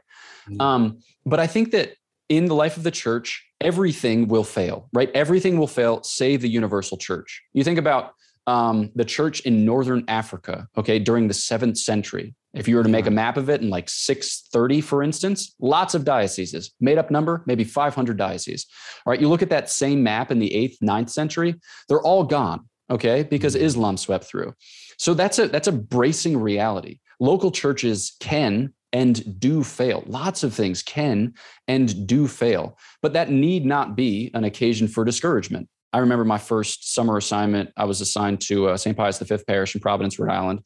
Mhm. 0.49 0.61
um, 0.63 0.99
but 1.27 1.41
i 1.41 1.49
think 1.49 1.73
that 1.73 1.95
in 2.29 2.45
the 2.47 2.55
life 2.55 2.77
of 2.77 2.85
the 2.85 2.93
church 2.93 3.45
everything 3.61 4.29
will 4.29 4.45
fail 4.45 4.89
right 4.93 5.11
everything 5.15 5.59
will 5.59 5.67
fail 5.67 6.01
save 6.05 6.43
the 6.43 6.49
universal 6.49 6.97
church 6.97 7.43
you 7.53 7.65
think 7.65 7.79
about 7.79 8.13
um, 8.47 8.91
the 8.95 9.05
church 9.05 9.41
in 9.41 9.65
northern 9.65 10.05
africa 10.09 10.67
okay 10.77 10.99
during 10.99 11.29
the 11.29 11.35
seventh 11.35 11.79
century. 11.79 12.35
If 12.53 12.67
you 12.67 12.75
were 12.77 12.83
to 12.83 12.89
make 12.89 13.07
a 13.07 13.13
map 13.13 13.37
of 13.37 13.49
it 13.49 13.61
in 13.61 13.71
like 13.71 13.89
630 13.89 14.81
for 14.81 15.03
instance 15.03 15.55
lots 15.61 15.95
of 15.95 16.05
dioceses 16.05 16.73
made 16.81 16.99
up 16.99 17.11
number 17.11 17.43
maybe 17.47 17.65
500 17.65 18.17
dioceses 18.17 18.67
all 19.07 19.13
right? 19.13 19.21
You 19.21 19.29
look 19.29 19.43
at 19.43 19.51
that 19.51 19.71
same 19.71 20.03
map 20.03 20.31
in 20.31 20.39
the 20.41 20.51
8th 20.51 20.79
9th 20.83 21.11
century 21.11 21.55
they're 21.89 22.03
all 22.03 22.25
gone 22.25 22.69
okay 22.91 23.23
because 23.23 23.55
Mhm. 23.55 23.61
islam 23.61 23.97
swept 23.97 24.25
through. 24.25 24.55
So 24.99 25.15
that's 25.15 25.39
a 25.39 25.49
that's 25.49 25.69
a 25.69 25.73
bracing 25.73 26.37
reality. 26.39 26.99
Local 27.21 27.51
churches 27.51 28.17
can 28.21 28.73
and 28.93 29.39
do 29.39 29.63
fail. 29.63 30.03
Lots 30.07 30.43
of 30.43 30.53
things 30.53 30.83
can 30.83 31.35
and 31.69 32.07
do 32.07 32.27
fail. 32.27 32.77
But 33.03 33.13
that 33.13 33.31
need 33.31 33.65
not 33.65 33.95
be 33.95 34.31
an 34.35 34.45
occasion 34.45 34.89
for 34.89 35.05
discouragement 35.05 35.69
i 35.93 35.99
remember 35.99 36.25
my 36.25 36.39
first 36.39 36.95
summer 36.95 37.17
assignment 37.17 37.71
i 37.77 37.85
was 37.85 38.01
assigned 38.01 38.41
to 38.41 38.69
uh, 38.69 38.77
st 38.77 38.97
pius 38.97 39.19
v 39.19 39.37
parish 39.47 39.75
in 39.75 39.81
providence 39.81 40.19
rhode 40.19 40.31
island 40.33 40.61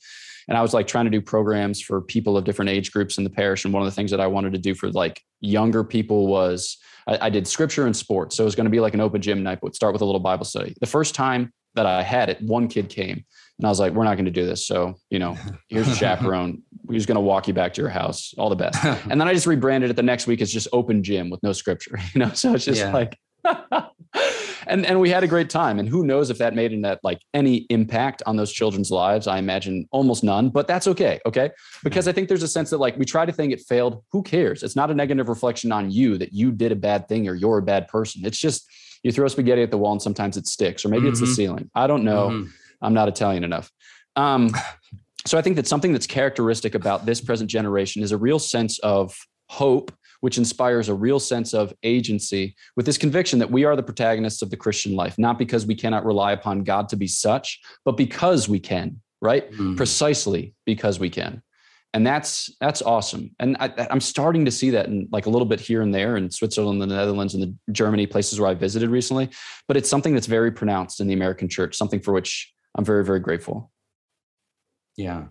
and 0.49 0.57
i 0.59 0.63
was 0.63 0.75
like 0.75 0.87
trying 0.87 1.05
to 1.05 1.11
do 1.11 1.21
programs 1.21 1.81
for 1.81 2.01
people 2.01 2.37
of 2.37 2.45
different 2.45 2.71
age 2.71 2.93
groups 2.93 3.19
in 3.19 3.25
the 3.25 3.31
parish 3.31 3.65
and 3.65 3.73
one 3.75 3.83
of 3.83 3.87
the 3.87 3.95
things 3.95 4.11
that 4.11 4.21
i 4.21 4.27
wanted 4.27 4.53
to 4.53 4.59
do 4.59 4.75
for 4.75 4.91
like 4.91 5.21
younger 5.41 5.85
people 5.85 6.27
was 6.27 6.79
I, 7.07 7.27
I 7.27 7.31
did 7.31 7.47
scripture 7.47 7.85
and 7.85 7.95
sports. 7.95 8.35
So 8.35 8.45
it 8.45 8.47
was 8.47 8.55
going 8.55 8.65
to 8.65 8.71
be 8.71 8.81
like 8.81 8.95
an 8.95 9.01
open 9.03 9.21
gym 9.21 9.43
night, 9.43 9.59
but 9.61 9.75
start 9.75 9.93
with 9.93 10.01
a 10.01 10.07
little 10.07 10.21
Bible 10.23 10.47
study. 10.47 10.75
The 10.81 10.87
first 10.87 11.15
time 11.15 11.53
that 11.75 11.85
I 11.85 12.03
had 12.03 12.31
it, 12.31 12.41
one 12.41 12.67
kid 12.67 12.89
came 12.89 13.23
and 13.59 13.67
I 13.67 13.69
was 13.69 13.79
like, 13.79 13.93
we're 13.93 14.05
not 14.05 14.15
going 14.15 14.25
to 14.25 14.31
do 14.31 14.47
this. 14.47 14.67
So, 14.67 14.95
you 15.11 15.19
know, 15.19 15.37
here's 15.69 15.87
a 15.87 15.95
chaperone. 16.03 16.63
He's 16.91 17.05
going 17.05 17.17
to 17.17 17.21
walk 17.21 17.47
you 17.47 17.53
back 17.53 17.75
to 17.75 17.83
your 17.83 17.91
house. 17.91 18.33
All 18.39 18.49
the 18.49 18.57
best. 18.57 18.83
And 19.11 19.21
then 19.21 19.29
I 19.29 19.35
just 19.35 19.47
rebranded 19.47 19.91
it 19.91 19.97
the 19.97 20.03
next 20.03 20.27
week 20.27 20.41
as 20.41 20.51
just 20.51 20.67
open 20.73 21.03
gym 21.03 21.29
with 21.29 21.43
no 21.43 21.53
scripture, 21.53 21.99
you 22.15 22.21
know? 22.21 22.31
So 22.33 22.55
it's 22.55 22.65
just 22.65 22.81
Yeah. 22.81 22.93
like, 22.93 23.19
and, 24.67 24.87
and 24.87 25.01
we 25.01 25.11
had 25.11 25.25
a 25.25 25.27
great 25.29 25.51
time. 25.51 25.79
And 25.79 25.89
who 25.89 26.05
knows 26.05 26.31
if 26.31 26.39
that 26.39 26.55
made 26.55 26.83
that 26.85 27.01
like 27.03 27.21
any 27.35 27.67
impact 27.71 28.23
on 28.27 28.37
those 28.37 28.53
children's 28.53 28.91
lives? 28.91 29.27
I 29.27 29.39
imagine 29.39 29.87
almost 29.91 30.25
none, 30.25 30.51
but 30.51 30.67
that's 30.67 30.87
okay. 30.89 31.21
Okay. 31.27 31.51
Because 31.83 32.09
I 32.09 32.13
think 32.13 32.29
there's 32.29 32.43
a 32.43 32.49
sense 32.49 32.71
that 32.71 32.79
like 32.79 32.97
we 32.97 33.05
try 33.05 33.27
to 33.27 33.33
think 33.33 33.53
it 33.53 33.61
failed. 33.61 34.03
Who 34.13 34.23
cares? 34.23 34.63
It's 34.63 34.77
not 34.77 34.91
a 34.91 34.95
negative 34.95 35.29
reflection 35.29 35.73
on 35.73 35.91
you 35.91 36.17
that 36.19 36.33
you 36.33 36.53
did 36.53 36.73
a 36.73 36.77
bad 36.77 37.09
thing 37.09 37.29
or 37.29 37.35
you're 37.35 37.59
a 37.59 37.63
bad 37.63 37.89
person. 37.89 38.23
It's 38.25 38.39
just 38.39 38.67
you 39.03 39.13
throw 39.13 39.29
spaghetti 39.29 39.63
at 39.63 39.71
the 39.71 39.79
wall 39.79 39.93
and 39.93 40.01
sometimes 40.03 40.37
it 40.37 40.47
sticks, 40.47 40.85
or 40.85 40.89
maybe 40.89 41.09
it's 41.09 41.21
the 41.21 41.27
Mhm. 41.27 41.35
ceiling. 41.37 41.71
I 41.75 41.87
don't 41.87 42.05
know. 42.05 42.31
Mhm. 42.31 42.51
I'm 42.81 42.95
not 42.95 43.09
Italian 43.09 43.45
enough. 43.45 43.71
Um, 44.17 44.51
so 45.27 45.37
I 45.37 45.43
think 45.43 45.57
that 45.57 45.67
something 45.67 45.93
that's 45.93 46.07
characteristic 46.07 46.75
about 46.75 47.05
this 47.05 47.21
present 47.21 47.51
generation 47.51 48.03
is 48.03 48.13
a 48.13 48.17
real 48.19 48.39
sense 48.39 48.79
of 48.81 49.15
hope, 49.51 49.93
which 50.25 50.39
inspires 50.39 50.89
a 50.89 50.95
real 50.95 51.21
sense 51.21 51.53
of 51.53 51.71
agency 51.83 52.57
with 52.77 52.87
this 52.87 52.97
conviction 52.97 53.39
that 53.39 53.51
we 53.51 53.63
are 53.67 53.77
the 53.77 53.83
protagonists 53.83 54.41
of 54.41 54.49
the 54.49 54.57
Christian 54.57 54.97
life, 54.97 55.19
not 55.19 55.39
because 55.39 55.67
we 55.67 55.75
cannot 55.75 56.03
rely 56.03 56.33
upon 56.33 56.65
God 56.65 56.89
to 56.89 56.97
be 56.97 57.07
such, 57.07 57.61
but 57.85 57.99
because 57.99 58.49
we 58.49 58.59
can, 58.59 59.03
right? 59.21 59.53
Mhm. 59.53 59.77
Precisely 59.77 60.55
because 60.65 60.99
we 60.99 61.11
can. 61.11 61.43
And 61.93 62.07
that's 62.07 62.51
that's 62.59 62.81
awesome. 62.81 63.33
And 63.39 63.55
I, 63.61 63.71
I'm 63.91 64.01
starting 64.01 64.47
to 64.47 64.51
see 64.51 64.71
that 64.71 64.87
in 64.87 65.09
like 65.13 65.27
a 65.27 65.31
little 65.31 65.45
bit 65.45 65.61
here 65.61 65.83
and 65.83 65.95
there 65.95 66.17
in 66.17 66.31
Switzerland, 66.31 66.81
the 66.81 66.87
Netherlands, 66.87 67.35
and 67.35 67.43
the 67.43 67.55
Germany, 67.73 68.07
places 68.07 68.41
where 68.41 68.49
I 68.49 68.55
visited 68.55 68.89
recently. 68.89 69.29
But 69.69 69.77
it's 69.77 69.91
something 69.91 70.15
that's 70.15 70.27
very 70.27 70.53
pronounced 70.53 71.01
in 71.01 71.07
the 71.07 71.13
American 71.13 71.51
church, 71.51 71.77
something 71.77 72.01
for 72.01 72.15
which 72.15 72.51
I'm 72.75 72.85
very, 72.87 73.05
very 73.05 73.21
grateful. 73.21 73.71
Yeah. 74.97 75.25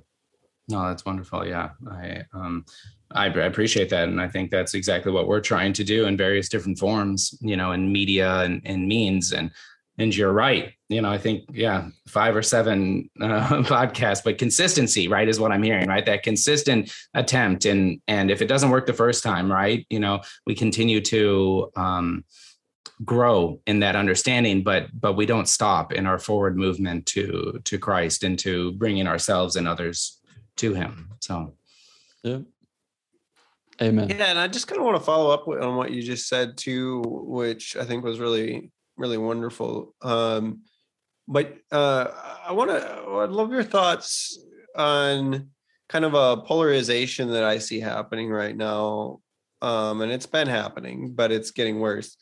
No, 0.69 0.87
that's 0.87 1.03
wonderful. 1.03 1.45
Yeah. 1.45 1.71
I 1.89 2.25
um 2.33 2.65
I, 3.13 3.27
appreciate 3.27 3.89
that. 3.89 4.09
And 4.09 4.19
I 4.19 4.27
think 4.27 4.51
that's 4.51 4.73
exactly 4.73 5.11
what 5.11 5.27
we're 5.27 5.39
trying 5.39 5.73
to 5.73 5.83
do 5.83 6.05
in 6.05 6.17
various 6.17 6.49
different 6.49 6.79
forms, 6.79 7.37
you 7.41 7.55
know, 7.55 7.71
in 7.71 7.91
media 7.91 8.41
and, 8.41 8.61
and 8.65 8.87
means. 8.87 9.33
And 9.33 9.51
and 9.99 10.15
you're 10.15 10.33
right. 10.33 10.73
You 10.89 11.01
know, 11.01 11.11
I 11.11 11.19
think, 11.19 11.43
yeah, 11.53 11.89
five 12.07 12.35
or 12.35 12.41
seven 12.41 13.09
uh, 13.21 13.47
podcasts, 13.63 14.23
but 14.23 14.39
consistency, 14.39 15.07
right, 15.07 15.27
is 15.27 15.39
what 15.39 15.51
I'm 15.51 15.61
hearing, 15.61 15.87
right? 15.87 16.05
That 16.05 16.23
consistent 16.23 16.91
attempt. 17.13 17.65
And 17.65 18.01
and 18.07 18.31
if 18.31 18.41
it 18.41 18.47
doesn't 18.47 18.71
work 18.71 18.87
the 18.87 18.93
first 18.93 19.23
time, 19.23 19.51
right, 19.51 19.85
you 19.89 19.99
know, 19.99 20.21
we 20.47 20.55
continue 20.55 21.01
to 21.01 21.71
um 21.75 22.25
grow 23.03 23.59
in 23.65 23.79
that 23.79 23.95
understanding 23.95 24.63
but 24.63 24.87
but 24.93 25.13
we 25.13 25.25
don't 25.25 25.49
stop 25.49 25.91
in 25.91 26.05
our 26.05 26.19
forward 26.19 26.55
movement 26.55 27.05
to 27.05 27.59
to 27.65 27.77
christ 27.77 28.23
and 28.23 28.37
to 28.37 28.71
bringing 28.73 29.07
ourselves 29.07 29.55
and 29.55 29.67
others 29.67 30.21
to 30.55 30.73
him 30.73 31.09
so 31.19 31.53
Yeah. 32.21 32.39
Amen. 33.83 34.09
Yeah, 34.09 34.25
and 34.25 34.39
I 34.39 34.47
just 34.47 34.67
kind 34.67 34.79
of 34.79 34.85
want 34.85 34.97
to 34.97 35.03
follow 35.03 35.31
up 35.31 35.47
on 35.47 35.75
what 35.75 35.91
you 35.91 36.01
just 36.01 36.27
said 36.27 36.57
too, 36.57 37.01
which 37.05 37.75
I 37.75 37.83
think 37.83 38.03
was 38.03 38.19
really, 38.19 38.71
really 38.97 39.17
wonderful. 39.17 39.93
Um, 40.01 40.61
but 41.27 41.57
uh, 41.71 42.07
I 42.45 42.53
want 42.53 42.69
to, 42.69 43.05
I'd 43.19 43.29
love 43.29 43.51
your 43.51 43.63
thoughts 43.63 44.39
on 44.75 45.49
kind 45.89 46.05
of 46.05 46.13
a 46.13 46.37
polarization 46.37 47.31
that 47.31 47.43
I 47.43 47.57
see 47.57 47.79
happening 47.79 48.29
right 48.29 48.55
now, 48.55 49.19
um, 49.61 50.01
and 50.01 50.11
it's 50.11 50.25
been 50.25 50.47
happening, 50.47 51.13
but 51.13 51.31
it's 51.31 51.51
getting 51.51 51.79
worse 51.79 52.15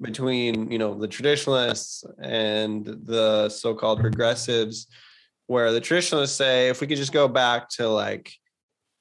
between 0.00 0.70
you 0.70 0.78
know 0.78 0.94
the 0.94 1.08
traditionalists 1.08 2.04
and 2.20 2.84
the 2.84 3.48
so-called 3.48 4.00
progressives, 4.00 4.86
where 5.46 5.72
the 5.72 5.80
traditionalists 5.80 6.36
say 6.36 6.68
if 6.68 6.80
we 6.80 6.86
could 6.86 6.98
just 6.98 7.12
go 7.12 7.26
back 7.26 7.68
to 7.70 7.88
like 7.88 8.32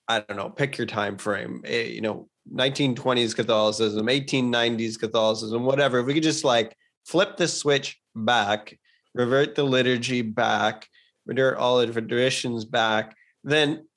I 0.07 0.19
don't 0.19 0.37
know, 0.37 0.49
pick 0.49 0.77
your 0.77 0.87
time 0.87 1.17
frame. 1.17 1.61
eh, 1.65 1.83
you 1.83 2.01
know, 2.01 2.29
1920s 2.53 3.35
Catholicism, 3.35 4.05
1890s 4.05 4.99
Catholicism, 4.99 5.65
whatever. 5.65 5.99
If 5.99 6.05
we 6.05 6.13
could 6.13 6.23
just 6.23 6.43
like 6.43 6.75
flip 7.05 7.37
the 7.37 7.47
switch 7.47 7.99
back, 8.15 8.77
revert 9.13 9.55
the 9.55 9.63
liturgy 9.63 10.21
back, 10.21 10.87
revert 11.25 11.57
all 11.57 11.79
the 11.79 11.87
traditions 11.87 12.65
back, 12.65 13.15
then 13.43 13.87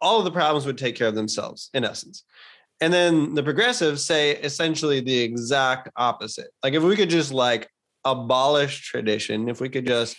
all 0.00 0.18
of 0.18 0.24
the 0.24 0.30
problems 0.32 0.64
would 0.66 0.78
take 0.78 0.96
care 0.96 1.08
of 1.08 1.14
themselves, 1.14 1.68
in 1.74 1.84
essence. 1.84 2.24
and 2.80 2.92
then 2.92 3.34
the 3.34 3.42
progressives 3.42 4.04
say 4.04 4.32
essentially 4.38 5.00
the 5.00 5.18
exact 5.20 5.88
opposite. 5.96 6.48
Like 6.64 6.74
if 6.74 6.82
we 6.82 6.96
could 6.96 7.10
just 7.10 7.32
like 7.32 7.68
abolish 8.04 8.82
tradition, 8.82 9.48
if 9.48 9.60
we 9.60 9.68
could 9.68 9.86
just 9.86 10.16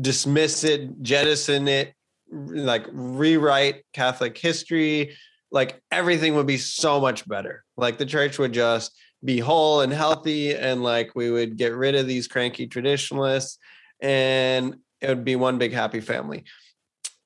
dismiss 0.00 0.64
it, 0.64 1.02
jettison 1.02 1.68
it, 1.68 1.94
like 2.32 2.86
rewrite 2.92 3.84
Catholic 3.92 4.36
history, 4.36 5.16
like 5.50 5.80
everything 5.90 6.34
would 6.34 6.46
be 6.46 6.58
so 6.58 7.00
much 7.00 7.28
better. 7.28 7.64
Like 7.76 7.98
the 7.98 8.06
church 8.06 8.38
would 8.38 8.52
just 8.52 8.96
be 9.24 9.38
whole 9.38 9.82
and 9.82 9.92
healthy, 9.92 10.54
and 10.54 10.82
like 10.82 11.12
we 11.14 11.30
would 11.30 11.56
get 11.56 11.74
rid 11.74 11.94
of 11.94 12.06
these 12.06 12.26
cranky 12.26 12.66
traditionalists, 12.66 13.58
and 14.00 14.76
it 15.00 15.08
would 15.08 15.24
be 15.24 15.36
one 15.36 15.58
big 15.58 15.72
happy 15.72 16.00
family. 16.00 16.44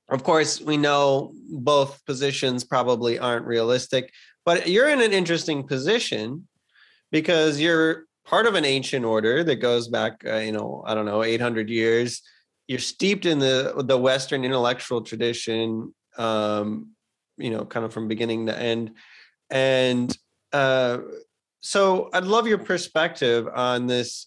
Of 0.08 0.22
course, 0.22 0.60
we 0.60 0.76
know 0.76 1.32
both 1.50 2.04
positions 2.04 2.64
probably 2.64 3.18
aren't 3.18 3.46
realistic, 3.46 4.12
but 4.44 4.68
you're 4.68 4.88
in 4.88 5.00
an 5.00 5.12
interesting 5.12 5.66
position 5.66 6.46
because 7.10 7.58
you're 7.58 8.04
part 8.24 8.46
of 8.46 8.54
an 8.54 8.64
ancient 8.64 9.04
order 9.04 9.42
that 9.44 9.56
goes 9.56 9.88
back, 9.88 10.22
uh, 10.26 10.36
you 10.36 10.52
know, 10.52 10.82
I 10.86 10.94
don't 10.94 11.06
know, 11.06 11.22
800 11.22 11.70
years. 11.70 12.22
You're 12.68 12.78
steeped 12.78 13.26
in 13.26 13.38
the 13.38 13.74
the 13.84 13.98
Western 13.98 14.44
intellectual 14.44 15.02
tradition, 15.02 15.94
um, 16.18 16.92
you 17.36 17.50
know, 17.50 17.64
kind 17.64 17.84
of 17.84 17.92
from 17.92 18.08
beginning 18.08 18.46
to 18.46 18.58
end, 18.58 18.92
and 19.50 20.16
uh, 20.52 20.98
so 21.60 22.10
I'd 22.12 22.24
love 22.24 22.46
your 22.46 22.58
perspective 22.58 23.48
on 23.52 23.86
this 23.86 24.26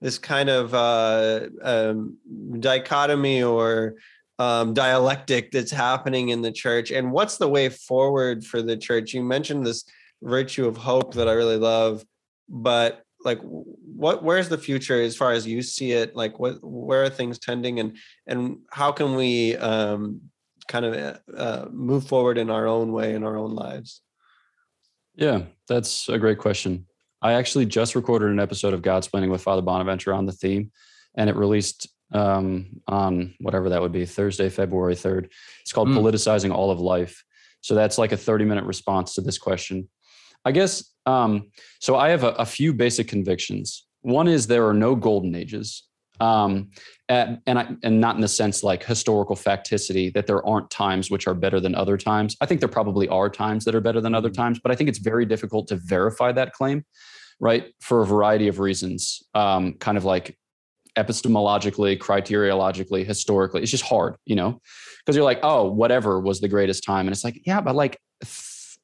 this 0.00 0.18
kind 0.18 0.48
of 0.48 0.72
uh, 0.72 1.48
um, 1.62 2.16
dichotomy 2.58 3.42
or 3.42 3.96
um, 4.38 4.72
dialectic 4.72 5.50
that's 5.50 5.70
happening 5.70 6.30
in 6.30 6.40
the 6.40 6.52
church. 6.52 6.90
And 6.90 7.12
what's 7.12 7.36
the 7.36 7.48
way 7.48 7.68
forward 7.68 8.44
for 8.44 8.62
the 8.62 8.76
church? 8.76 9.12
You 9.12 9.22
mentioned 9.22 9.66
this 9.66 9.84
virtue 10.22 10.66
of 10.66 10.76
hope 10.76 11.14
that 11.14 11.28
i 11.28 11.32
really 11.32 11.56
love 11.56 12.04
but 12.48 13.02
like 13.24 13.38
what 13.42 14.22
where's 14.22 14.48
the 14.48 14.58
future 14.58 15.00
as 15.00 15.16
far 15.16 15.32
as 15.32 15.46
you 15.46 15.62
see 15.62 15.92
it 15.92 16.16
like 16.16 16.38
what 16.38 16.56
where 16.62 17.04
are 17.04 17.10
things 17.10 17.38
tending 17.38 17.80
and 17.80 17.96
and 18.26 18.58
how 18.70 18.90
can 18.90 19.14
we 19.14 19.56
um, 19.56 20.20
kind 20.68 20.84
of 20.84 21.18
uh, 21.36 21.66
move 21.70 22.06
forward 22.06 22.38
in 22.38 22.50
our 22.50 22.66
own 22.66 22.92
way 22.92 23.14
in 23.14 23.24
our 23.24 23.36
own 23.36 23.54
lives 23.54 24.02
yeah 25.14 25.42
that's 25.68 26.08
a 26.08 26.18
great 26.18 26.38
question 26.38 26.86
i 27.22 27.32
actually 27.32 27.66
just 27.66 27.94
recorded 27.94 28.30
an 28.30 28.40
episode 28.40 28.72
of 28.72 28.82
Godsplaining 28.82 29.30
with 29.30 29.42
father 29.42 29.62
bonaventure 29.62 30.14
on 30.14 30.26
the 30.26 30.32
theme 30.32 30.70
and 31.16 31.28
it 31.28 31.36
released 31.36 31.88
um, 32.12 32.80
on 32.88 33.34
whatever 33.40 33.68
that 33.68 33.80
would 33.80 33.92
be 33.92 34.04
Thursday, 34.06 34.48
February 34.48 34.94
3rd. 34.94 35.28
It's 35.60 35.72
called 35.72 35.88
mm. 35.88 35.96
Politicizing 35.96 36.52
All 36.52 36.70
of 36.70 36.80
Life. 36.80 37.24
So 37.60 37.74
that's 37.74 37.98
like 37.98 38.12
a 38.12 38.16
30 38.16 38.44
minute 38.44 38.64
response 38.64 39.14
to 39.14 39.20
this 39.20 39.38
question. 39.38 39.88
I 40.44 40.52
guess 40.52 40.92
um, 41.06 41.50
so. 41.80 41.96
I 41.96 42.10
have 42.10 42.24
a, 42.24 42.30
a, 42.32 42.46
few 42.46 42.72
basic 42.72 43.08
convictions. 43.08 43.86
One 44.02 44.28
is 44.28 44.46
there 44.46 44.66
are 44.68 44.74
no 44.74 44.94
golden 44.94 45.34
ages. 45.34 45.86
Um, 46.20 46.70
and 47.08 47.40
and, 47.46 47.58
I, 47.58 47.68
and 47.82 48.00
not 48.00 48.14
in 48.14 48.20
the 48.20 48.28
sense 48.28 48.62
like 48.62 48.84
historical 48.84 49.34
facticity 49.34 50.12
that 50.12 50.26
there 50.26 50.46
aren't 50.46 50.70
times 50.70 51.10
which 51.10 51.26
are 51.26 51.34
better 51.34 51.58
than 51.60 51.74
other 51.74 51.96
times. 51.96 52.36
I 52.40 52.46
think 52.46 52.60
there 52.60 52.68
probably 52.68 53.08
are 53.08 53.30
times 53.30 53.64
that 53.64 53.74
are 53.74 53.80
better 53.80 54.00
than 54.00 54.14
other 54.14 54.28
hmm. 54.28 54.34
times, 54.34 54.60
but 54.62 54.70
I 54.70 54.74
think 54.74 54.88
it's 54.88 54.98
very 54.98 55.24
difficult 55.24 55.68
to 55.68 55.76
verify 55.76 56.32
that 56.32 56.52
claim, 56.52 56.84
right? 57.40 57.72
For 57.80 58.02
a 58.02 58.06
variety 58.06 58.48
of 58.48 58.58
reasons, 58.58 59.22
um, 59.34 59.74
kind 59.74 59.96
of 59.96 60.04
like 60.04 60.36
epistemologically, 60.98 61.98
criteriologically, 61.98 63.06
historically. 63.06 63.62
It's 63.62 63.70
just 63.70 63.84
hard, 63.84 64.16
you 64.26 64.36
know, 64.36 64.60
because 64.98 65.16
you're 65.16 65.24
like, 65.24 65.40
oh, 65.42 65.70
whatever 65.70 66.20
was 66.20 66.40
the 66.40 66.48
greatest 66.48 66.84
time. 66.84 67.06
And 67.06 67.14
it's 67.14 67.24
like, 67.24 67.40
yeah, 67.46 67.60
but 67.60 67.74
like, 67.74 67.98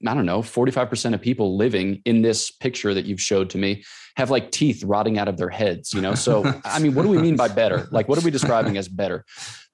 I 0.06 0.14
don't 0.14 0.26
know, 0.26 0.40
45% 0.40 1.14
of 1.14 1.20
people 1.20 1.56
living 1.56 2.02
in 2.04 2.22
this 2.22 2.50
picture 2.50 2.92
that 2.92 3.06
you've 3.06 3.20
showed 3.20 3.50
to 3.50 3.58
me 3.58 3.84
have 4.16 4.30
like 4.30 4.50
teeth 4.50 4.82
rotting 4.84 5.18
out 5.18 5.28
of 5.28 5.36
their 5.36 5.48
heads, 5.48 5.94
you 5.94 6.00
know? 6.00 6.14
So, 6.14 6.44
I 6.64 6.78
mean, 6.78 6.94
what 6.94 7.02
do 7.02 7.08
we 7.08 7.18
mean 7.18 7.36
by 7.36 7.48
better? 7.48 7.88
Like, 7.90 8.08
what 8.08 8.18
are 8.18 8.22
we 8.22 8.30
describing 8.30 8.76
as 8.76 8.88
better? 8.88 9.24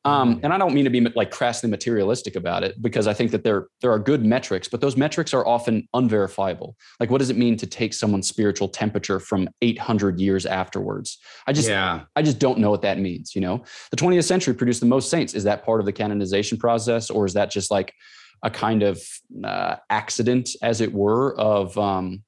Um, 0.04 0.40
and 0.42 0.52
I 0.52 0.58
don't 0.58 0.74
mean 0.74 0.84
to 0.84 0.90
be 0.90 1.00
like 1.00 1.30
crassly 1.30 1.70
materialistic 1.70 2.34
about 2.34 2.64
it 2.64 2.80
because 2.82 3.06
I 3.06 3.14
think 3.14 3.30
that 3.30 3.44
there 3.44 3.68
there 3.80 3.92
are 3.92 4.00
good 4.00 4.24
metrics, 4.24 4.66
but 4.66 4.80
those 4.80 4.96
metrics 4.96 5.32
are 5.32 5.46
often 5.46 5.86
unverifiable. 5.94 6.76
Like, 6.98 7.10
what 7.10 7.18
does 7.18 7.30
it 7.30 7.36
mean 7.36 7.56
to 7.58 7.66
take 7.66 7.94
someone's 7.94 8.26
spiritual 8.26 8.68
temperature 8.68 9.20
from 9.20 9.48
800 9.60 10.18
years 10.18 10.44
afterwards? 10.44 11.18
I 11.46 11.52
just 11.52 11.68
yeah. 11.68 12.02
I 12.16 12.22
just 12.22 12.40
don't 12.40 12.58
know 12.58 12.70
what 12.70 12.82
that 12.82 12.98
means. 12.98 13.36
You 13.36 13.42
know, 13.42 13.64
the 13.92 13.96
20th 13.96 14.24
century 14.24 14.54
produced 14.54 14.80
the 14.80 14.86
most 14.86 15.08
saints. 15.08 15.34
Is 15.34 15.44
that 15.44 15.64
part 15.64 15.78
of 15.78 15.86
the 15.86 15.92
canonization 15.92 16.58
process, 16.58 17.08
or 17.08 17.24
is 17.24 17.34
that 17.34 17.52
just 17.52 17.70
like 17.70 17.94
a 18.42 18.50
kind 18.50 18.82
of 18.82 19.02
uh, 19.44 19.76
accident, 19.90 20.50
as 20.62 20.80
it 20.80 20.92
were, 20.92 21.34
of 21.38 21.76
um, 21.78 22.22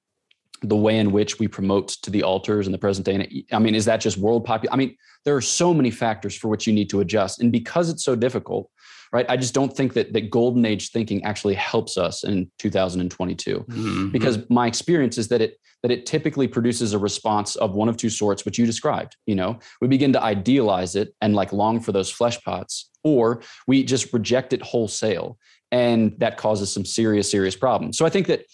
the 0.62 0.76
way 0.76 0.98
in 0.98 1.12
which 1.12 1.38
we 1.38 1.48
promote 1.48 1.88
to 1.88 2.10
the 2.10 2.22
altars 2.22 2.66
in 2.66 2.72
the 2.72 2.78
present 2.78 3.06
day? 3.06 3.44
I 3.52 3.58
mean, 3.58 3.74
is 3.74 3.84
that 3.86 4.00
just 4.00 4.16
world 4.16 4.44
popular? 4.44 4.72
I 4.72 4.76
mean, 4.76 4.96
there 5.24 5.36
are 5.36 5.42
so 5.42 5.74
many 5.74 5.90
factors 5.90 6.36
for 6.36 6.48
which 6.48 6.66
you 6.66 6.72
need 6.72 6.90
to 6.90 7.00
adjust, 7.00 7.40
and 7.40 7.50
because 7.50 7.90
it's 7.90 8.04
so 8.04 8.14
difficult, 8.14 8.70
right? 9.12 9.26
I 9.28 9.36
just 9.36 9.54
don't 9.54 9.74
think 9.74 9.94
that 9.94 10.12
that 10.12 10.30
golden 10.30 10.64
age 10.64 10.90
thinking 10.90 11.24
actually 11.24 11.54
helps 11.54 11.96
us 11.96 12.24
in 12.24 12.50
2022, 12.58 13.64
mm-hmm. 13.68 14.08
because 14.10 14.38
my 14.50 14.66
experience 14.66 15.18
is 15.18 15.28
that 15.28 15.40
it 15.40 15.58
that 15.84 15.90
it 15.90 16.06
typically 16.06 16.48
produces 16.48 16.94
a 16.94 16.98
response 16.98 17.56
of 17.56 17.74
one 17.74 17.90
of 17.90 17.98
two 17.98 18.08
sorts, 18.08 18.46
which 18.46 18.58
you 18.58 18.64
described. 18.64 19.16
You 19.26 19.34
know, 19.34 19.58
we 19.82 19.88
begin 19.88 20.14
to 20.14 20.22
idealize 20.22 20.96
it 20.96 21.14
and 21.20 21.34
like 21.34 21.52
long 21.52 21.78
for 21.78 21.92
those 21.92 22.10
flesh 22.10 22.40
pots, 22.42 22.90
or 23.02 23.42
we 23.66 23.84
just 23.84 24.10
reject 24.14 24.54
it 24.54 24.62
wholesale, 24.62 25.38
and 25.74 26.14
that 26.18 26.36
causes 26.36 26.72
some 26.72 26.84
serious, 26.84 27.28
serious 27.28 27.56
problems. 27.56 27.98
So 27.98 28.06
I 28.06 28.08
think 28.08 28.28
that 28.28 28.46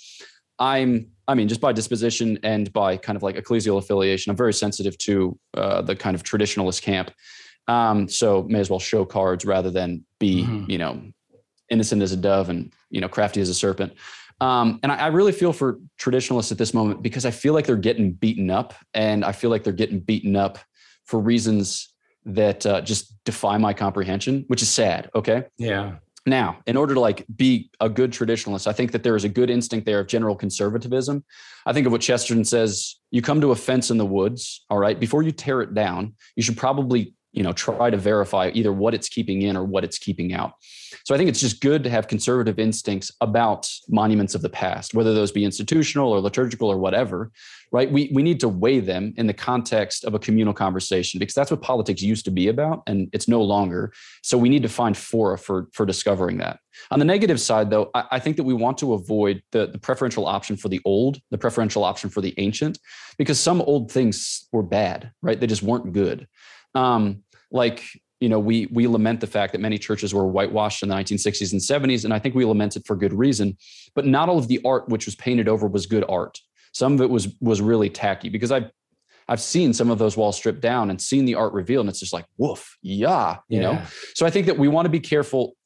I'm 0.59 1.11
I 1.29 1.35
mean, 1.35 1.47
just 1.47 1.61
by 1.61 1.73
disposition 1.73 2.41
and 2.43 2.73
by 2.73 2.97
kind 2.97 3.15
of 3.15 3.23
like 3.23 3.37
ecclesial 3.37 3.79
affiliation, 3.79 4.31
I'm 4.31 4.37
very 4.37 4.53
sensitive 4.53 4.99
to 4.99 5.39
uh, 5.57 5.81
the 5.81 5.95
kind 5.95 6.17
of 6.17 6.25
traditionalist 6.25 6.83
camp. 6.83 7.13
Um, 7.69 8.09
so 8.09 8.43
may 8.49 8.59
as 8.59 8.69
well 8.69 8.81
show 8.81 9.05
cards 9.05 9.45
rather 9.45 9.71
than 9.71 10.05
be, 10.19 10.43
mm-hmm. 10.43 10.69
you 10.69 10.79
know, 10.79 11.01
innocent 11.69 12.03
as 12.03 12.11
a 12.11 12.17
dove 12.17 12.49
and 12.49 12.73
you 12.91 13.01
know 13.01 13.09
crafty 13.09 13.41
as 13.41 13.49
a 13.49 13.55
serpent. 13.55 13.93
Um, 14.41 14.81
and 14.83 14.91
I, 14.91 14.97
I, 14.97 15.07
really 15.09 15.33
feel 15.33 15.53
for 15.53 15.79
traditionalists 15.99 16.51
at 16.51 16.57
this 16.57 16.73
moment 16.73 17.03
because 17.03 17.27
I 17.27 17.31
feel 17.31 17.53
like 17.53 17.67
they're 17.67 17.77
getting 17.77 18.13
beaten 18.13 18.51
up, 18.51 18.75
and 18.95 19.25
I 19.25 19.33
feel 19.33 19.51
like 19.51 19.63
they're 19.63 19.73
getting 19.75 20.01
beaten 20.01 20.35
up 20.35 20.59
for 21.05 21.21
reasons 21.21 21.91
that 22.25 22.67
uh, 22.67 22.81
just 22.81 23.23
defy 23.25 23.59
my 23.59 23.73
comprehension, 23.73 24.45
which 24.49 24.63
is 24.63 24.69
sad. 24.69 25.11
Okay. 25.15 25.45
Yeah. 25.59 25.97
Now, 26.27 26.59
in 26.67 26.77
order 26.77 26.95
to 26.95 27.01
like 27.01 27.25
be 27.35 27.71
a 27.81 27.89
good 27.89 28.13
traditionalist, 28.13 28.67
I 28.67 28.73
think 28.73 28.93
that 28.93 29.03
there 29.03 29.17
is 29.17 29.25
a 29.25 29.29
good 29.29 29.49
instinct 29.49 29.87
there 29.87 30.01
of 30.01 30.07
general 30.07 30.37
conservatism. 30.37 31.25
I 31.65 31.73
think 31.73 31.87
of 31.87 31.93
what 31.93 32.03
Chesterton 32.03 32.45
says, 32.45 32.97
you 33.11 33.23
come 33.23 33.41
to 33.41 33.53
a 33.53 33.57
fence 33.57 33.91
in 33.91 33.97
the 33.97 34.07
woods, 34.07 34.65
all 34.69 34.79
right, 34.79 35.01
before 35.01 35.23
you 35.23 35.33
tear 35.33 35.63
it 35.63 35.73
down, 35.73 36.15
you 36.37 36.43
should 36.43 36.59
probably, 36.59 37.15
you 37.33 37.43
know, 37.43 37.53
try 37.53 37.91
to 37.91 37.97
verify 37.97 38.51
either 38.55 38.73
what 38.73 38.95
it's 38.95 39.09
keeping 39.09 39.43
in 39.43 39.57
or 39.57 39.65
what 39.65 39.85
it's 39.85 39.99
keeping 39.99 40.33
out. 40.33 40.53
So 41.05 41.15
I 41.15 41.19
think 41.19 41.31
it's 41.31 41.41
just 41.41 41.61
good 41.61 41.85
to 41.85 41.91
have 41.91 42.09
conservative 42.09 42.59
instincts 42.59 43.13
about 43.21 43.71
monuments 43.89 44.35
of 44.35 44.43
the 44.43 44.49
past, 44.49 44.95
whether 44.95 45.15
those 45.15 45.31
be 45.31 45.45
institutional 45.45 46.11
or 46.11 46.21
liturgical 46.21 46.69
or 46.69 46.79
whatever, 46.79 47.31
right? 47.73 47.91
We, 47.91 48.11
we 48.13 48.23
need 48.23 48.41
to 48.41 48.49
weigh 48.49 48.81
them 48.81 49.15
in 49.17 49.27
the 49.27 49.35
context 49.35 50.05
of 50.05 50.15
a 50.15 50.19
communal 50.19 50.55
conversation 50.55 51.21
because 51.21 51.35
that's 51.35 51.51
what 51.51 51.63
politics 51.63 52.03
used 52.03 52.25
to 52.25 52.31
be 52.31 52.49
about 52.49 52.83
and 52.87 53.09
it's 53.13 53.29
no 53.29 53.43
longer. 53.43 53.93
So 54.23 54.37
we 54.37 54.49
need 54.49 54.63
to 54.63 54.69
find 54.69 54.97
fora 54.97 55.39
for, 55.39 55.69
for 55.73 55.87
discovering 55.87 56.39
that. 56.39 56.59
On 56.91 56.99
the 56.99 57.05
negative 57.05 57.41
side, 57.41 57.71
though, 57.71 57.91
I, 57.95 58.05
I 58.13 58.19
think 58.19 58.37
that 58.37 58.45
we 58.45 58.55
want 58.55 58.79
to 58.79 58.95
avoid 58.95 59.43
the, 59.53 59.67
the 59.67 59.79
preferential 59.79 60.27
option 60.27 60.57
for 60.57 60.69
the 60.69 60.81
old, 60.85 61.21
the 61.31 61.39
preferential 61.39 61.85
option 61.85 62.11
for 62.11 62.21
the 62.21 62.35
ancient, 62.39 62.79
because 63.19 63.39
some 63.39 63.61
old 63.63 63.91
things 63.91 64.49
were 64.53 64.63
bad, 64.63 65.13
right? 65.23 65.39
They 65.39 65.47
just 65.47 65.63
weren't 65.63 65.93
good. 65.93 66.27
Um, 66.75 67.23
like 67.51 67.85
you 68.21 68.29
know, 68.29 68.39
we 68.39 68.67
we 68.67 68.87
lament 68.87 69.21
the 69.21 69.27
fact 69.27 69.53
that 69.53 69.61
many 69.61 69.79
churches 69.79 70.13
were 70.13 70.27
whitewashed 70.27 70.83
in 70.83 70.91
the 70.91 70.95
1960s 70.95 71.53
and 71.53 71.61
70s, 71.61 72.05
and 72.05 72.13
I 72.13 72.19
think 72.19 72.35
we 72.35 72.45
lament 72.45 72.77
it 72.77 72.87
for 72.87 72.95
good 72.95 73.15
reason. 73.15 73.57
But 73.95 74.07
not 74.07 74.29
all 74.29 74.39
of 74.39 74.47
the 74.47 74.61
art 74.65 74.89
which 74.89 75.07
was 75.07 75.17
painted 75.17 75.49
over 75.49 75.67
was 75.67 75.87
good 75.87 76.05
art. 76.09 76.39
Some 76.73 76.95
of 76.95 77.01
it 77.01 77.11
was 77.11 77.35
was 77.41 77.63
really 77.63 77.89
tacky 77.89 78.29
because 78.29 78.53
I've 78.53 78.71
I've 79.31 79.41
seen 79.41 79.73
some 79.73 79.91
of 79.91 79.99
those 79.99 80.17
walls 80.17 80.37
stripped 80.37 80.61
down 80.61 80.91
and 80.91 81.01
seen 81.01 81.25
the 81.25 81.37
art 81.37 81.53
revealed, 81.53 81.85
and 81.87 81.91
it's 81.91 82.01
just 82.01 82.13
like 82.13 82.27
woof, 82.37 82.77
yeah, 82.83 83.37
you 83.49 83.61
yeah. 83.61 83.73
know. 83.73 83.83
So 84.15 84.27
I 84.27 84.31
think 84.31 84.47
that 84.47 84.59
we 84.59 84.67
want 84.67 84.87
to 84.87 84.91
be 84.91 84.99
careful 84.99 85.57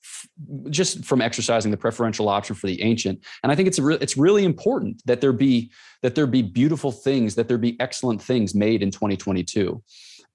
just 0.68 1.02
from 1.02 1.22
exercising 1.22 1.70
the 1.70 1.76
preferential 1.78 2.28
option 2.28 2.54
for 2.54 2.66
the 2.66 2.82
ancient, 2.82 3.24
and 3.42 3.50
I 3.50 3.54
think 3.54 3.66
it's 3.66 3.78
re- 3.78 3.96
it's 4.02 4.18
really 4.18 4.44
important 4.44 5.02
that 5.06 5.22
there 5.22 5.32
be 5.32 5.72
that 6.02 6.14
there 6.14 6.26
be 6.26 6.42
beautiful 6.42 6.92
things, 6.92 7.36
that 7.36 7.48
there 7.48 7.56
be 7.56 7.80
excellent 7.80 8.20
things 8.20 8.54
made 8.54 8.82
in 8.82 8.90
2022. 8.90 9.82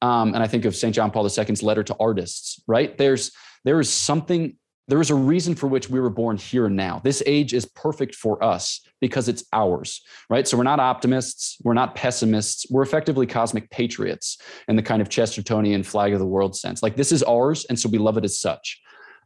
Um, 0.01 0.33
and 0.33 0.41
I 0.41 0.47
think 0.47 0.65
of 0.65 0.75
St. 0.75 0.95
John 0.95 1.11
Paul 1.11 1.25
II's 1.25 1.61
letter 1.61 1.83
to 1.83 1.95
artists. 1.99 2.63
Right 2.67 2.97
there's 2.97 3.31
there 3.63 3.79
is 3.79 3.91
something 3.91 4.55
there 4.89 4.99
is 4.99 5.11
a 5.11 5.15
reason 5.15 5.53
for 5.55 5.67
which 5.67 5.89
we 5.89 5.99
were 5.99 6.09
born 6.09 6.35
here 6.35 6.65
and 6.65 6.75
now. 6.75 6.99
This 7.03 7.21
age 7.25 7.53
is 7.53 7.65
perfect 7.65 8.15
for 8.15 8.43
us 8.43 8.81
because 8.99 9.29
it's 9.29 9.45
ours, 9.53 10.01
right? 10.29 10.47
So 10.47 10.57
we're 10.57 10.63
not 10.63 10.79
optimists, 10.79 11.57
we're 11.63 11.75
not 11.75 11.93
pessimists, 11.95 12.65
we're 12.71 12.81
effectively 12.81 13.27
cosmic 13.27 13.69
patriots 13.69 14.39
in 14.67 14.75
the 14.75 14.81
kind 14.81 15.01
of 15.01 15.07
Chestertonian 15.07 15.85
flag 15.85 16.13
of 16.13 16.19
the 16.19 16.25
world 16.25 16.57
sense. 16.57 16.81
Like 16.81 16.95
this 16.95 17.11
is 17.11 17.21
ours, 17.23 17.65
and 17.69 17.79
so 17.79 17.87
we 17.87 17.99
love 17.99 18.17
it 18.17 18.25
as 18.25 18.39
such. 18.39 18.81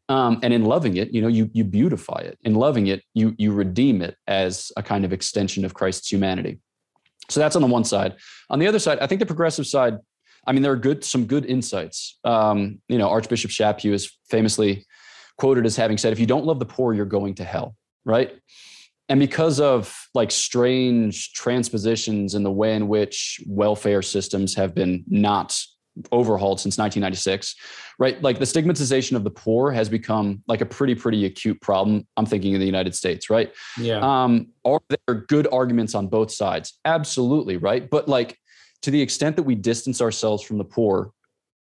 Um, 0.09 0.39
and 0.43 0.53
in 0.53 0.65
loving 0.65 0.97
it, 0.97 1.13
you 1.13 1.21
know, 1.21 1.29
you 1.29 1.49
you 1.53 1.63
beautify 1.63 2.19
it. 2.19 2.37
In 2.43 2.55
loving 2.55 2.87
it, 2.87 3.01
you 3.13 3.33
you 3.37 3.53
redeem 3.53 4.01
it 4.01 4.17
as 4.27 4.69
a 4.75 4.83
kind 4.83 5.05
of 5.05 5.13
extension 5.13 5.63
of 5.63 5.73
Christ's 5.73 6.11
humanity. 6.11 6.59
So 7.29 7.39
that's 7.39 7.55
on 7.55 7.61
the 7.61 7.69
one 7.69 7.85
side. 7.85 8.15
On 8.49 8.59
the 8.59 8.67
other 8.67 8.79
side, 8.79 8.99
I 8.99 9.07
think 9.07 9.19
the 9.19 9.25
progressive 9.25 9.65
side. 9.65 9.97
I 10.45 10.51
mean, 10.51 10.61
there 10.61 10.73
are 10.73 10.77
good 10.77 11.05
some 11.05 11.25
good 11.25 11.45
insights. 11.45 12.19
Um, 12.25 12.81
you 12.89 12.97
know, 12.97 13.07
Archbishop 13.07 13.49
Chaput 13.49 13.93
is 13.93 14.11
famously 14.29 14.85
quoted 15.37 15.65
as 15.65 15.75
having 15.75 15.97
said, 15.97 16.13
"If 16.13 16.19
you 16.19 16.25
don't 16.25 16.45
love 16.45 16.59
the 16.59 16.65
poor, 16.65 16.93
you're 16.93 17.05
going 17.05 17.35
to 17.35 17.43
hell." 17.43 17.75
Right? 18.05 18.33
And 19.09 19.19
because 19.19 19.59
of 19.59 20.07
like 20.13 20.31
strange 20.31 21.33
transpositions 21.33 22.35
in 22.35 22.43
the 22.43 22.51
way 22.51 22.75
in 22.75 22.87
which 22.87 23.41
welfare 23.45 24.01
systems 24.01 24.55
have 24.55 24.73
been 24.73 25.03
not 25.07 25.59
overhauled 26.11 26.59
since 26.59 26.77
1996 26.77 27.55
right? 27.99 28.19
Like 28.23 28.39
the 28.39 28.45
stigmatization 28.45 29.15
of 29.15 29.23
the 29.23 29.29
poor 29.29 29.71
has 29.71 29.89
become 29.89 30.41
like 30.47 30.61
a 30.61 30.65
pretty 30.65 30.95
pretty 30.95 31.25
acute 31.25 31.61
problem 31.61 32.07
i'm 32.17 32.25
thinking 32.25 32.53
in 32.53 32.59
the 32.59 32.65
united 32.65 32.95
states 32.95 33.29
right? 33.29 33.53
Yeah. 33.77 33.99
Um 33.99 34.47
are 34.65 34.81
there 34.89 35.25
good 35.27 35.47
arguments 35.51 35.93
on 35.93 36.07
both 36.07 36.31
sides? 36.31 36.79
Absolutely 36.85 37.57
right? 37.57 37.87
But 37.89 38.07
like 38.07 38.37
to 38.81 38.91
the 38.91 39.01
extent 39.01 39.35
that 39.35 39.43
we 39.43 39.55
distance 39.55 40.01
ourselves 40.01 40.43
from 40.43 40.57
the 40.57 40.65
poor 40.65 41.11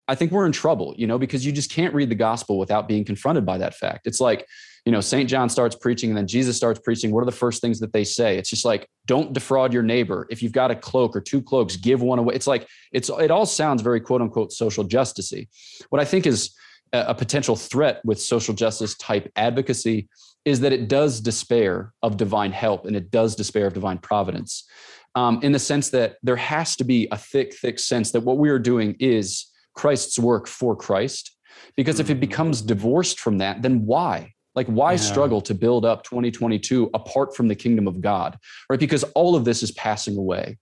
i 0.09 0.15
think 0.15 0.33
we're 0.33 0.47
in 0.47 0.53
trouble 0.53 0.95
you 0.97 1.07
know 1.07 1.19
because 1.19 1.45
you 1.45 1.53
just 1.53 1.71
can't 1.71 1.95
read 1.95 2.09
the 2.09 2.15
gospel 2.15 2.59
without 2.59 2.89
being 2.89 3.05
confronted 3.05 3.45
by 3.47 3.59
that 3.59 3.75
fact 3.75 4.07
it's 4.07 4.21
like 4.21 4.47
you 4.85 4.91
know, 4.91 5.01
St. 5.01 5.31
John 5.31 5.49
starts 5.49 5.77
preaching 5.77 6.11
and 6.11 6.17
then 6.17 6.27
Jesus 6.27 6.57
starts 6.57 6.81
preaching. 6.81 7.13
What 7.13 7.21
are 7.21 7.27
the 7.27 7.33
first 7.33 7.61
things 7.61 7.79
that 7.81 7.93
they 7.93 8.03
say? 8.03 8.37
It's 8.37 8.51
just 8.51 8.65
like, 8.65 8.89
don't 9.07 9.33
defraud 9.33 9.73
your 9.73 9.85
neighbor. 9.85 10.27
If 10.29 10.43
you've 10.43 10.53
got 10.53 10.73
a 10.73 10.75
cloak 10.75 11.15
or 11.15 11.21
two 11.21 11.41
cloaks, 11.41 11.77
give 11.77 12.03
one 12.03 12.19
away. 12.19 12.35
It's 12.35 12.49
like, 12.49 12.67
it's, 12.91 13.09
it 13.09 13.31
all 13.31 13.47
sounds 13.47 13.81
very 13.81 14.01
quote 14.01 14.21
unquote 14.23 14.53
social 14.53 14.85
justicey. 14.85 15.49
What 15.91 16.01
I 16.01 16.05
think 16.05 16.27
is 16.27 16.53
a, 16.93 17.15
potential 17.15 17.55
threat 17.55 18.01
with 18.05 18.21
social 18.21 18.55
justice 18.55 18.97
type 18.97 19.31
advocacy 19.37 20.09
is 20.45 20.61
that 20.61 20.73
it 20.73 20.89
does 20.89 21.21
despair 21.21 21.93
of 22.03 22.17
divine 22.17 22.51
help 22.51 22.85
and 22.85 22.97
it 22.97 23.11
does 23.11 23.37
despair 23.37 23.67
of 23.69 23.75
divine 23.75 23.99
providence 23.99 24.69
um, 25.15 25.39
in 25.43 25.53
the 25.53 25.59
sense 25.61 25.91
that 25.91 26.17
there 26.25 26.37
has 26.37 26.75
to 26.77 26.85
be 26.85 27.07
a 27.13 27.17
thick, 27.17 27.55
thick 27.55 27.79
sense 27.79 28.11
that 28.11 28.23
what 28.23 28.39
we 28.39 28.51
are 28.51 28.59
doing 28.59 28.97
is 28.99 29.47
Christ's 29.75 30.19
work 30.19 30.47
for 30.47 30.77
Christ. 30.77 31.37
Because 31.77 32.01
if 32.01 32.11
it 32.11 32.15
mm-hmm. 32.15 32.21
becomes 32.21 32.63
divorced 32.63 33.21
from 33.21 33.39
that, 33.39 33.63
then 33.63 33.87
why? 33.87 34.35
Like, 34.55 34.67
why 34.67 34.93
yeah. 34.93 34.99
struggle 34.99 35.41
to 35.43 35.55
build 35.55 35.85
up 35.85 36.03
2022 36.03 36.91
apart 36.93 37.35
from 37.35 37.49
the 37.49 37.55
kingdom 37.55 37.87
of 37.87 38.01
God? 38.01 38.39
Right? 38.69 38.81
Because 38.81 39.03
all 39.15 39.35
of 39.35 39.45
this 39.45 39.63
is 39.63 39.73
passing 39.73 40.17
away. 40.17 40.59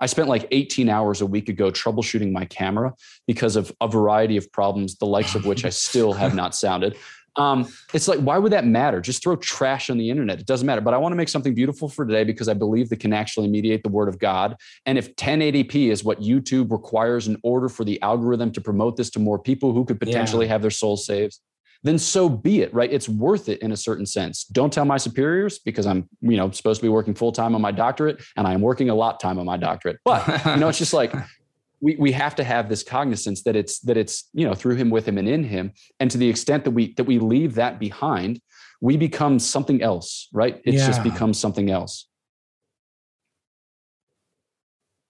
I 0.00 0.06
spent 0.06 0.28
like 0.28 0.48
18 0.50 0.88
hours 0.88 1.20
a 1.20 1.26
week 1.26 1.48
ago 1.48 1.70
troubleshooting 1.70 2.32
my 2.32 2.46
camera 2.46 2.94
because 3.26 3.56
of 3.56 3.72
a 3.80 3.88
variety 3.88 4.36
of 4.36 4.50
problems, 4.50 4.96
the 4.96 5.06
likes 5.06 5.34
of 5.34 5.46
which 5.46 5.64
I 5.64 5.68
still 5.68 6.12
have 6.12 6.34
not 6.34 6.54
sounded. 6.54 6.96
Um, 7.36 7.68
it's 7.92 8.08
like, 8.08 8.20
why 8.20 8.38
would 8.38 8.52
that 8.52 8.64
matter? 8.64 9.00
Just 9.00 9.22
throw 9.22 9.36
trash 9.36 9.90
on 9.90 9.98
the 9.98 10.10
internet. 10.10 10.40
It 10.40 10.46
doesn't 10.46 10.66
matter. 10.66 10.80
But 10.80 10.94
I 10.94 10.98
want 10.98 11.12
to 11.12 11.16
make 11.16 11.28
something 11.28 11.54
beautiful 11.54 11.88
for 11.88 12.04
today 12.04 12.24
because 12.24 12.48
I 12.48 12.54
believe 12.54 12.88
that 12.90 13.00
can 13.00 13.12
actually 13.12 13.48
mediate 13.48 13.82
the 13.82 13.88
word 13.88 14.08
of 14.08 14.18
God. 14.18 14.56
And 14.86 14.98
if 14.98 15.14
1080p 15.16 15.90
is 15.90 16.04
what 16.04 16.20
YouTube 16.20 16.70
requires 16.70 17.26
in 17.28 17.38
order 17.42 17.68
for 17.68 17.84
the 17.84 18.00
algorithm 18.02 18.52
to 18.52 18.60
promote 18.60 18.96
this 18.96 19.10
to 19.10 19.18
more 19.18 19.38
people 19.38 19.72
who 19.72 19.84
could 19.84 19.98
potentially 19.98 20.46
yeah. 20.46 20.52
have 20.52 20.62
their 20.62 20.70
souls 20.70 21.06
saved, 21.06 21.38
then 21.82 21.98
so 21.98 22.28
be 22.28 22.62
it, 22.62 22.72
right? 22.72 22.90
It's 22.90 23.08
worth 23.08 23.48
it 23.48 23.60
in 23.60 23.70
a 23.70 23.76
certain 23.76 24.06
sense. 24.06 24.44
Don't 24.44 24.72
tell 24.72 24.86
my 24.86 24.96
superiors 24.96 25.58
because 25.58 25.86
I'm, 25.86 26.08
you 26.22 26.36
know, 26.36 26.50
supposed 26.50 26.80
to 26.80 26.84
be 26.84 26.88
working 26.88 27.14
full 27.14 27.30
time 27.30 27.54
on 27.54 27.60
my 27.60 27.72
doctorate 27.72 28.22
and 28.36 28.46
I 28.46 28.54
am 28.54 28.62
working 28.62 28.88
a 28.88 28.94
lot 28.94 29.20
time 29.20 29.38
on 29.38 29.44
my 29.44 29.58
doctorate. 29.58 29.98
But, 30.04 30.26
you 30.46 30.56
know, 30.56 30.68
it's 30.68 30.78
just 30.78 30.94
like 30.94 31.12
we 31.80 31.96
we 31.96 32.12
have 32.12 32.34
to 32.36 32.44
have 32.44 32.68
this 32.68 32.82
cognizance 32.82 33.42
that 33.42 33.56
it's 33.56 33.80
that 33.80 33.96
it's, 33.96 34.28
you 34.32 34.46
know, 34.46 34.54
through 34.54 34.76
him, 34.76 34.90
with 34.90 35.06
him, 35.06 35.18
and 35.18 35.28
in 35.28 35.44
him. 35.44 35.72
And 36.00 36.10
to 36.10 36.18
the 36.18 36.28
extent 36.28 36.64
that 36.64 36.70
we 36.70 36.94
that 36.94 37.04
we 37.04 37.18
leave 37.18 37.54
that 37.54 37.78
behind, 37.78 38.40
we 38.80 38.96
become 38.96 39.38
something 39.38 39.82
else, 39.82 40.28
right? 40.32 40.60
It 40.64 40.74
yeah. 40.74 40.86
just 40.86 41.02
becomes 41.02 41.38
something 41.38 41.70
else. 41.70 42.08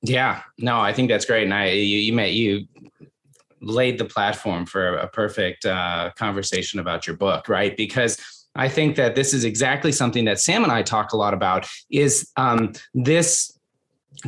Yeah, 0.03 0.43
no, 0.59 0.81
I 0.81 0.93
think 0.93 1.09
that's 1.09 1.25
great. 1.25 1.45
And 1.45 1.55
I, 1.55 1.71
you, 1.71 1.99
you 1.99 2.13
met 2.13 2.33
you 2.33 2.67
laid 3.63 3.99
the 3.99 4.05
platform 4.05 4.67
for 4.67 4.97
a 4.97 5.09
perfect 5.09 5.65
uh, 5.65 6.11
conversation 6.17 6.79
about 6.79 7.07
your 7.07 7.17
book, 7.17 7.49
right? 7.49 7.75
Because 7.77 8.19
I 8.55 8.69
think 8.69 8.97
that 8.97 9.15
this 9.15 9.33
is 9.35 9.45
exactly 9.45 9.93
something 9.93 10.27
that 10.27 10.39
Sam 10.39 10.63
and 10.63 10.71
I 10.71 10.83
talk 10.83 11.13
a 11.13 11.17
lot 11.17 11.35
about 11.35 11.67
is 11.91 12.31
um, 12.37 12.73
this 12.93 13.59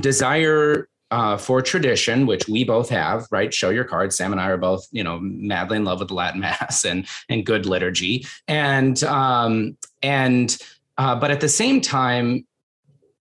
desire 0.01 0.89
uh, 1.11 1.37
for 1.37 1.63
tradition, 1.63 2.27
which 2.27 2.49
we 2.49 2.65
both 2.65 2.89
have, 2.89 3.27
right? 3.31 3.53
Show 3.53 3.71
your 3.71 3.85
cards. 3.85 4.17
Sam 4.17 4.33
and 4.33 4.41
I 4.41 4.49
are 4.49 4.57
both, 4.57 4.87
you 4.91 5.05
know, 5.05 5.19
madly 5.21 5.77
in 5.77 5.85
love 5.85 6.01
with 6.01 6.09
the 6.09 6.15
Latin 6.15 6.41
Mass 6.47 6.85
and 6.85 7.07
and 7.29 7.47
good 7.47 7.67
liturgy, 7.67 8.27
and 8.49 9.03
um, 9.05 9.77
and 10.03 10.57
uh, 10.99 11.15
but 11.17 11.31
at 11.31 11.41
the 11.41 11.49
same 11.49 11.81
time, 11.81 12.47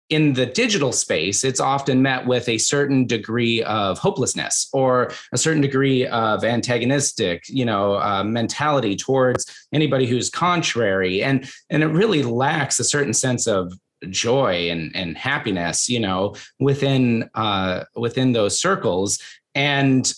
in 0.08 0.34
the 0.34 0.46
digital 0.46 0.92
space, 0.92 1.42
it's 1.42 1.58
often 1.58 2.00
met 2.00 2.26
with 2.26 2.48
a 2.48 2.58
certain 2.58 3.06
degree 3.06 3.62
of 3.64 3.98
hopelessness 3.98 4.68
or 4.72 5.10
a 5.32 5.38
certain 5.38 5.60
degree 5.60 6.06
of 6.06 6.44
antagonistic, 6.44 7.42
you 7.48 7.64
know, 7.64 7.96
uh, 7.96 8.22
mentality 8.22 8.94
towards 8.94 9.66
anybody 9.72 10.06
who's 10.06 10.30
contrary, 10.30 11.22
and 11.22 11.50
and 11.70 11.82
it 11.82 11.88
really 11.88 12.22
lacks 12.22 12.78
a 12.78 12.84
certain 12.84 13.12
sense 13.12 13.46
of 13.46 13.72
joy 14.10 14.70
and 14.70 14.94
and 14.94 15.16
happiness, 15.16 15.88
you 15.88 16.00
know, 16.00 16.34
within 16.60 17.28
uh, 17.34 17.84
within 17.94 18.32
those 18.32 18.60
circles. 18.60 19.18
And 19.54 20.12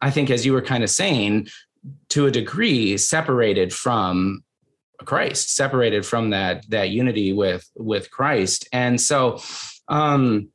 I 0.00 0.10
think, 0.10 0.30
as 0.30 0.44
you 0.44 0.52
were 0.52 0.62
kind 0.62 0.84
of 0.84 0.90
saying, 0.90 1.48
to 2.10 2.26
a 2.26 2.30
degree, 2.30 2.96
separated 2.96 3.72
from 3.72 4.42
Christ, 5.04 5.54
separated 5.54 6.04
from 6.04 6.30
that 6.30 6.68
that 6.70 6.90
unity 6.90 7.32
with 7.32 7.70
with 7.76 8.10
Christ. 8.10 8.68
And 8.72 9.00
so 9.00 9.40
um 9.88 10.48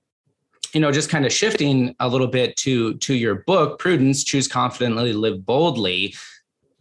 you 0.74 0.80
know 0.80 0.91
just 0.91 1.10
kind 1.10 1.26
of 1.26 1.32
shifting 1.32 1.95
a 1.99 2.08
little 2.08 2.28
bit 2.28 2.56
to 2.58 2.95
to 2.95 3.14
your 3.14 3.36
book 3.47 3.80
prudence 3.80 4.24
choose 4.24 4.47
confidently 4.47 5.14
live 5.14 5.45
boldly 5.45 6.14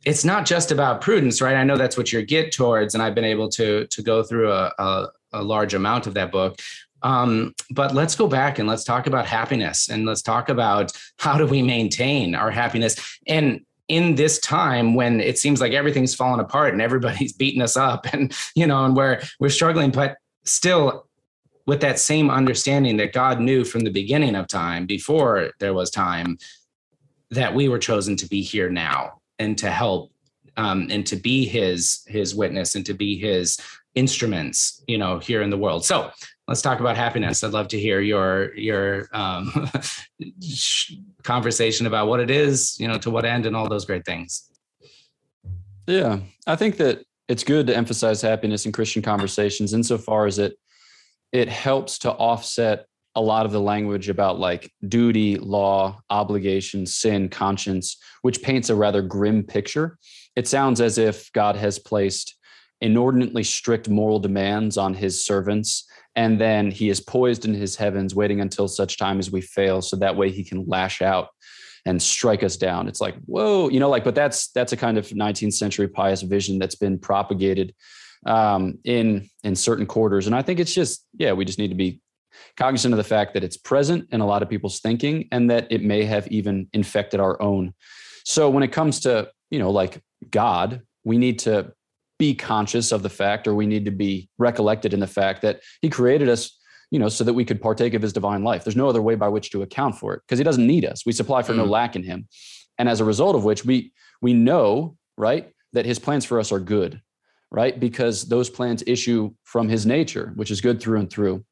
it's 0.05 0.25
not 0.25 0.47
just 0.47 0.73
about 0.73 1.01
prudence 1.01 1.41
right 1.41 1.57
i 1.57 1.65
know 1.65 1.77
that's 1.77 1.97
what 1.97 2.13
you're 2.13 2.23
get 2.23 2.53
towards 2.53 2.95
and 2.95 3.03
i've 3.03 3.15
been 3.15 3.25
able 3.25 3.49
to 3.49 3.87
to 3.89 4.03
go 4.03 4.23
through 4.23 4.51
a, 4.51 4.73
a, 4.79 5.09
a 5.33 5.43
large 5.43 5.75
amount 5.75 6.07
of 6.07 6.15
that 6.15 6.33
book. 6.33 6.59
Um, 7.03 7.55
but 7.71 7.95
let's 7.95 8.15
go 8.15 8.27
back 8.27 8.59
and 8.59 8.69
let's 8.69 8.85
talk 8.85 9.07
about 9.07 9.27
happiness 9.27 9.89
and 9.89 10.05
let's 10.05 10.23
talk 10.23 10.49
about 10.49 10.93
how 11.19 11.39
do 11.39 11.47
we 11.47 11.63
maintain 11.63 12.35
our 12.35 12.51
happiness. 12.51 13.19
And 13.27 13.65
in 13.89 14.15
this 14.15 14.39
time 14.39 14.95
when 14.95 15.21
it 15.21 15.37
seems 15.37 15.61
like 15.61 15.73
everything's 15.73 16.15
falling 16.15 16.41
apart 16.41 16.73
and 16.73 16.81
everybody's 16.81 17.33
beating 17.41 17.61
us 17.61 17.77
up 17.77 18.07
and 18.13 18.33
you 18.55 18.65
know 18.65 18.85
and 18.85 18.97
we're 18.97 19.21
we're 19.41 19.49
struggling 19.49 19.91
but 19.91 20.17
still 20.45 21.09
with 21.67 21.81
that 21.81 21.99
same 21.99 22.31
understanding 22.31 22.97
that 22.97 23.13
God 23.13 23.41
knew 23.41 23.65
from 23.65 23.81
the 23.81 23.91
beginning 23.91 24.37
of 24.37 24.47
time 24.47 24.87
before 24.87 25.51
there 25.59 25.75
was 25.75 25.91
time 25.91 26.39
that 27.31 27.55
we 27.55 27.69
were 27.69 27.79
chosen 27.79 28.17
to 28.17 28.29
be 28.29 28.43
here 28.43 28.71
now 28.71 29.21
and 29.39 29.59
to 29.59 29.71
help 29.71 30.13
um, 30.57 30.89
and 30.91 31.07
to 31.07 31.17
be 31.17 31.45
his 31.45 32.03
his 32.07 32.35
witness 32.35 32.75
and 32.75 32.87
to 32.87 32.95
be 32.95 33.19
his 33.19 33.59
instruments 33.95 34.83
you 34.87 34.97
know 34.97 35.19
here 35.19 35.43
in 35.43 35.51
the 35.51 35.59
world 35.59 35.85
so 35.85 36.11
let's 36.51 36.63
talk 36.63 36.81
about 36.81 36.97
happiness. 36.97 37.45
I'd 37.45 37.53
love 37.53 37.69
to 37.69 37.79
hear 37.79 38.01
your 38.01 38.55
your 38.57 39.09
um, 39.13 39.71
conversation 41.23 41.87
about 41.87 42.09
what 42.09 42.21
it 42.21 42.29
is, 42.29 42.79
you 42.79 42.89
know, 42.89 42.99
to 42.99 43.11
what 43.11 43.25
end, 43.25 43.47
and 43.47 43.57
all 43.57 43.69
those 43.69 43.87
great 43.87 44.05
things. 44.05 44.51
Yeah, 45.87 46.19
I 46.47 46.57
think 46.57 46.77
that 46.79 47.05
it's 47.29 47.45
good 47.45 47.69
to 47.69 47.77
emphasize 47.77 48.21
happiness 48.21 48.67
in 48.67 48.73
Christian 48.73 49.01
conversations 49.01 49.73
insofar 49.73 50.27
as 50.27 50.39
it 50.39 50.59
it 51.33 51.49
helps 51.49 51.99
to 52.01 52.11
offset 52.11 52.87
a 53.15 53.21
lot 53.21 53.47
of 53.47 53.53
the 53.53 53.61
language 53.61 54.09
about 54.09 54.41
like 54.41 54.73
duty, 54.89 55.37
law, 55.37 56.01
obligation, 56.11 56.85
sin, 56.85 57.29
conscience, 57.29 57.97
which 58.23 58.43
paints 58.43 58.71
a 58.71 58.75
rather 58.75 59.03
grim 59.03 59.45
picture. 59.45 59.99
It 60.35 60.49
sounds 60.49 60.81
as 60.81 60.99
if 60.99 61.33
God 61.33 61.57
has 61.57 61.79
placed 61.79 62.37
inordinately 62.81 63.45
strict 63.45 63.89
moral 63.89 64.19
demands 64.19 64.79
on 64.79 64.95
his 64.95 65.25
servants 65.25 65.87
and 66.17 66.41
then 66.41 66.71
he 66.71 66.89
is 66.89 67.01
poised 67.01 67.45
in 67.45 67.55
his 67.55 67.77
heavens 67.77 68.15
waiting 68.15 68.41
until 68.41 68.67
such 68.67 68.99
time 68.99 69.19
as 69.19 69.31
we 69.31 69.41
fail 69.41 69.81
so 69.81 69.97
that 69.97 70.17
way 70.17 70.31
he 70.31 70.43
can 70.43 70.67
lash 70.67 71.03
out 71.03 71.29
and 71.87 72.03
strike 72.03 72.43
us 72.43 72.57
down. 72.57 72.89
It's 72.89 73.01
like 73.01 73.17
whoa 73.27 73.69
you 73.69 73.81
know 73.81 73.89
like 73.89 74.05
but 74.05 74.15
that's 74.15 74.49
that's 74.49 74.73
a 74.73 74.77
kind 74.77 74.99
of 74.99 75.09
19th 75.09 75.55
century 75.55 75.89
pious 75.89 76.23
vision 76.23 76.59
that's 76.59 76.75
been 76.75 76.99
propagated 76.99 77.75
um, 78.27 78.79
in 78.85 79.29
in 79.45 79.55
certain 79.57 79.87
quarters. 79.87 80.27
And 80.27 80.35
i 80.35 80.43
think 80.43 80.61
it's 80.61 80.75
just 80.75 81.07
yeah 81.19 81.33
we 81.33 81.45
just 81.45 81.59
need 81.59 81.69
to 81.69 81.75
be 81.75 82.01
cognizant 82.57 82.93
of 82.93 82.99
the 82.99 83.05
fact 83.05 83.35
that 83.35 83.45
it's 83.45 83.57
present 83.57 84.09
in 84.13 84.21
a 84.21 84.27
lot 84.27 84.43
of 84.43 84.49
people's 84.49 84.81
thinking 84.81 85.29
and 85.33 85.51
that 85.51 85.71
it 85.71 85.83
may 85.83 86.05
have 86.05 86.27
even 86.29 86.69
infected 86.73 87.21
our 87.21 87.41
own. 87.41 87.75
So 88.25 88.51
when 88.51 88.63
it 88.63 88.73
comes 88.73 89.01
to 89.01 89.31
you 89.51 89.59
know 89.59 89.71
like 89.71 90.03
god 90.31 90.83
we 91.05 91.19
need 91.19 91.39
to 91.41 91.73
be 92.21 92.35
conscious 92.35 92.93
of 92.93 93.03
the 93.03 93.09
fact 93.09 93.49
or 93.49 93.55
we 93.55 93.67
need 93.67 93.85
to 93.85 93.91
be 93.91 94.29
recollected 94.39 94.95
in 94.95 95.01
the 95.01 95.07
fact 95.07 95.43
that 95.43 95.61
he 95.83 95.89
created 95.89 96.29
us 96.29 96.57
you 96.93 96.99
know 96.99 97.09
so 97.09 97.25
that 97.25 97.35
we 97.35 97.45
could 97.45 97.61
partake 97.61 97.95
of 97.95 98.03
his 98.03 98.13
divine 98.13 98.45
life 98.45 98.63
there's 98.63 98.77
no 98.77 98.89
other 98.89 99.03
way 99.03 99.17
by 99.17 99.29
which 99.29 99.51
to 99.51 99.63
account 99.63 99.97
for 99.97 100.15
it 100.15 100.23
because 100.27 100.39
he 100.39 100.45
doesn't 100.45 100.67
need 100.67 100.85
us 100.85 101.05
we 101.05 101.13
supply 101.13 101.43
for 101.43 101.53
mm. 101.53 101.59
no 101.59 101.65
lack 101.65 101.97
in 101.97 102.05
him 102.05 102.29
and 102.79 102.89
as 102.89 103.01
a 103.01 103.05
result 103.05 103.35
of 103.35 103.45
which 103.45 103.65
we 103.65 103.93
we 104.23 104.33
know 104.33 104.97
right 105.17 105.53
that 105.73 105.87
his 105.87 105.99
plans 105.99 106.25
for 106.25 106.41
us 106.41 106.53
are 106.53 106.61
good, 106.61 107.01
right? 107.51 107.79
Because 107.79 108.29
those 108.29 108.51
plans 108.51 108.83
issue 108.87 109.33
from 109.45 109.69
his 109.69 109.87
nature, 109.87 110.33
which 110.35 110.51
is 110.51 110.61
good 110.61 110.81
through 110.81 110.99
and 111.01 111.11
through. 111.11 111.45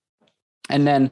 And 0.68 0.86
then, 0.86 1.10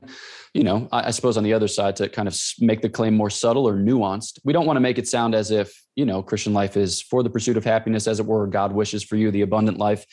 you 0.53 0.65
know, 0.65 0.89
I, 0.93 1.09
I, 1.09 1.11
suppose 1.11 1.37
on 1.37 1.45
the 1.45 1.53
other 1.53 1.69
side 1.69 1.97
to 1.97 2.09
kind 2.09 2.29
of 2.29 2.39
make 2.61 2.83
the 2.83 2.89
claim 2.89 3.15
more 3.15 3.31
subtle 3.31 3.67
or 3.67 3.75
nuanced, 3.75 4.39
we 4.45 4.53
don't 4.53 4.67
want 4.67 4.77
to 4.77 4.81
make 4.81 4.99
it 4.99 5.09
sound 5.09 5.35
as 5.35 5.51
if, 5.51 5.83
you 5.95 6.05
know, 6.05 6.23
Christian 6.23 6.53
life 6.53 6.77
is 6.77 7.01
for 7.01 7.23
the 7.23 7.31
pursuit 7.31 7.57
of 7.57 7.65
happiness, 7.65 8.07
as 8.07 8.21
it 8.21 8.27
were, 8.27 8.47
God 8.47 8.73
wishes 8.73 9.03
for 9.03 9.17
you 9.17 9.31
the 9.31 9.43
abundant 9.43 9.79
life, 9.79 10.05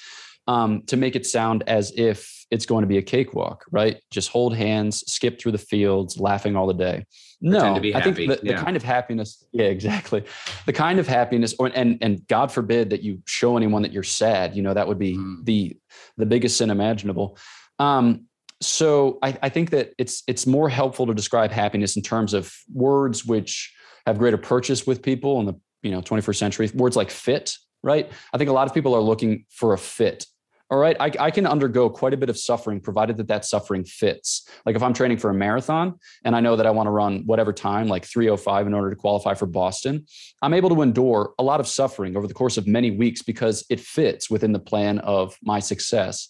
um, 0.47 0.83
to 0.87 0.97
make 0.97 1.15
it 1.15 1.25
sound 1.25 1.63
as 1.67 1.91
if 1.95 2.45
it's 2.51 2.65
going 2.65 2.83
to 2.83 2.87
be 2.87 2.97
a 2.97 3.01
cakewalk, 3.01 3.65
right? 3.71 4.01
Just 4.11 4.29
hold 4.29 4.55
hands, 4.55 5.03
skip 5.11 5.39
through 5.39 5.53
the 5.53 5.57
fields, 5.57 6.19
laughing 6.19 6.55
all 6.55 6.67
the 6.67 6.73
day. 6.73 7.05
No, 7.41 7.75
I 7.75 8.01
think 8.01 8.15
the, 8.15 8.39
yeah. 8.41 8.55
the, 8.55 8.63
kind 8.63 8.77
of 8.77 8.83
happiness, 8.83 9.45
yeah, 9.51 9.65
exactly. 9.65 10.23
The 10.65 10.71
kind 10.71 10.97
of 10.97 11.07
happiness, 11.07 11.53
or 11.59 11.69
and 11.73 11.97
and 12.01 12.25
God 12.27 12.53
forbid 12.53 12.91
that 12.91 13.03
you 13.03 13.21
show 13.25 13.57
anyone 13.57 13.81
that 13.81 13.91
you're 13.91 14.01
sad. 14.01 14.55
You 14.55 14.61
know, 14.61 14.73
that 14.73 14.87
would 14.87 14.99
be 14.99 15.17
mm. 15.17 15.43
the 15.43 15.75
the 16.15 16.25
biggest 16.25 16.55
sin 16.55 16.69
imaginable. 16.69 17.37
Um, 17.79 18.27
so 18.65 19.19
I, 19.21 19.37
I 19.41 19.49
think 19.49 19.71
that 19.71 19.93
it's 19.97 20.23
it's 20.27 20.47
more 20.47 20.69
helpful 20.69 21.05
to 21.07 21.13
describe 21.13 21.51
happiness 21.51 21.95
in 21.95 22.01
terms 22.01 22.33
of 22.33 22.53
words 22.73 23.25
which 23.25 23.73
have 24.05 24.17
greater 24.17 24.37
purchase 24.37 24.85
with 24.85 25.01
people 25.01 25.39
in 25.39 25.45
the 25.45 25.55
you 25.81 25.91
know 25.91 26.01
21st 26.01 26.35
century. 26.35 26.71
Words 26.73 26.95
like 26.95 27.11
fit, 27.11 27.55
right? 27.83 28.11
I 28.33 28.37
think 28.37 28.49
a 28.49 28.53
lot 28.53 28.67
of 28.67 28.73
people 28.73 28.95
are 28.95 29.01
looking 29.01 29.45
for 29.49 29.73
a 29.73 29.77
fit. 29.77 30.25
All 30.69 30.79
right, 30.79 30.97
I, 30.99 31.11
I 31.19 31.29
can 31.29 31.45
undergo 31.45 31.87
quite 31.87 32.15
a 32.15 32.17
bit 32.17 32.29
of 32.29 32.37
suffering 32.37 32.79
provided 32.79 33.17
that 33.17 33.27
that 33.27 33.45
suffering 33.45 33.83
fits. 33.83 34.47
Like 34.65 34.75
if 34.75 34.81
I'm 34.81 34.93
training 34.93 35.17
for 35.17 35.29
a 35.29 35.33
marathon 35.33 35.99
and 36.23 36.35
I 36.35 36.39
know 36.39 36.55
that 36.55 36.65
I 36.65 36.71
want 36.71 36.87
to 36.87 36.91
run 36.91 37.23
whatever 37.27 37.53
time, 37.53 37.87
like 37.87 38.05
305 38.05 38.65
in 38.65 38.73
order 38.73 38.89
to 38.89 38.95
qualify 38.95 39.35
for 39.35 39.45
Boston, 39.45 40.07
I'm 40.41 40.53
able 40.53 40.69
to 40.69 40.81
endure 40.81 41.35
a 41.37 41.43
lot 41.43 41.59
of 41.59 41.67
suffering 41.67 42.17
over 42.17 42.25
the 42.25 42.33
course 42.33 42.57
of 42.57 42.65
many 42.65 42.89
weeks 42.89 43.21
because 43.21 43.63
it 43.69 43.81
fits 43.81 44.31
within 44.31 44.51
the 44.51 44.59
plan 44.59 44.97
of 44.99 45.37
my 45.43 45.59
success. 45.59 46.29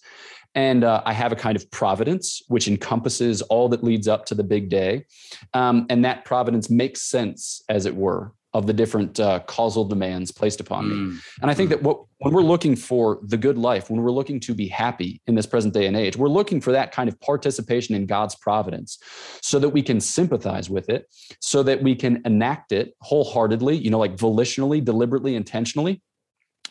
And 0.56 0.84
uh, 0.84 1.02
I 1.06 1.14
have 1.14 1.32
a 1.32 1.36
kind 1.36 1.56
of 1.56 1.70
providence, 1.72 2.42
which 2.48 2.68
encompasses 2.68 3.42
all 3.44 3.70
that 3.70 3.84
leads 3.84 4.08
up 4.08 4.26
to 4.26 4.36
the 4.36 4.44
big 4.44 4.70
day. 4.70 5.06
Um, 5.54 5.86
and 5.90 6.06
that 6.06 6.26
providence 6.26 6.70
makes 6.70 7.02
sense, 7.02 7.64
as 7.70 7.86
it 7.86 7.96
were, 7.96 8.34
of 8.54 8.68
the 8.68 8.74
different 8.74 9.20
uh, 9.20 9.40
causal 9.48 9.84
demands 9.84 10.32
placed 10.32 10.60
upon 10.60 10.86
mm. 10.86 10.90
me. 10.90 11.20
And 11.42 11.50
I 11.50 11.56
think 11.56 11.68
mm. 11.68 11.72
that 11.72 11.84
what, 11.84 12.04
when 12.20 12.34
we're 12.34 12.42
looking 12.42 12.76
for 12.76 13.20
the 13.24 13.38
good 13.38 13.58
life, 13.58 13.90
when 13.90 14.02
we're 14.02 14.12
looking 14.12 14.40
to 14.42 14.54
be 14.54 14.68
happy 14.68 15.22
in 15.26 15.34
this 15.34 15.48
present 15.48 15.74
day 15.74 15.88
and 15.88 15.98
age, 15.98 16.16
we're 16.16 16.30
looking 16.30 16.62
for 16.62 16.72
that 16.72 16.92
kind 16.92 17.10
of 17.10 17.20
participation 17.20 17.96
in 17.96 18.06
God's 18.06 18.36
providence 18.36 19.00
so 19.42 19.58
that 19.58 19.70
we 19.70 19.82
can 19.82 20.00
sympathize 20.00 20.70
with 20.70 20.88
it, 20.90 21.08
so 21.40 21.64
that 21.64 21.82
we 21.82 21.96
can 21.96 22.22
enact 22.26 22.72
it 22.72 22.94
wholeheartedly, 23.02 23.76
you 23.78 23.90
know, 23.90 24.00
like 24.00 24.16
volitionally, 24.16 24.84
deliberately, 24.84 25.36
intentionally 25.36 26.02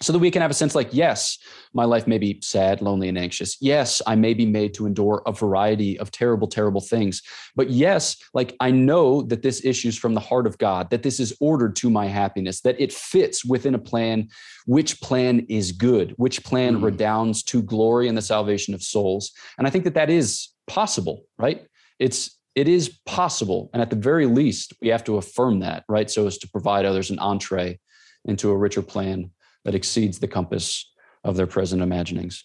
so 0.02 0.12
that 0.12 0.18
we 0.18 0.30
can 0.30 0.42
have 0.42 0.50
a 0.50 0.54
sense 0.54 0.74
like, 0.74 0.88
yes, 0.92 1.38
my 1.74 1.84
life 1.84 2.06
may 2.06 2.18
be 2.18 2.38
sad, 2.42 2.82
lonely, 2.82 3.08
and 3.08 3.16
anxious. 3.16 3.56
Yes, 3.60 4.02
I 4.06 4.14
may 4.14 4.34
be 4.34 4.44
made 4.44 4.74
to 4.74 4.86
endure 4.86 5.22
a 5.26 5.32
variety 5.32 5.98
of 5.98 6.10
terrible, 6.10 6.48
terrible 6.48 6.80
things. 6.80 7.22
But 7.54 7.70
yes, 7.70 8.16
like 8.34 8.56
I 8.60 8.70
know 8.70 9.22
that 9.22 9.42
this 9.42 9.64
issues 9.64 9.96
from 9.96 10.14
the 10.14 10.20
heart 10.20 10.46
of 10.46 10.58
God, 10.58 10.90
that 10.90 11.02
this 11.02 11.20
is 11.20 11.34
ordered 11.40 11.76
to 11.76 11.90
my 11.90 12.06
happiness, 12.06 12.60
that 12.62 12.80
it 12.80 12.92
fits 12.92 13.44
within 13.44 13.74
a 13.74 13.78
plan, 13.78 14.28
which 14.66 15.00
plan 15.00 15.46
is 15.48 15.72
good, 15.72 16.12
which 16.16 16.42
plan 16.42 16.78
mm. 16.78 16.82
redounds 16.82 17.42
to 17.44 17.62
glory 17.62 18.08
and 18.08 18.18
the 18.18 18.22
salvation 18.22 18.74
of 18.74 18.82
souls. 18.82 19.32
And 19.56 19.66
I 19.66 19.70
think 19.70 19.84
that 19.84 19.94
that 19.94 20.10
is 20.10 20.48
possible, 20.66 21.24
right? 21.38 21.66
It's 21.98 22.38
it 22.54 22.68
is 22.68 22.98
possible. 23.06 23.70
And 23.72 23.80
at 23.80 23.88
the 23.88 23.96
very 23.96 24.26
least, 24.26 24.74
we 24.82 24.88
have 24.88 25.04
to 25.04 25.16
affirm 25.16 25.60
that, 25.60 25.84
right? 25.88 26.10
So 26.10 26.26
as 26.26 26.36
to 26.38 26.48
provide 26.48 26.84
others 26.84 27.10
an 27.10 27.18
entree 27.18 27.78
into 28.26 28.50
a 28.50 28.56
richer 28.56 28.82
plan 28.82 29.30
that 29.64 29.74
exceeds 29.74 30.18
the 30.18 30.28
compass 30.28 30.92
of 31.24 31.36
their 31.36 31.46
present 31.46 31.82
imaginings. 31.82 32.44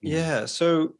Yeah. 0.00 0.46
So 0.46 0.94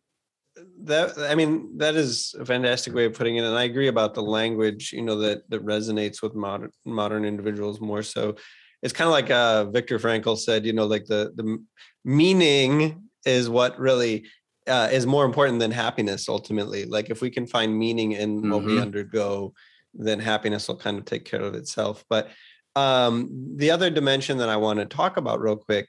that 0.85 1.19
I 1.19 1.35
mean 1.35 1.79
that 1.79 1.95
is 1.95 2.35
a 2.39 2.45
fantastic 2.45 2.95
way 2.95 3.07
of 3.07 3.15
putting 3.15 3.37
it, 3.37 3.45
and 3.45 3.57
I 3.57 3.65
agree 3.65 3.89
about 3.89 4.15
the 4.15 4.23
language. 4.23 4.93
You 4.93 5.03
know 5.03 5.17
that 5.19 5.49
that 5.51 5.65
resonates 5.65 6.23
with 6.23 6.35
modern 6.35 6.71
modern 6.85 7.25
individuals 7.25 7.81
more 7.81 8.03
so. 8.03 8.37
It's 8.83 8.93
kind 8.93 9.07
of 9.07 9.13
like 9.13 9.31
uh, 9.31 9.67
Viktor 9.67 9.99
Frankl 9.99 10.37
said. 10.37 10.67
You 10.67 10.73
know, 10.73 10.87
like 10.87 11.07
the 11.07 11.33
the 11.35 11.63
meaning 12.05 13.09
is 13.25 13.49
what 13.49 13.79
really 13.79 14.27
uh, 14.67 14.89
is 14.93 15.07
more 15.07 15.25
important 15.25 15.59
than 15.59 15.71
happiness 15.71 16.29
ultimately. 16.29 16.85
Like 16.85 17.11
if 17.11 17.21
we 17.21 17.31
can 17.31 17.47
find 17.47 17.77
meaning 17.77 18.13
in 18.13 18.41
mm-hmm. 18.41 18.51
what 18.51 18.65
we 18.65 18.73
mm-hmm. 18.73 18.83
undergo, 18.83 19.55
then 19.95 20.21
happiness 20.21 20.69
will 20.69 20.77
kind 20.77 20.99
of 20.99 21.05
take 21.05 21.25
care 21.25 21.43
of 21.43 21.55
itself. 21.55 22.05
But 22.09 22.29
um, 22.77 23.55
the 23.57 23.71
other 23.71 23.91
dimension 23.91 24.39
that 24.39 24.49
I 24.49 24.57
want 24.57 24.79
to 24.79 24.87
talk 24.87 25.17
about 25.17 25.41
real 25.41 25.57
quick 25.57 25.89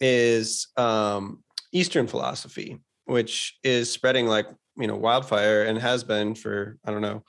is 0.00 0.68
um, 0.76 1.42
Eastern 1.72 2.06
philosophy, 2.06 2.78
which 3.04 3.58
is 3.62 3.90
spreading 3.90 4.26
like 4.26 4.46
you 4.76 4.86
know 4.86 4.96
wildfire 4.96 5.64
and 5.64 5.78
has 5.78 6.02
been 6.02 6.34
for 6.34 6.78
I 6.84 6.90
don't 6.90 7.02
know 7.02 7.24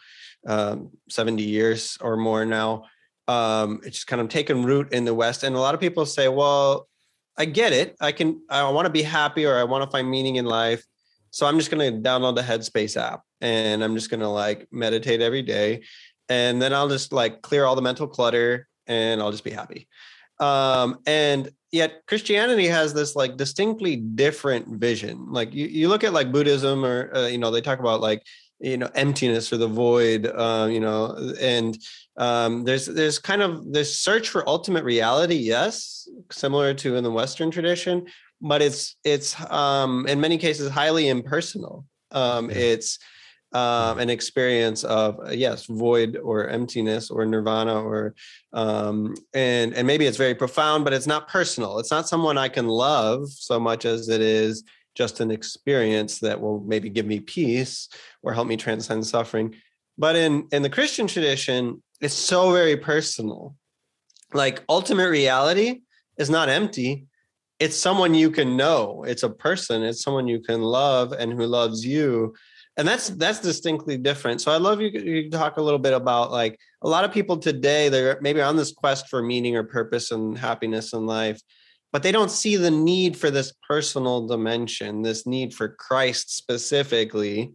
um, 0.48 0.92
70 1.10 1.44
years 1.44 1.98
or 2.02 2.18
more 2.18 2.46
now. 2.46 2.86
Um, 3.28 3.82
it's 3.84 4.04
kind 4.04 4.22
of 4.22 4.30
taken 4.30 4.64
root 4.64 4.92
in 4.92 5.06
the 5.06 5.14
West, 5.14 5.44
and 5.44 5.56
a 5.56 5.60
lot 5.60 5.74
of 5.74 5.80
people 5.80 6.06
say, 6.06 6.28
"Well, 6.28 6.88
I 7.38 7.46
get 7.46 7.74
it. 7.74 7.96
I 8.02 8.12
can. 8.12 8.42
I 8.50 8.70
want 8.70 8.86
to 8.86 8.92
be 8.92 9.04
happy, 9.04 9.46
or 9.46 9.58
I 9.58 9.64
want 9.64 9.84
to 9.84 9.90
find 9.90 10.10
meaning 10.10 10.36
in 10.38 10.46
life. 10.46 10.86
So 11.32 11.48
I'm 11.48 11.58
just 11.58 11.72
going 11.72 11.94
to 11.94 12.10
download 12.10 12.36
the 12.36 12.42
Headspace 12.42 12.96
app, 13.02 13.22
and 13.42 13.84
I'm 13.84 13.96
just 13.96 14.10
going 14.10 14.20
to 14.20 14.28
like 14.28 14.68
meditate 14.72 15.22
every 15.22 15.42
day." 15.42 15.84
And 16.30 16.62
then 16.62 16.74
I'll 16.74 16.90
just 16.90 17.12
like 17.12 17.42
clear 17.42 17.66
all 17.66 17.76
the 17.76 17.82
mental 17.82 18.08
clutter 18.08 18.68
and 18.88 19.22
I'll 19.22 19.32
just 19.32 19.44
be 19.44 19.52
happy. 19.52 19.88
Um, 20.40 21.00
and 21.06 21.50
yet 21.72 22.02
Christianity 22.08 22.68
has 22.68 22.94
this 22.94 23.16
like 23.16 23.38
distinctly 23.38 23.98
different 23.98 24.68
vision. 24.80 25.32
Like 25.32 25.54
you, 25.54 25.68
you 25.68 25.90
look 25.90 26.04
at 26.04 26.14
like 26.14 26.32
Buddhism 26.32 26.84
or, 26.84 27.16
uh, 27.16 27.28
you 27.28 27.38
know, 27.38 27.52
they 27.52 27.62
talk 27.62 27.80
about 27.80 28.02
like, 28.02 28.24
you 28.60 28.78
know, 28.78 28.90
emptiness 28.96 29.54
or 29.54 29.58
the 29.58 29.68
void, 29.68 30.26
uh, 30.26 30.68
you 30.70 30.80
know, 30.80 31.16
and 31.40 31.78
um, 32.18 32.64
there's, 32.64 32.86
there's 32.86 33.20
kind 33.20 33.42
of 33.42 33.72
this 33.72 34.00
search 34.00 34.30
for 34.30 34.48
ultimate 34.48 34.84
reality. 34.84 35.36
Yes. 35.36 36.08
Similar 36.32 36.74
to 36.76 36.96
in 36.96 37.04
the 37.04 37.12
Western 37.12 37.52
tradition, 37.52 38.08
but 38.42 38.62
it's, 38.62 38.96
it's 39.04 39.40
um, 39.52 40.06
in 40.08 40.20
many 40.20 40.38
cases 40.38 40.70
highly 40.70 41.10
impersonal. 41.10 41.86
Um, 42.12 42.50
it's, 42.50 43.00
um, 43.54 44.00
an 44.00 44.10
experience 44.10 44.84
of 44.84 45.20
uh, 45.20 45.32
yes 45.32 45.66
void 45.66 46.18
or 46.18 46.48
emptiness 46.48 47.12
or 47.12 47.26
nirvana 47.26 47.82
or 47.82 48.16
um, 48.54 49.16
and 49.34 49.74
and 49.74 49.86
maybe 49.86 50.06
it's 50.06 50.18
very 50.18 50.36
profound 50.36 50.84
but 50.84 50.94
it's 50.94 51.08
not 51.08 51.28
personal. 51.28 51.80
It's 51.80 51.92
not 51.92 52.08
someone 52.08 52.38
i 52.38 52.50
can 52.50 52.68
love 52.68 53.30
so 53.30 53.60
much 53.60 53.86
as 53.86 54.10
it 54.10 54.22
is 54.22 54.64
just 54.96 55.20
an 55.20 55.32
experience 55.32 56.20
that 56.20 56.40
will 56.40 56.60
maybe 56.62 56.90
give 56.90 57.06
me 57.06 57.20
peace 57.20 57.90
or 58.22 58.34
help 58.34 58.48
me 58.48 58.58
transcend 58.58 59.06
suffering. 59.06 59.56
But 59.98 60.16
in 60.16 60.48
in 60.52 60.62
the 60.64 60.70
christian 60.70 61.08
tradition 61.08 61.82
it's 62.02 62.14
so 62.14 62.52
very 62.52 62.76
personal. 62.76 63.56
Like 64.34 64.64
ultimate 64.68 65.10
reality 65.10 65.82
is 66.18 66.30
not 66.30 66.50
empty. 66.50 67.08
It's 67.60 67.78
someone 67.78 68.14
you 68.14 68.30
can 68.30 68.58
know. 68.58 69.06
It's 69.08 69.24
a 69.24 69.30
person. 69.30 69.84
It's 69.84 70.04
someone 70.04 70.28
you 70.28 70.42
can 70.42 70.62
love 70.62 71.14
and 71.14 71.32
who 71.32 71.46
loves 71.46 71.86
you 71.86 72.34
and 72.78 72.88
that's 72.88 73.10
that's 73.10 73.40
distinctly 73.40 73.98
different. 73.98 74.42
So 74.42 74.52
i 74.52 74.58
love 74.58 74.82
you 74.82 74.90
you 74.90 75.30
talk 75.30 75.58
a 75.58 75.62
little 75.62 75.80
bit 75.80 75.94
about 75.94 76.32
like 76.32 76.60
a 76.82 76.90
lot 76.90 77.06
of 77.06 77.12
people 77.12 77.38
today 77.38 77.90
they're 77.90 78.20
maybe 78.22 78.42
on 78.42 78.56
this 78.56 78.72
quest 78.72 79.10
for 79.10 79.22
meaning 79.22 79.56
or 79.56 79.64
purpose 79.64 80.12
and 80.12 80.38
happiness 80.38 80.94
in 80.94 81.06
life 81.06 81.42
but 81.92 82.02
they 82.02 82.12
don't 82.12 82.32
see 82.32 82.56
the 82.56 82.72
need 82.72 83.16
for 83.16 83.30
this 83.30 83.54
personal 83.68 84.28
dimension 84.28 85.02
this 85.02 85.26
need 85.26 85.54
for 85.54 85.70
christ 85.70 86.36
specifically 86.36 87.54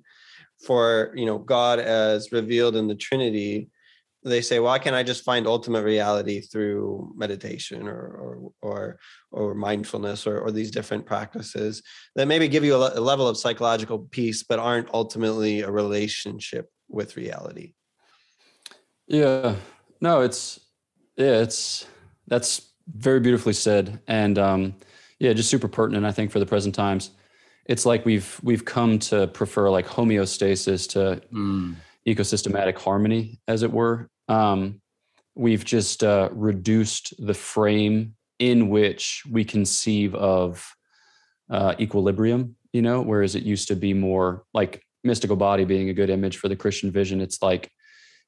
for 0.64 1.12
you 1.14 1.26
know 1.26 1.38
god 1.38 1.78
as 1.78 2.32
revealed 2.32 2.76
in 2.76 2.88
the 2.88 2.94
trinity 2.94 3.68
they 4.24 4.40
say, 4.40 4.58
why 4.58 4.78
can't 4.78 4.96
I 4.96 5.02
just 5.02 5.24
find 5.24 5.46
ultimate 5.46 5.84
reality 5.84 6.40
through 6.40 7.12
meditation 7.16 7.86
or 7.86 7.92
or 7.92 8.52
or, 8.62 8.98
or 9.30 9.54
mindfulness 9.54 10.26
or, 10.26 10.40
or 10.40 10.50
these 10.50 10.70
different 10.70 11.06
practices 11.06 11.82
that 12.16 12.26
maybe 12.26 12.48
give 12.48 12.64
you 12.64 12.74
a, 12.74 12.98
a 12.98 13.00
level 13.00 13.28
of 13.28 13.36
psychological 13.36 14.00
peace, 14.10 14.42
but 14.42 14.58
aren't 14.58 14.92
ultimately 14.92 15.60
a 15.60 15.70
relationship 15.70 16.70
with 16.88 17.16
reality? 17.16 17.74
Yeah, 19.06 19.56
no, 20.00 20.22
it's 20.22 20.60
yeah, 21.16 21.40
it's 21.40 21.86
that's 22.26 22.72
very 22.88 23.20
beautifully 23.20 23.52
said, 23.52 24.00
and 24.08 24.38
um, 24.38 24.74
yeah, 25.18 25.32
just 25.32 25.50
super 25.50 25.68
pertinent. 25.68 26.04
I 26.04 26.12
think 26.12 26.32
for 26.32 26.40
the 26.40 26.46
present 26.46 26.74
times, 26.74 27.10
it's 27.66 27.86
like 27.86 28.04
we've 28.04 28.40
we've 28.42 28.64
come 28.64 28.98
to 29.00 29.28
prefer 29.28 29.70
like 29.70 29.86
homeostasis 29.86 30.88
to. 30.90 31.22
Mm 31.32 31.76
ecosystematic 32.14 32.78
harmony, 32.78 33.40
as 33.46 33.62
it 33.62 33.72
were. 33.72 34.08
Um, 34.28 34.80
we've 35.34 35.64
just 35.64 36.02
uh, 36.02 36.28
reduced 36.32 37.14
the 37.18 37.34
frame 37.34 38.14
in 38.38 38.68
which 38.68 39.22
we 39.30 39.44
conceive 39.44 40.14
of 40.14 40.72
uh, 41.50 41.74
equilibrium, 41.80 42.56
you 42.72 42.82
know, 42.82 43.00
whereas 43.00 43.34
it 43.34 43.42
used 43.42 43.68
to 43.68 43.76
be 43.76 43.94
more 43.94 44.44
like 44.54 44.82
mystical 45.04 45.36
body 45.36 45.64
being 45.64 45.88
a 45.88 45.94
good 45.94 46.10
image 46.10 46.36
for 46.36 46.48
the 46.48 46.56
Christian 46.56 46.90
vision. 46.90 47.20
It's 47.20 47.42
like 47.42 47.70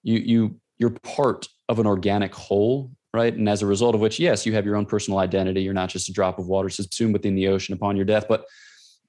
you 0.03 0.19
you 0.19 0.61
you're 0.79 0.91
part 0.91 1.47
of 1.69 1.79
an 1.79 1.87
organic 1.87 2.35
whole 2.35 2.91
right? 3.13 3.35
And 3.35 3.49
as 3.49 3.63
a 3.63 3.67
result 3.67 3.95
of 3.95 4.01
which, 4.01 4.21
yes, 4.21 4.47
you 4.47 4.55
have 4.55 4.65
your 4.65 4.77
own 4.77 4.87
personal 4.87 5.19
identity. 5.19 5.63
You're 5.63 5.75
not 5.75 5.89
just 5.89 6.09
a 6.09 6.13
drop 6.13 6.39
of 6.39 6.47
water 6.47 6.69
subsumed 6.69 7.13
within 7.13 7.35
the 7.35 7.49
ocean 7.49 7.75
upon 7.75 7.97
your 7.97 8.05
death, 8.05 8.27
but 8.29 8.45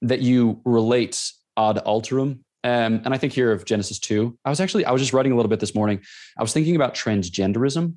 that 0.02 0.20
you 0.20 0.60
relate 0.64 1.20
ad 1.56 1.76
alterum. 1.86 2.40
Um, 2.64 3.02
and 3.04 3.12
I 3.12 3.18
think 3.18 3.32
here 3.32 3.52
of 3.52 3.64
Genesis 3.64 3.98
2, 3.98 4.38
I 4.44 4.50
was 4.50 4.60
actually, 4.60 4.84
I 4.84 4.92
was 4.92 5.02
just 5.02 5.12
writing 5.12 5.32
a 5.32 5.36
little 5.36 5.50
bit 5.50 5.60
this 5.60 5.74
morning. 5.74 6.00
I 6.38 6.42
was 6.42 6.52
thinking 6.52 6.76
about 6.76 6.94
transgenderism. 6.94 7.94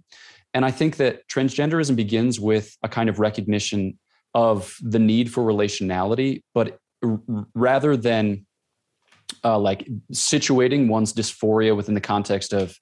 And 0.53 0.65
I 0.65 0.71
think 0.71 0.97
that 0.97 1.27
transgenderism 1.27 1.95
begins 1.95 2.39
with 2.39 2.75
a 2.81 2.89
kind 2.89 3.09
of 3.09 3.19
recognition 3.19 3.99
of 4.33 4.75
the 4.81 4.99
need 4.99 5.31
for 5.31 5.43
relationality, 5.43 6.43
but 6.53 6.79
r- 7.03 7.19
rather 7.53 7.95
than 7.97 8.45
uh, 9.43 9.59
like 9.59 9.87
situating 10.11 10.87
one's 10.87 11.13
dysphoria 11.13 11.75
within 11.75 11.93
the 11.93 12.01
context 12.01 12.53
of 12.53 12.77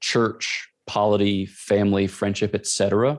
church 0.00 0.68
polity 0.86 1.46
family 1.46 2.06
friendship 2.06 2.54
etc 2.54 3.18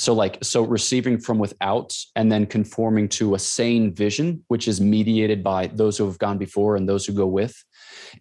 so 0.00 0.14
like 0.14 0.38
so 0.42 0.62
receiving 0.62 1.18
from 1.20 1.38
without 1.38 1.94
and 2.16 2.32
then 2.32 2.46
conforming 2.46 3.06
to 3.06 3.34
a 3.34 3.38
sane 3.38 3.94
vision 3.94 4.42
which 4.48 4.66
is 4.66 4.80
mediated 4.80 5.44
by 5.44 5.66
those 5.66 5.98
who 5.98 6.06
have 6.06 6.18
gone 6.18 6.38
before 6.38 6.76
and 6.76 6.88
those 6.88 7.04
who 7.04 7.12
go 7.12 7.26
with 7.26 7.54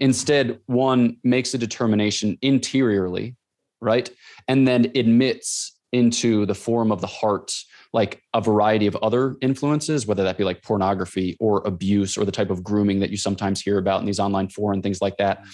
instead 0.01 0.59
one 0.65 1.15
makes 1.23 1.53
a 1.53 1.57
determination 1.57 2.37
interiorly 2.41 3.35
right 3.79 4.09
and 4.49 4.67
then 4.67 4.91
admits 4.95 5.77
into 5.91 6.45
the 6.45 6.53
form 6.53 6.91
of 6.91 7.01
the 7.01 7.07
heart 7.07 7.51
like 7.93 8.21
a 8.33 8.41
variety 8.41 8.85
of 8.85 8.95
other 8.97 9.35
influences, 9.41 10.05
whether 10.05 10.23
that 10.23 10.37
be 10.37 10.43
like 10.43 10.61
pornography 10.61 11.35
or 11.39 11.65
abuse 11.65 12.17
or 12.17 12.25
the 12.25 12.31
type 12.31 12.51
of 12.51 12.63
grooming 12.63 12.99
that 12.99 13.09
you 13.09 13.17
sometimes 13.17 13.61
hear 13.61 13.79
about 13.79 13.99
in 13.99 14.05
these 14.05 14.19
online 14.19 14.47
forums 14.49 14.83
things 14.83 15.01
like 15.01 15.17
that, 15.17 15.43
mm. 15.43 15.47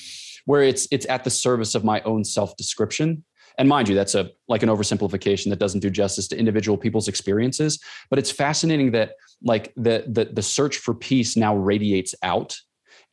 where 0.46 0.62
it's 0.62 0.88
it's 0.92 1.06
at 1.08 1.24
the 1.24 1.30
service 1.30 1.76
of 1.76 1.84
my 1.84 2.02
own 2.02 2.26
self-description. 2.26 3.24
And 3.58 3.70
mind 3.70 3.88
you, 3.88 3.96
that's 3.96 4.16
a 4.16 4.32
like 4.48 4.64
an 4.64 4.70
oversimplification 4.70 5.50
that 5.50 5.60
doesn't 5.60 5.80
do 5.80 5.90
justice 5.90 6.28
to 6.30 6.38
individual 6.38 6.78
people's 6.78 7.08
experiences. 7.08 7.80
But 8.10 8.20
it's 8.20 8.32
fascinating 8.32 8.92
that 8.92 9.14
like 9.42 9.74
the 9.76 10.06
the, 10.08 10.26
the 10.26 10.42
search 10.42 10.78
for 10.78 10.94
peace 10.94 11.38
now 11.38 11.56
radiates 11.56 12.16
out 12.24 12.58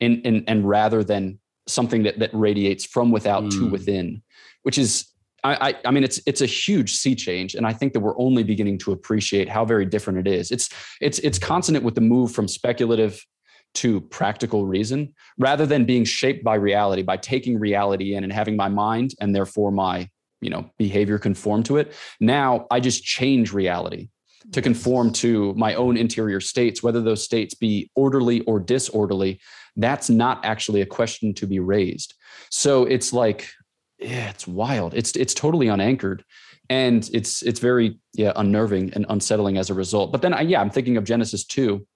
and 0.01 0.21
and, 0.25 0.43
and 0.47 0.67
rather 0.67 1.03
than 1.03 1.39
something 1.67 2.03
that 2.03 2.19
that 2.19 2.31
radiates 2.33 2.85
from 2.85 3.11
without 3.11 3.43
mm. 3.43 3.51
to 3.51 3.69
within, 3.69 4.21
which 4.63 4.77
is 4.77 5.07
I, 5.45 5.75
I, 5.83 5.91
mean, 5.91 6.05
it's 6.05 6.21
it's 6.25 6.39
a 6.39 6.45
huge 6.45 6.95
sea 6.95 7.15
change, 7.15 7.53
and 7.53 7.67
I 7.67 7.73
think 7.73 7.91
that 7.93 7.99
we're 7.99 8.17
only 8.17 8.43
beginning 8.43 8.77
to 8.79 8.93
appreciate 8.93 9.49
how 9.49 9.65
very 9.65 9.85
different 9.85 10.19
it 10.19 10.27
is. 10.27 10.51
It's 10.51 10.69
it's 11.01 11.19
it's 11.19 11.37
consonant 11.37 11.83
with 11.83 11.95
the 11.95 12.01
move 12.01 12.31
from 12.31 12.47
speculative 12.47 13.21
to 13.75 13.99
practical 13.99 14.65
reason, 14.65 15.13
rather 15.37 15.65
than 15.65 15.83
being 15.83 16.05
shaped 16.05 16.45
by 16.45 16.55
reality, 16.55 17.01
by 17.01 17.17
taking 17.17 17.59
reality 17.59 18.15
in 18.15 18.23
and 18.23 18.31
having 18.31 18.55
my 18.55 18.69
mind 18.69 19.15
and 19.19 19.35
therefore 19.35 19.71
my 19.71 20.09
you 20.43 20.49
know 20.49 20.69
behavior 20.77 21.17
conform 21.17 21.63
to 21.63 21.77
it. 21.77 21.93
Now 22.19 22.67
I 22.69 22.79
just 22.79 23.03
change 23.03 23.53
reality 23.53 24.09
to 24.51 24.61
conform 24.61 25.11
to 25.13 25.53
my 25.53 25.73
own 25.75 25.95
interior 25.95 26.41
states, 26.41 26.83
whether 26.83 27.01
those 27.01 27.23
states 27.23 27.53
be 27.53 27.89
orderly 27.95 28.41
or 28.41 28.59
disorderly. 28.59 29.39
That's 29.77 30.09
not 30.09 30.43
actually 30.43 30.81
a 30.81 30.85
question 30.85 31.33
to 31.35 31.47
be 31.47 31.59
raised. 31.59 32.13
So 32.49 32.83
it's 32.85 33.13
like 33.13 33.49
yeah, 33.99 34.29
it's 34.29 34.47
wild. 34.47 34.93
It's 34.93 35.15
it's 35.15 35.33
totally 35.33 35.67
unanchored, 35.67 36.23
and 36.69 37.09
it's 37.13 37.41
it's 37.41 37.59
very 37.59 37.99
yeah 38.13 38.33
unnerving 38.35 38.93
and 38.93 39.05
unsettling 39.09 39.57
as 39.57 39.69
a 39.69 39.73
result. 39.73 40.11
But 40.11 40.21
then 40.21 40.33
I, 40.33 40.41
yeah, 40.41 40.61
I'm 40.61 40.69
thinking 40.69 40.97
of 40.97 41.05
Genesis 41.05 41.45
two, 41.45 41.87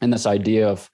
and 0.00 0.12
this 0.12 0.26
idea 0.26 0.68
of 0.68 0.88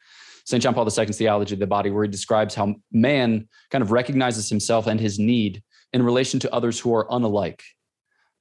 St. 0.45 0.63
John 0.63 0.75
Paul 0.75 0.87
II's 0.87 1.19
theology 1.19 1.55
of 1.55 1.61
the 1.61 1.67
body, 1.67 1.91
where 1.91 2.05
he 2.05 2.11
describes 2.11 2.55
how 2.55 2.75
man 2.91 3.47
kind 3.71 3.83
of 3.83 3.93
recognizes 3.93 4.49
himself 4.49 4.87
and 4.87 4.99
his 4.99 5.19
need 5.19 5.63
in 5.93 6.03
relation 6.03 6.41
to 6.41 6.53
others 6.53 6.79
who 6.79 6.95
are 6.95 7.07
unalike, 7.09 7.61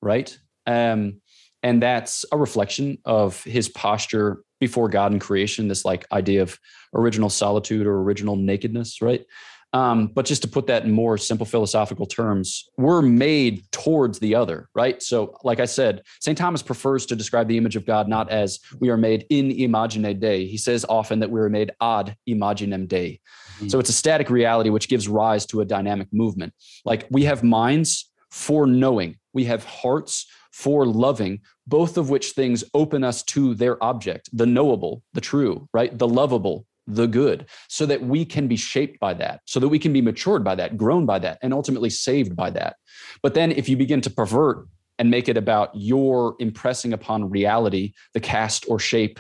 right? 0.02 0.38
Um, 0.66 1.22
and 1.64 1.82
that's 1.82 2.26
a 2.32 2.38
reflection 2.38 2.98
of 3.06 3.44
his 3.44 3.70
posture 3.70 4.44
before 4.60 4.90
God 4.90 5.12
and 5.12 5.22
creation. 5.22 5.68
This 5.68 5.86
like 5.86 6.06
idea 6.12 6.42
of 6.42 6.60
original 6.94 7.30
solitude 7.30 7.88
or 7.88 8.02
original 8.02 8.36
nakedness, 8.36 9.02
right? 9.02 9.26
Um, 9.74 10.08
but 10.08 10.26
just 10.26 10.42
to 10.44 10.48
put 10.48 10.68
that 10.68 10.86
in 10.86 10.92
more 10.92 11.18
simple 11.18 11.46
philosophical 11.46 12.06
terms, 12.06 12.70
we're 12.78 13.02
made 13.02 13.70
towards 13.72 14.20
the 14.20 14.34
other, 14.34 14.70
right? 14.74 15.04
So, 15.04 15.38
like 15.44 15.60
I 15.60 15.66
said, 15.66 16.04
St. 16.22 16.38
Thomas 16.38 16.62
prefers 16.62 17.06
to 17.08 17.16
describe 17.16 17.48
the 17.48 17.58
image 17.58 17.76
of 17.76 17.86
God 17.86 18.08
not 18.08 18.30
as 18.30 18.60
we 18.80 18.90
are 18.90 18.98
made 18.98 19.26
in 19.30 19.52
imagine 19.52 20.20
Dei. 20.20 20.48
He 20.48 20.58
says 20.58 20.86
often 20.88 21.20
that 21.20 21.30
we 21.30 21.40
are 21.42 21.50
made 21.50 21.72
ad 21.82 22.16
imaginem 22.28 22.88
Dei. 22.88 23.20
Mm-hmm. 23.58 23.68
So, 23.68 23.80
it's 23.80 23.90
a 23.90 23.94
static 23.94 24.30
reality 24.30 24.70
which 24.70 24.88
gives 24.88 25.10
rise 25.10 25.46
to 25.48 25.60
a 25.62 25.66
dynamic 25.66 26.08
movement. 26.14 26.54
Like 26.86 27.06
we 27.12 27.26
have 27.26 27.44
minds 27.44 28.10
for 28.32 28.68
knowing, 28.68 29.18
we 29.34 29.46
have 29.46 29.66
hearts 29.66 30.28
for 30.58 30.86
loving, 30.86 31.42
both 31.68 31.98
of 31.98 32.10
which 32.10 32.32
things 32.32 32.64
open 32.74 33.04
us 33.04 33.22
to 33.22 33.54
their 33.54 33.82
object, 33.84 34.30
the 34.34 34.46
knowable, 34.46 35.04
the 35.14 35.22
true, 35.22 35.68
right? 35.72 35.96
The 35.96 36.08
lovable, 36.08 36.66
the 36.88 37.08
good 37.08 37.46
so 37.68 37.86
that 37.86 38.02
we 38.02 38.24
can 38.24 38.48
be 38.48 38.56
shaped 38.56 39.00
by 39.00 39.14
that 39.14 39.42
so 39.46 39.60
that 39.60 39.68
we 39.68 39.78
can 39.78 39.92
be 39.92 40.02
matured 40.02 40.44
by 40.44 40.56
that 40.56 40.78
grown 40.78 41.06
by 41.06 41.20
that 41.20 41.38
and 41.42 41.54
ultimately 41.54 41.90
saved 41.90 42.36
by 42.36 42.50
that. 42.50 42.78
But 43.22 43.34
then 43.34 43.52
if 43.52 43.68
you 43.68 43.76
begin 43.76 44.02
to 44.02 44.10
pervert 44.10 44.68
and 44.98 45.12
make 45.12 45.28
it 45.28 45.38
about 45.38 45.70
your 45.76 46.36
impressing 46.40 46.94
upon 46.94 47.30
reality 47.30 47.94
the 48.14 48.20
cast 48.20 48.66
or 48.70 48.80
shape 48.80 49.20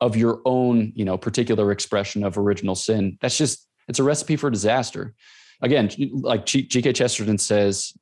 of 0.00 0.16
your 0.16 0.40
own 0.44 0.92
you 0.94 1.04
know 1.04 1.18
particular 1.18 1.72
expression 1.72 2.22
of 2.22 2.38
original 2.38 2.76
sin 2.76 3.18
that's 3.20 3.36
just 3.36 3.66
it's 3.88 3.98
a 3.98 4.04
recipe 4.04 4.36
for 4.36 4.48
disaster. 4.48 5.14
Again 5.60 5.90
like 6.22 6.46
gk 6.46 6.94
chesterton 6.94 7.38
says 7.38 7.92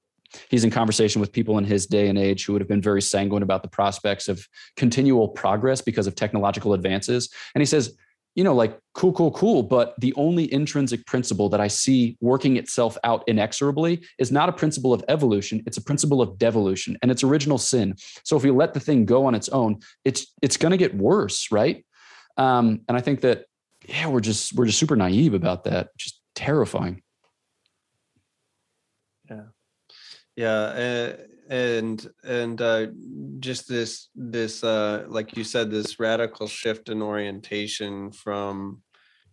he's 0.50 0.64
in 0.64 0.70
conversation 0.70 1.20
with 1.20 1.32
people 1.32 1.56
in 1.56 1.64
his 1.64 1.86
day 1.86 2.08
and 2.08 2.18
age 2.18 2.44
who 2.44 2.52
would 2.52 2.60
have 2.60 2.68
been 2.68 2.82
very 2.82 3.00
sanguine 3.00 3.42
about 3.42 3.62
the 3.62 3.68
prospects 3.68 4.28
of 4.28 4.46
continual 4.76 5.28
progress 5.28 5.80
because 5.80 6.06
of 6.06 6.14
technological 6.14 6.74
advances. 6.74 7.32
And 7.54 7.62
he 7.62 7.66
says 7.66 7.96
you 8.36 8.44
know, 8.44 8.54
like 8.54 8.78
cool, 8.94 9.12
cool, 9.14 9.32
cool. 9.32 9.62
But 9.62 9.94
the 9.98 10.14
only 10.14 10.52
intrinsic 10.52 11.04
principle 11.06 11.48
that 11.48 11.60
I 11.60 11.68
see 11.68 12.16
working 12.20 12.56
itself 12.58 12.96
out 13.02 13.24
inexorably 13.26 14.06
is 14.18 14.30
not 14.30 14.50
a 14.50 14.52
principle 14.52 14.92
of 14.92 15.02
evolution. 15.08 15.62
It's 15.66 15.78
a 15.78 15.82
principle 15.82 16.20
of 16.20 16.38
devolution 16.38 16.98
and 17.02 17.10
it's 17.10 17.24
original 17.24 17.56
sin. 17.56 17.96
So 18.24 18.36
if 18.36 18.44
we 18.44 18.50
let 18.50 18.74
the 18.74 18.80
thing 18.80 19.06
go 19.06 19.24
on 19.24 19.34
its 19.34 19.48
own, 19.48 19.80
it's 20.04 20.32
it's 20.42 20.58
going 20.58 20.70
to 20.70 20.76
get 20.76 20.94
worse, 20.94 21.50
right? 21.50 21.84
Um, 22.36 22.82
and 22.88 22.96
I 22.96 23.00
think 23.00 23.22
that 23.22 23.46
yeah, 23.88 24.08
we're 24.08 24.20
just 24.20 24.52
we're 24.52 24.66
just 24.66 24.78
super 24.78 24.96
naive 24.96 25.32
about 25.32 25.64
that. 25.64 25.88
Just 25.96 26.20
terrifying. 26.34 27.02
Yeah, 29.30 29.46
yeah. 30.36 30.48
Uh, 30.48 31.16
and 31.48 32.08
and 32.24 32.60
uh, 32.60 32.86
just 33.38 33.68
this 33.68 34.08
this 34.14 34.64
uh, 34.64 35.04
like 35.08 35.36
you 35.36 35.44
said 35.44 35.70
this 35.70 35.98
radical 36.00 36.46
shift 36.46 36.88
in 36.88 37.02
orientation 37.02 38.10
from 38.12 38.82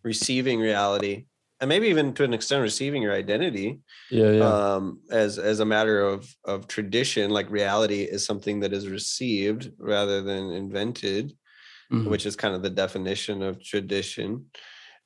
receiving 0.03 0.59
reality 0.59 1.25
and 1.59 1.69
maybe 1.69 1.87
even 1.87 2.13
to 2.13 2.23
an 2.23 2.33
extent 2.33 2.61
receiving 2.61 3.01
your 3.01 3.13
identity 3.13 3.79
yeah, 4.11 4.31
yeah. 4.31 4.43
Um, 4.43 4.99
as 5.09 5.39
as 5.39 5.59
a 5.59 5.65
matter 5.65 6.01
of 6.01 6.27
of 6.45 6.67
tradition 6.67 7.31
like 7.31 7.49
reality 7.49 8.03
is 8.03 8.25
something 8.25 8.59
that 8.59 8.73
is 8.73 8.89
received 8.89 9.71
rather 9.79 10.21
than 10.21 10.51
invented 10.51 11.33
mm-hmm. 11.91 12.09
which 12.09 12.25
is 12.25 12.35
kind 12.35 12.53
of 12.53 12.61
the 12.63 12.69
definition 12.69 13.41
of 13.41 13.63
tradition 13.63 14.45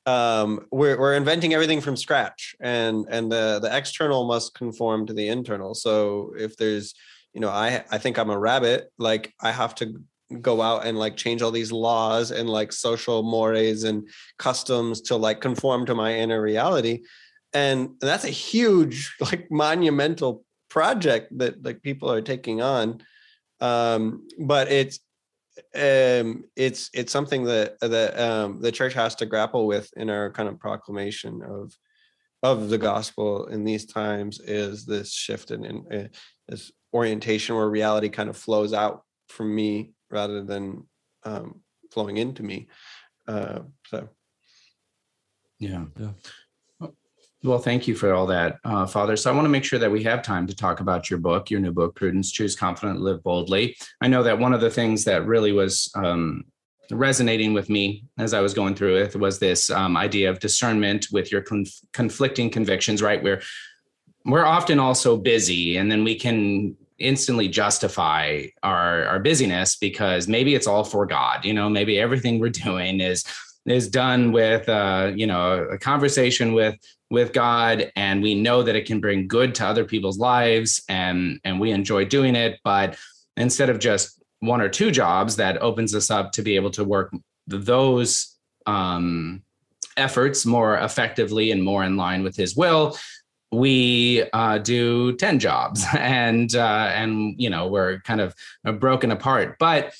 um, 0.08 0.66
we're, 0.72 0.98
we're 0.98 1.16
inventing 1.16 1.54
everything 1.54 1.82
from 1.82 1.98
scratch 1.98 2.56
and 2.62 3.06
and 3.10 3.32
the 3.32 3.60
the 3.62 3.76
external 3.76 4.26
must 4.26 4.56
conform 4.56 5.06
to 5.06 5.14
the 5.14 5.28
internal. 5.28 5.76
So 5.76 6.34
if 6.38 6.58
there's 6.58 6.96
you 7.34 7.42
know 7.42 7.50
i 7.50 7.84
i 7.92 8.00
think 8.00 8.18
i'm 8.18 8.32
a 8.32 8.40
rabbit 8.40 8.92
like 8.98 9.32
i 9.42 9.52
have 9.52 9.76
to 9.76 10.02
go 10.42 10.62
out 10.62 10.86
and 10.86 10.98
like 10.98 11.16
change 11.16 11.42
all 11.42 11.52
these 11.52 11.72
laws 11.72 12.32
and 12.32 12.50
like 12.50 12.74
social 12.74 13.22
mores 13.22 13.84
and 13.84 14.10
customs 14.40 15.02
to 15.02 15.16
like 15.16 15.40
conform 15.40 15.86
to 15.86 15.96
my 15.96 16.16
inner 16.16 16.42
reality. 16.42 17.04
And 17.54 17.92
that's 18.02 18.26
a 18.26 18.30
huge 18.30 19.16
like 19.22 19.48
monumental 19.52 20.44
project 20.70 21.38
that 21.38 21.64
like 21.64 21.82
people 21.82 22.12
are 22.12 22.22
taking 22.22 22.62
on. 22.62 23.02
Um 23.62 24.28
but 24.40 24.72
it's 24.72 25.00
um, 25.76 26.44
it's 26.56 26.90
it's 26.94 27.12
something 27.12 27.44
that 27.46 27.80
that 27.82 28.20
um, 28.20 28.62
the 28.62 28.72
church 28.72 28.94
has 28.94 29.16
to 29.16 29.26
grapple 29.26 29.68
with 29.68 29.90
in 29.98 30.10
our 30.10 30.32
kind 30.32 30.50
of 30.50 30.60
proclamation 30.60 31.42
of 31.44 31.74
of 32.44 32.70
the 32.70 32.78
gospel 32.78 33.48
in 33.48 33.64
these 33.64 33.86
times 33.86 34.40
is 34.40 34.86
this 34.86 35.12
shift 35.12 35.52
in, 35.52 35.66
in 35.66 35.88
uh, 35.92 36.08
this 36.48 36.72
orientation 36.94 37.56
where 37.56 37.70
reality 37.70 38.10
kind 38.10 38.30
of 38.30 38.38
flows 38.38 38.74
out 38.74 39.04
from 39.28 39.54
me 39.54 39.92
rather 40.10 40.44
than 40.44 40.86
um, 41.24 41.62
flowing 41.92 42.18
into 42.18 42.44
me. 42.44 42.68
Uh, 43.28 43.60
so, 43.88 44.08
yeah, 45.60 45.86
yeah. 46.00 46.12
Well, 47.44 47.60
thank 47.60 47.88
you 47.88 47.94
for 47.94 48.14
all 48.14 48.26
that, 48.28 48.58
uh, 48.64 48.88
Father. 48.88 49.16
So 49.16 49.32
I 49.32 49.36
want 49.36 49.46
to 49.46 49.50
make 49.50 49.64
sure 49.64 49.78
that 49.78 49.92
we 49.92 50.04
have 50.04 50.24
time 50.24 50.48
to 50.48 50.56
talk 50.56 50.80
about 50.80 51.10
your 51.10 51.20
book, 51.20 51.52
your 51.52 51.60
new 51.60 51.72
book, 51.72 51.96
Prudence, 51.96 52.32
Choose 52.32 52.56
Confident, 52.56 53.00
Live 53.00 53.22
Boldly. 53.22 53.78
I 54.02 54.08
know 54.08 54.24
that 54.24 54.40
one 54.40 54.54
of 54.54 54.62
the 54.62 54.72
things 54.72 55.04
that 55.04 55.26
really 55.26 55.52
was 55.52 55.92
um, 55.96 56.46
resonating 56.92 57.54
with 57.54 57.70
me 57.70 58.06
as 58.18 58.34
I 58.34 58.40
was 58.40 58.56
going 58.56 58.74
through 58.74 58.98
it 58.98 59.16
was 59.16 59.38
this 59.38 59.70
um, 59.70 59.96
idea 59.96 60.32
of 60.32 60.40
discernment 60.40 61.08
with 61.12 61.32
your 61.32 61.42
conf- 61.42 61.80
conflicting 61.94 62.50
convictions, 62.50 63.04
right? 63.04 63.22
Where 63.22 63.42
we're 64.26 64.46
often 64.46 64.80
also 64.80 65.16
busy 65.16 65.78
and 65.78 65.92
then 65.92 66.04
we 66.04 66.16
can 66.16 66.76
instantly 67.00 67.48
justify 67.48 68.44
our 68.64 69.06
our 69.06 69.20
busyness 69.20 69.76
because 69.76 70.28
maybe 70.28 70.56
it's 70.56 70.68
all 70.68 70.84
for 70.84 71.06
God. 71.06 71.46
You 71.46 71.54
know, 71.54 71.70
maybe 71.70 72.00
everything 72.00 72.40
we're 72.40 72.50
doing 72.66 73.00
is 73.00 73.24
is 73.66 73.88
done 73.88 74.32
with 74.32 74.68
uh, 74.68 75.12
you 75.16 75.28
know 75.28 75.68
a 75.72 75.78
conversation 75.78 76.54
with 76.54 76.76
with 77.10 77.34
God, 77.34 77.92
and 77.96 78.22
we 78.22 78.36
know 78.36 78.64
that 78.64 78.76
it 78.76 78.86
can 78.86 79.00
bring 79.00 79.28
good 79.28 79.56
to 79.56 79.66
other 79.66 79.86
people's 79.86 80.18
lives, 80.18 80.84
and 80.90 81.40
and 81.44 81.60
we 81.60 81.72
enjoy 81.72 82.06
doing 82.06 82.36
it. 82.36 82.60
But 82.64 82.98
instead 83.36 83.70
of 83.70 83.80
just 83.80 84.22
one 84.40 84.62
or 84.62 84.70
two 84.70 84.92
jobs, 84.92 85.36
that 85.38 85.62
opens 85.62 85.96
us 85.96 86.12
up 86.12 86.32
to 86.34 86.42
be 86.42 86.56
able 86.56 86.72
to 86.72 86.84
work 86.84 87.14
those 87.48 88.36
um, 88.66 89.42
efforts 89.96 90.46
more 90.46 90.78
effectively 90.78 91.52
and 91.52 91.64
more 91.64 91.84
in 91.84 91.98
line 91.98 92.24
with 92.24 92.36
His 92.36 92.56
will 92.56 92.98
we 93.52 94.24
uh, 94.34 94.58
do 94.58 95.16
10 95.16 95.40
jobs 95.40 95.86
and 95.98 96.56
uh, 96.56 96.92
and 96.94 97.36
you 97.38 97.50
know 97.50 97.68
we're 97.68 98.00
kind 98.02 98.22
of 98.22 98.36
uh, 98.66 98.72
broken 98.72 99.12
apart 99.12 99.56
but 99.60 99.94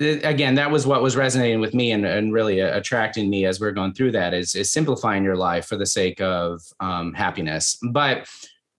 again 0.00 0.54
that 0.54 0.70
was 0.70 0.86
what 0.86 1.02
was 1.02 1.16
resonating 1.16 1.60
with 1.60 1.74
me 1.74 1.90
and, 1.90 2.06
and 2.06 2.32
really 2.32 2.62
uh, 2.62 2.76
attracting 2.76 3.28
me 3.28 3.44
as 3.46 3.60
we're 3.60 3.72
going 3.72 3.92
through 3.92 4.12
that 4.12 4.32
is, 4.32 4.54
is 4.54 4.70
simplifying 4.70 5.24
your 5.24 5.36
life 5.36 5.66
for 5.66 5.76
the 5.76 5.86
sake 5.86 6.20
of 6.20 6.62
um, 6.80 7.12
happiness. 7.14 7.76
But 7.90 8.28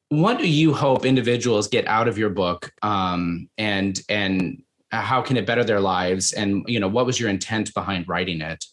what 0.09 0.37
do 0.37 0.47
you 0.47 0.73
hope 0.73 1.05
individuals 1.05 1.67
get 1.67 1.87
out 1.87 2.07
of 2.07 2.17
your 2.17 2.29
book 2.29 2.71
um, 2.81 3.49
and 3.57 3.99
and 4.09 4.63
how 4.91 5.21
can 5.21 5.37
it 5.37 5.45
better 5.45 5.63
their 5.63 5.81
lives? 5.81 6.33
And 6.33 6.63
you 6.67 6.79
know 6.79 6.87
what 6.87 7.05
was 7.05 7.19
your 7.19 7.29
intent 7.29 7.73
behind 7.73 8.07
writing 8.07 8.41
it? 8.41 8.63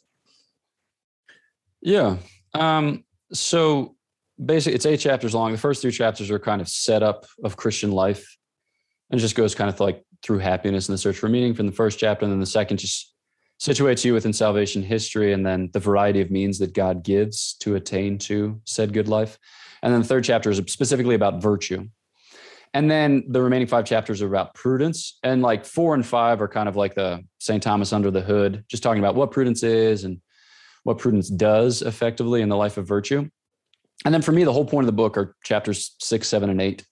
Yeah 1.82 2.16
um, 2.56 3.04
so 3.32 3.94
basically 4.42 4.74
it's 4.74 4.86
eight 4.86 4.98
chapters 4.98 5.34
long. 5.34 5.52
The 5.52 5.58
first 5.58 5.82
three 5.82 5.92
chapters 5.92 6.30
are 6.30 6.38
kind 6.38 6.60
of 6.60 6.68
setup 6.68 7.26
of 7.44 7.56
Christian 7.56 7.90
life 7.90 8.36
and 9.10 9.20
just 9.20 9.36
goes 9.36 9.54
kind 9.54 9.70
of 9.70 9.78
like 9.80 10.04
through 10.26 10.38
happiness 10.38 10.88
and 10.88 10.94
the 10.94 10.98
search 10.98 11.16
for 11.16 11.28
meaning 11.28 11.54
from 11.54 11.66
the 11.66 11.72
first 11.72 12.00
chapter. 12.00 12.24
And 12.24 12.32
then 12.32 12.40
the 12.40 12.46
second 12.46 12.78
just 12.78 13.14
situates 13.60 14.04
you 14.04 14.12
within 14.12 14.32
salvation 14.32 14.82
history 14.82 15.32
and 15.32 15.46
then 15.46 15.70
the 15.72 15.78
variety 15.78 16.20
of 16.20 16.32
means 16.32 16.58
that 16.58 16.74
God 16.74 17.04
gives 17.04 17.54
to 17.60 17.76
attain 17.76 18.18
to 18.18 18.60
said 18.64 18.92
good 18.92 19.08
life. 19.08 19.38
And 19.82 19.94
then 19.94 20.02
the 20.02 20.08
third 20.08 20.24
chapter 20.24 20.50
is 20.50 20.58
specifically 20.66 21.14
about 21.14 21.40
virtue. 21.40 21.88
And 22.74 22.90
then 22.90 23.24
the 23.28 23.40
remaining 23.40 23.68
five 23.68 23.84
chapters 23.84 24.20
are 24.20 24.26
about 24.26 24.54
prudence. 24.54 25.18
And 25.22 25.42
like 25.42 25.64
four 25.64 25.94
and 25.94 26.04
five 26.04 26.42
are 26.42 26.48
kind 26.48 26.68
of 26.68 26.74
like 26.74 26.94
the 26.94 27.24
St. 27.38 27.62
Thomas 27.62 27.92
under 27.92 28.10
the 28.10 28.20
hood, 28.20 28.64
just 28.68 28.82
talking 28.82 28.98
about 28.98 29.14
what 29.14 29.30
prudence 29.30 29.62
is 29.62 30.02
and 30.02 30.20
what 30.82 30.98
prudence 30.98 31.28
does 31.28 31.82
effectively 31.82 32.42
in 32.42 32.48
the 32.48 32.56
life 32.56 32.76
of 32.76 32.86
virtue. 32.86 33.30
And 34.04 34.12
then 34.12 34.22
for 34.22 34.32
me, 34.32 34.44
the 34.44 34.52
whole 34.52 34.66
point 34.66 34.84
of 34.84 34.86
the 34.86 34.92
book 34.92 35.16
are 35.16 35.36
chapters 35.44 35.94
six, 36.00 36.28
seven, 36.28 36.50
and 36.50 36.60
eight, 36.60 36.84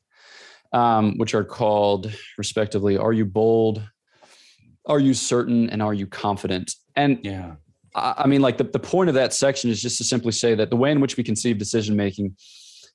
um, 0.75 1.17
which 1.19 1.35
are 1.35 1.45
called 1.45 2.13
respectively 2.37 2.99
Are 2.99 3.13
You 3.13 3.25
Bold? 3.25 3.81
Are 4.87 4.99
You 4.99 5.15
Certain? 5.15 5.71
And 5.71 5.81
Are 5.81 5.95
You 5.95 6.07
Confident? 6.07 6.75
And 6.97 7.21
yeah. 7.23 7.55
I 7.95 8.27
mean, 8.27 8.43
like 8.43 8.59
the, 8.59 8.65
the 8.65 8.81
point 8.81 9.09
of 9.09 9.15
that 9.15 9.33
section 9.33 9.71
is 9.71 9.81
just 9.81 9.99
to 9.99 10.05
simply 10.05 10.33
say 10.33 10.57
that 10.57 10.69
the 10.69 10.77
way 10.77 10.91
in 10.91 11.01
which 11.01 11.17
we 11.17 11.23
conceive 11.23 11.59
decision 11.59 11.95
making 11.95 12.37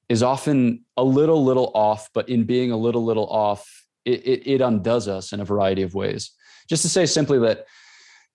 is 0.10 0.22
often 0.22 0.84
a 0.98 1.04
little, 1.04 1.44
little 1.44 1.72
off, 1.74 2.10
but 2.14 2.28
in 2.28 2.44
being 2.44 2.72
a 2.72 2.78
little, 2.78 3.06
little 3.06 3.28
off, 3.28 3.66
it, 4.04 4.28
it, 4.28 4.48
it 4.56 4.62
undoes 4.62 5.08
us 5.08 5.32
in 5.32 5.40
a 5.40 5.46
variety 5.46 5.84
of 5.84 5.94
ways. 5.94 6.32
Just 6.68 6.82
to 6.82 6.90
say 6.90 7.06
simply 7.06 7.40
that 7.40 7.66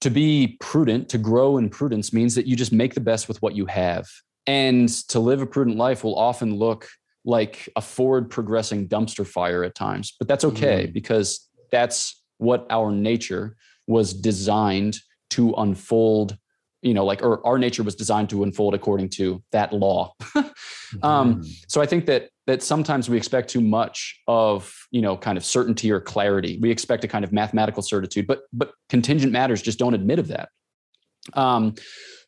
to 0.01 0.09
be 0.09 0.57
prudent, 0.59 1.11
to 1.11 1.19
grow 1.19 1.59
in 1.59 1.69
prudence 1.69 2.15
means 2.15 2.35
that 2.35 2.47
you 2.47 2.57
just 2.57 2.73
make 2.73 2.95
the 2.95 3.01
best 3.01 3.29
with 3.29 3.43
what 3.43 3.55
you 3.55 3.67
have. 3.67 4.07
And 4.47 4.89
to 5.09 5.21
live 5.21 5.43
a 5.43 5.47
prudent 5.47 5.77
life 5.77 6.03
will 6.03 6.19
often 6.19 6.55
look 6.55 6.89
like 7.25 7.69
a 7.77 7.81
forward 7.81 8.31
progressing 8.31 8.89
dumpster 8.89 9.27
fire 9.27 9.65
at 9.65 9.75
times, 9.75 10.15
but 10.19 10.29
that's 10.29 10.45
okay 10.45 10.87
mm. 10.87 10.93
because 10.93 11.49
that's 11.71 12.23
what 12.39 12.67
our 12.71 12.91
nature 12.91 13.57
was 13.87 14.13
designed 14.13 14.99
to 15.31 15.53
unfold 15.55 16.37
you 16.83 16.95
know 16.95 17.05
like 17.05 17.23
or 17.23 17.45
our 17.47 17.59
nature 17.59 17.83
was 17.83 17.95
designed 17.95 18.29
to 18.29 18.43
unfold 18.45 18.75
according 18.75 19.09
to 19.09 19.43
that 19.53 19.73
law 19.73 20.13
um, 21.03 21.43
mm. 21.43 21.65
so 21.67 21.81
i 21.81 21.87
think 21.87 22.07
that 22.07 22.29
that 22.47 22.63
sometimes 22.63 23.09
we 23.09 23.17
expect 23.17 23.49
too 23.49 23.61
much 23.61 24.21
of 24.29 24.73
you 24.91 25.01
know 25.01 25.17
kind 25.17 25.39
of 25.39 25.45
certainty 25.45 25.91
or 25.91 26.01
clarity 26.01 26.59
we 26.61 26.71
expect 26.71 27.03
a 27.03 27.09
kind 27.09 27.25
of 27.25 27.33
mathematical 27.33 27.83
certitude 27.83 28.27
but 28.27 28.43
but 28.53 28.73
contingent 28.91 29.33
matters 29.33 29.63
just 29.63 29.79
don't 29.79 29.95
admit 29.95 30.19
of 30.19 30.29
that 30.29 30.51
um, 31.33 31.75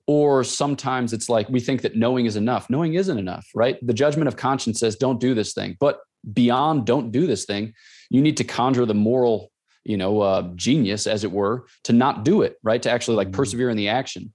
or 0.07 0.45
sometimes 0.45 1.13
it's 1.13 1.29
like 1.29 1.49
we 1.49 1.61
think 1.61 1.83
that 1.83 1.97
knowing 1.97 2.27
is 2.27 2.37
enough. 2.37 2.71
Knowing 2.71 2.95
isn't 2.95 3.19
enough, 3.19 3.49
right? 3.55 3.85
The 3.85 3.95
judgment 3.95 4.29
of 4.29 4.37
conscience 4.37 4.79
says, 4.79 4.97
don't 4.97 5.21
do 5.21 5.35
this 5.35 5.53
thing. 5.53 5.77
But 5.81 6.01
beyond 6.33 6.87
don't 6.87 7.11
do 7.11 7.27
this 7.27 7.45
thing, 7.45 7.75
you 8.11 8.21
need 8.21 8.37
to 8.37 8.45
conjure 8.45 8.87
the 8.87 8.95
moral, 8.95 9.51
you 9.85 9.97
know, 9.97 10.21
uh, 10.21 10.43
genius, 10.55 11.07
as 11.07 11.25
it 11.25 11.33
were, 11.33 11.67
to 11.85 11.93
not 11.93 12.25
do 12.25 12.43
it, 12.43 12.57
right? 12.63 12.83
To 12.83 12.91
actually 12.91 13.17
like 13.17 13.29
mm-hmm. 13.29 13.37
persevere 13.37 13.71
in 13.71 13.77
the 13.77 13.89
action. 13.89 14.33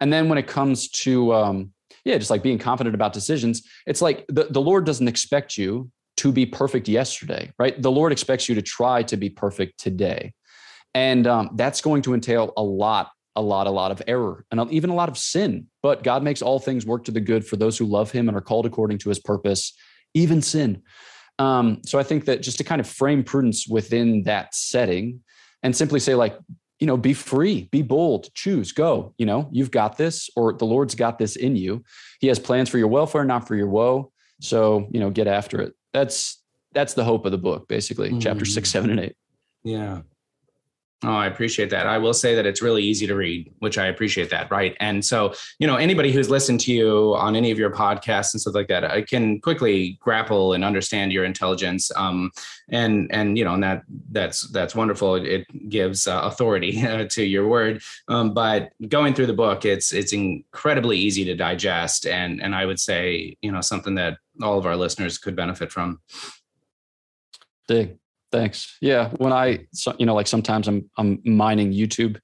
And 0.00 0.12
then 0.12 0.28
when 0.28 0.38
it 0.38 0.46
comes 0.46 0.88
to, 0.90 1.34
um, 1.34 1.72
yeah, 2.04 2.18
just 2.18 2.30
like 2.30 2.42
being 2.42 2.58
confident 2.58 2.94
about 2.94 3.12
decisions, 3.12 3.62
it's 3.86 4.02
like 4.02 4.24
the, 4.28 4.44
the 4.50 4.60
Lord 4.60 4.84
doesn't 4.84 5.08
expect 5.08 5.56
you 5.56 5.90
to 6.18 6.32
be 6.32 6.44
perfect 6.44 6.88
yesterday, 6.88 7.50
right? 7.58 7.80
The 7.80 7.90
Lord 7.90 8.12
expects 8.12 8.48
you 8.48 8.54
to 8.56 8.62
try 8.62 9.02
to 9.04 9.16
be 9.16 9.30
perfect 9.30 9.78
today. 9.78 10.34
And 10.94 11.26
um, 11.26 11.50
that's 11.54 11.80
going 11.80 12.02
to 12.02 12.14
entail 12.14 12.52
a 12.56 12.62
lot 12.62 13.10
a 13.38 13.40
lot, 13.40 13.66
a 13.66 13.70
lot 13.70 13.92
of 13.92 14.02
error 14.06 14.44
and 14.50 14.70
even 14.72 14.90
a 14.90 14.94
lot 14.94 15.08
of 15.08 15.16
sin. 15.16 15.68
But 15.82 16.02
God 16.02 16.22
makes 16.22 16.42
all 16.42 16.58
things 16.58 16.84
work 16.84 17.04
to 17.04 17.12
the 17.12 17.20
good 17.20 17.46
for 17.46 17.56
those 17.56 17.78
who 17.78 17.86
love 17.86 18.10
him 18.10 18.28
and 18.28 18.36
are 18.36 18.42
called 18.42 18.66
according 18.66 18.98
to 18.98 19.08
his 19.08 19.20
purpose, 19.20 19.72
even 20.12 20.42
sin. 20.42 20.82
Um, 21.38 21.80
so 21.86 22.00
I 22.00 22.02
think 22.02 22.24
that 22.24 22.42
just 22.42 22.58
to 22.58 22.64
kind 22.64 22.80
of 22.80 22.88
frame 22.88 23.22
prudence 23.22 23.68
within 23.68 24.24
that 24.24 24.54
setting 24.56 25.20
and 25.62 25.74
simply 25.74 26.00
say, 26.00 26.16
like, 26.16 26.36
you 26.80 26.86
know, 26.86 26.96
be 26.96 27.14
free, 27.14 27.68
be 27.70 27.82
bold, 27.82 28.28
choose, 28.34 28.72
go. 28.72 29.14
You 29.18 29.26
know, 29.26 29.48
you've 29.52 29.70
got 29.70 29.96
this, 29.96 30.28
or 30.36 30.52
the 30.52 30.64
Lord's 30.64 30.96
got 30.96 31.18
this 31.18 31.36
in 31.36 31.54
you. 31.54 31.84
He 32.20 32.26
has 32.26 32.40
plans 32.40 32.68
for 32.68 32.78
your 32.78 32.88
welfare, 32.88 33.24
not 33.24 33.46
for 33.46 33.54
your 33.54 33.68
woe. 33.68 34.12
So, 34.40 34.88
you 34.90 35.00
know, 35.00 35.10
get 35.10 35.26
after 35.26 35.60
it. 35.60 35.74
That's 35.92 36.42
that's 36.72 36.94
the 36.94 37.04
hope 37.04 37.24
of 37.24 37.32
the 37.32 37.38
book, 37.38 37.66
basically, 37.68 38.10
mm-hmm. 38.10 38.20
chapter 38.20 38.44
six, 38.44 38.70
seven, 38.70 38.90
and 38.90 39.00
eight. 39.00 39.16
Yeah. 39.64 40.02
Oh, 41.04 41.14
I 41.14 41.26
appreciate 41.26 41.70
that. 41.70 41.86
I 41.86 41.96
will 41.96 42.12
say 42.12 42.34
that 42.34 42.44
it's 42.44 42.60
really 42.60 42.82
easy 42.82 43.06
to 43.06 43.14
read, 43.14 43.52
which 43.60 43.78
I 43.78 43.86
appreciate 43.86 44.30
that. 44.30 44.50
Right. 44.50 44.76
And 44.80 45.04
so, 45.04 45.32
you 45.60 45.66
know, 45.68 45.76
anybody 45.76 46.10
who's 46.10 46.28
listened 46.28 46.58
to 46.62 46.72
you 46.72 47.14
on 47.14 47.36
any 47.36 47.52
of 47.52 47.58
your 47.58 47.70
podcasts 47.70 48.34
and 48.34 48.40
stuff 48.40 48.56
like 48.56 48.66
that, 48.66 48.82
I 48.82 49.02
can 49.02 49.40
quickly 49.40 49.96
grapple 50.00 50.54
and 50.54 50.64
understand 50.64 51.12
your 51.12 51.24
intelligence. 51.24 51.92
Um, 51.94 52.32
and, 52.68 53.08
and, 53.12 53.38
you 53.38 53.44
know, 53.44 53.54
and 53.54 53.62
that, 53.62 53.84
that's, 54.10 54.48
that's 54.48 54.74
wonderful. 54.74 55.14
It, 55.14 55.26
it 55.26 55.68
gives 55.68 56.08
uh, 56.08 56.20
authority 56.24 56.82
uh, 56.84 57.04
to 57.10 57.22
your 57.22 57.46
word. 57.46 57.80
Um, 58.08 58.34
but 58.34 58.72
going 58.88 59.14
through 59.14 59.26
the 59.26 59.34
book, 59.34 59.64
it's, 59.64 59.92
it's 59.92 60.12
incredibly 60.12 60.98
easy 60.98 61.24
to 61.26 61.36
digest. 61.36 62.06
And, 62.08 62.42
and 62.42 62.56
I 62.56 62.66
would 62.66 62.80
say, 62.80 63.36
you 63.40 63.52
know, 63.52 63.60
something 63.60 63.94
that 63.94 64.18
all 64.42 64.58
of 64.58 64.66
our 64.66 64.76
listeners 64.76 65.16
could 65.16 65.36
benefit 65.36 65.70
from. 65.70 66.00
Dig. 67.68 67.98
Thanks. 68.30 68.76
Yeah, 68.80 69.10
when 69.16 69.32
I 69.32 69.66
you 69.98 70.06
know 70.06 70.14
like 70.14 70.26
sometimes 70.26 70.68
I'm 70.68 70.90
I'm 70.96 71.20
mining 71.24 71.72
YouTube 71.72 72.20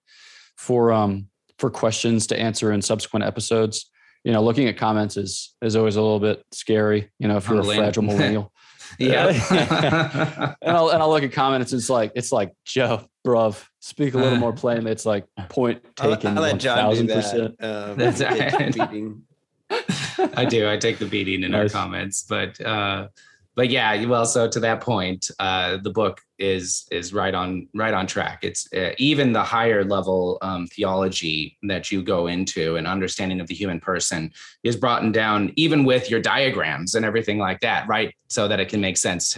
for 0.56 0.92
um 0.92 1.28
for 1.58 1.70
questions 1.70 2.26
to 2.28 2.38
answer 2.38 2.72
in 2.72 2.82
subsequent 2.82 3.24
episodes. 3.24 3.90
You 4.22 4.32
know, 4.32 4.42
looking 4.42 4.68
at 4.68 4.76
comments 4.76 5.16
is 5.16 5.54
is 5.62 5.76
always 5.76 5.96
a 5.96 6.02
little 6.02 6.20
bit 6.20 6.44
scary. 6.52 7.10
You 7.18 7.28
know, 7.28 7.36
if 7.36 7.48
you're 7.48 7.60
a 7.60 7.64
fragile 7.64 8.02
millennial. 8.02 8.52
yeah. 8.98 10.54
and 10.62 10.76
I'll 10.76 10.90
and 10.90 11.02
I'll 11.02 11.10
look 11.10 11.22
at 11.22 11.32
comments. 11.32 11.72
And 11.72 11.80
it's 11.80 11.90
like 11.90 12.12
it's 12.14 12.32
like 12.32 12.52
Joe, 12.64 13.06
bruv, 13.26 13.64
speak 13.80 14.14
a 14.14 14.18
little 14.18 14.38
more 14.38 14.52
plainly. 14.52 14.92
It's 14.92 15.06
like 15.06 15.24
point 15.48 15.82
taken. 15.96 16.34
one 16.34 16.58
thousand 16.58 17.08
percent. 17.08 17.62
Um, 17.62 17.96
That's 17.96 18.20
I 20.36 20.44
do. 20.44 20.68
I 20.68 20.76
take 20.76 20.98
the 20.98 21.06
beating 21.06 21.42
in 21.42 21.52
nice. 21.52 21.74
our 21.74 21.80
comments, 21.80 22.24
but 22.28 22.60
uh, 22.60 23.08
but 23.56 23.70
yeah, 23.70 24.04
well, 24.06 24.26
so 24.26 24.48
to 24.48 24.60
that 24.60 24.80
point, 24.80 25.30
uh, 25.38 25.76
the 25.76 25.90
book 25.90 26.20
is 26.38 26.86
is 26.90 27.12
right 27.12 27.34
on 27.34 27.68
right 27.74 27.94
on 27.94 28.06
track. 28.06 28.40
It's 28.42 28.66
uh, 28.74 28.90
even 28.98 29.32
the 29.32 29.44
higher 29.44 29.84
level 29.84 30.38
um, 30.42 30.66
theology 30.66 31.56
that 31.62 31.92
you 31.92 32.02
go 32.02 32.26
into 32.26 32.76
and 32.76 32.86
understanding 32.86 33.40
of 33.40 33.46
the 33.46 33.54
human 33.54 33.78
person 33.78 34.32
is 34.64 34.76
brought 34.76 35.10
down, 35.12 35.52
even 35.54 35.84
with 35.84 36.10
your 36.10 36.20
diagrams 36.20 36.96
and 36.96 37.04
everything 37.04 37.38
like 37.38 37.60
that, 37.60 37.86
right? 37.86 38.12
So 38.28 38.48
that 38.48 38.58
it 38.58 38.68
can 38.68 38.80
make 38.80 38.96
sense. 38.96 39.36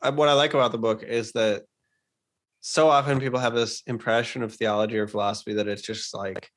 What 0.00 0.28
I 0.28 0.34
like 0.34 0.54
about 0.54 0.70
the 0.70 0.78
book 0.78 1.02
is 1.02 1.32
that 1.32 1.64
so 2.60 2.88
often 2.88 3.18
people 3.18 3.40
have 3.40 3.54
this 3.54 3.82
impression 3.86 4.42
of 4.42 4.54
theology 4.54 4.98
or 4.98 5.08
philosophy 5.08 5.54
that 5.54 5.66
it's 5.66 5.82
just 5.82 6.14
like 6.14 6.48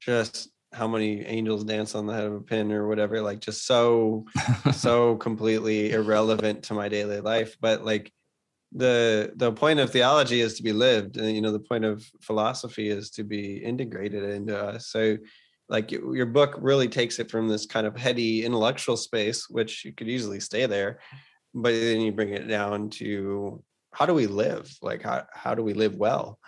just 0.00 0.48
how 0.72 0.86
many 0.86 1.24
angels 1.24 1.64
dance 1.64 1.94
on 1.94 2.06
the 2.06 2.12
head 2.12 2.24
of 2.24 2.34
a 2.34 2.40
pin 2.40 2.72
or 2.72 2.88
whatever 2.88 3.20
like 3.20 3.40
just 3.40 3.66
so 3.66 4.24
so 4.72 5.16
completely 5.16 5.92
irrelevant 5.92 6.62
to 6.62 6.74
my 6.74 6.88
daily 6.88 7.20
life 7.20 7.56
but 7.60 7.84
like 7.84 8.12
the 8.72 9.32
the 9.36 9.52
point 9.52 9.78
of 9.78 9.90
theology 9.90 10.40
is 10.40 10.54
to 10.54 10.62
be 10.62 10.72
lived 10.72 11.16
and 11.16 11.34
you 11.34 11.40
know 11.40 11.52
the 11.52 11.58
point 11.58 11.84
of 11.84 12.04
philosophy 12.20 12.88
is 12.88 13.10
to 13.10 13.22
be 13.22 13.56
integrated 13.58 14.24
into 14.24 14.58
us 14.58 14.88
so 14.88 15.16
like 15.68 15.90
your 15.90 16.26
book 16.26 16.56
really 16.58 16.88
takes 16.88 17.18
it 17.18 17.30
from 17.30 17.48
this 17.48 17.66
kind 17.66 17.86
of 17.86 17.96
heady 17.96 18.44
intellectual 18.44 18.96
space 18.96 19.48
which 19.48 19.84
you 19.84 19.92
could 19.92 20.08
easily 20.08 20.40
stay 20.40 20.66
there 20.66 20.98
but 21.54 21.70
then 21.70 22.00
you 22.00 22.12
bring 22.12 22.30
it 22.30 22.48
down 22.48 22.90
to 22.90 23.62
how 23.96 24.04
do 24.04 24.12
we 24.12 24.26
live? 24.26 24.70
Like 24.82 25.02
how 25.02 25.24
how 25.32 25.54
do 25.54 25.62
we 25.62 25.72
live 25.72 25.96
well? 25.96 26.38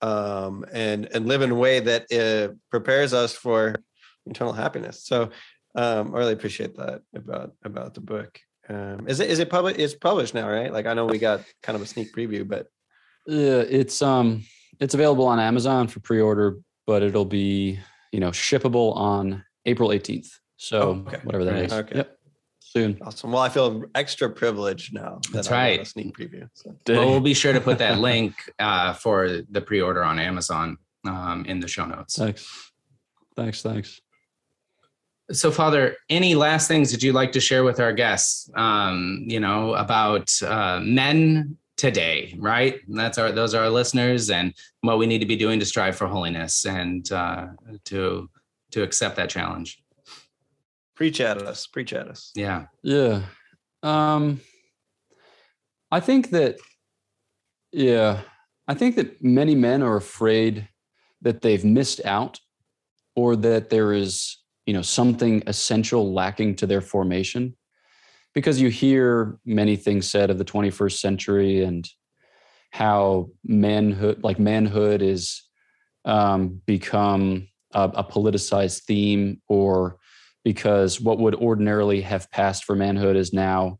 Um, 0.00 0.64
and 0.72 1.06
and 1.12 1.26
live 1.26 1.42
in 1.42 1.50
a 1.50 1.54
way 1.54 1.80
that 1.80 2.02
uh, 2.12 2.54
prepares 2.70 3.12
us 3.12 3.32
for 3.34 3.74
eternal 4.26 4.52
happiness. 4.52 5.02
So 5.04 5.30
um, 5.74 6.14
I 6.14 6.18
really 6.18 6.32
appreciate 6.34 6.76
that 6.76 7.02
about 7.14 7.52
about 7.64 7.94
the 7.94 8.00
book. 8.00 8.38
Um, 8.68 9.08
is 9.08 9.18
it 9.20 9.28
is 9.30 9.38
it 9.40 9.50
public? 9.50 9.78
It's 9.78 9.94
published 9.94 10.34
now, 10.34 10.48
right? 10.48 10.72
Like 10.72 10.86
I 10.86 10.94
know 10.94 11.06
we 11.06 11.18
got 11.18 11.44
kind 11.62 11.74
of 11.74 11.82
a 11.82 11.86
sneak 11.86 12.14
preview, 12.14 12.46
but 12.46 12.68
Yeah, 13.26 13.62
it's 13.68 14.00
um 14.02 14.44
it's 14.78 14.94
available 14.94 15.26
on 15.26 15.40
Amazon 15.40 15.88
for 15.88 16.00
pre-order, 16.00 16.58
but 16.86 17.02
it'll 17.02 17.24
be 17.24 17.80
you 18.12 18.20
know 18.20 18.30
shippable 18.30 18.94
on 18.96 19.44
April 19.66 19.88
18th. 19.90 20.28
So 20.58 20.80
Oh, 20.80 20.90
okay. 21.08 21.20
whatever 21.24 21.44
that 21.44 21.54
Right. 21.54 21.64
is. 21.64 21.72
Okay. 21.72 21.96
Yep. 21.96 22.17
Soon. 22.70 22.98
awesome. 23.00 23.32
Well, 23.32 23.40
I 23.40 23.48
feel 23.48 23.84
extra 23.94 24.28
privileged 24.28 24.92
now. 24.92 25.20
that 25.22 25.32
That's 25.32 25.50
I 25.50 25.56
right. 25.56 25.80
A 25.80 25.84
sneak 25.86 26.14
preview. 26.14 26.50
So. 26.52 26.76
Well, 26.86 27.08
we'll 27.08 27.20
be 27.20 27.32
sure 27.32 27.54
to 27.54 27.62
put 27.62 27.78
that 27.78 27.98
link 28.10 28.34
uh, 28.58 28.92
for 28.92 29.40
the 29.50 29.62
pre-order 29.62 30.04
on 30.04 30.18
Amazon 30.18 30.76
um, 31.06 31.46
in 31.46 31.60
the 31.60 31.68
show 31.68 31.86
notes. 31.86 32.16
Thanks. 32.16 32.72
Thanks. 33.36 33.62
Thanks. 33.62 34.02
So, 35.32 35.50
Father, 35.50 35.96
any 36.10 36.34
last 36.34 36.68
things 36.68 36.92
that 36.92 37.02
you'd 37.02 37.14
like 37.14 37.32
to 37.32 37.40
share 37.40 37.64
with 37.64 37.80
our 37.80 37.92
guests? 37.94 38.50
Um, 38.54 39.24
you 39.26 39.40
know 39.40 39.74
about 39.74 40.30
uh, 40.42 40.80
men 40.82 41.56
today, 41.78 42.34
right? 42.38 42.80
That's 42.86 43.16
our 43.16 43.32
those 43.32 43.54
are 43.54 43.64
our 43.64 43.70
listeners, 43.70 44.28
and 44.28 44.52
what 44.82 44.98
we 44.98 45.06
need 45.06 45.20
to 45.20 45.26
be 45.26 45.36
doing 45.36 45.58
to 45.60 45.66
strive 45.66 45.96
for 45.96 46.06
holiness 46.06 46.66
and 46.66 47.10
uh, 47.12 47.46
to 47.86 48.28
to 48.72 48.82
accept 48.82 49.16
that 49.16 49.30
challenge. 49.30 49.82
Preach 50.98 51.20
at 51.20 51.40
us. 51.40 51.68
Preach 51.68 51.92
at 51.92 52.08
us. 52.08 52.32
Yeah. 52.34 52.66
Yeah. 52.82 53.22
Um 53.84 54.40
I 55.92 56.00
think 56.00 56.30
that 56.30 56.56
yeah, 57.70 58.22
I 58.66 58.74
think 58.74 58.96
that 58.96 59.22
many 59.22 59.54
men 59.54 59.80
are 59.84 59.94
afraid 59.94 60.68
that 61.22 61.40
they've 61.40 61.64
missed 61.64 62.04
out 62.04 62.40
or 63.14 63.36
that 63.36 63.70
there 63.70 63.92
is, 63.92 64.38
you 64.66 64.74
know, 64.74 64.82
something 64.82 65.44
essential 65.46 66.12
lacking 66.12 66.56
to 66.56 66.66
their 66.66 66.80
formation 66.80 67.56
because 68.34 68.60
you 68.60 68.68
hear 68.68 69.38
many 69.44 69.76
things 69.76 70.10
said 70.10 70.30
of 70.30 70.38
the 70.38 70.44
21st 70.44 70.98
century 70.98 71.62
and 71.62 71.88
how 72.72 73.30
manhood 73.44 74.24
like 74.24 74.40
manhood 74.40 75.00
is 75.00 75.44
um, 76.04 76.60
become 76.66 77.46
a, 77.72 77.84
a 77.84 78.02
politicized 78.02 78.82
theme 78.82 79.40
or 79.46 79.97
because 80.48 80.98
what 80.98 81.18
would 81.18 81.34
ordinarily 81.34 82.00
have 82.00 82.30
passed 82.30 82.64
for 82.64 82.74
manhood 82.74 83.16
is 83.16 83.34
now 83.34 83.78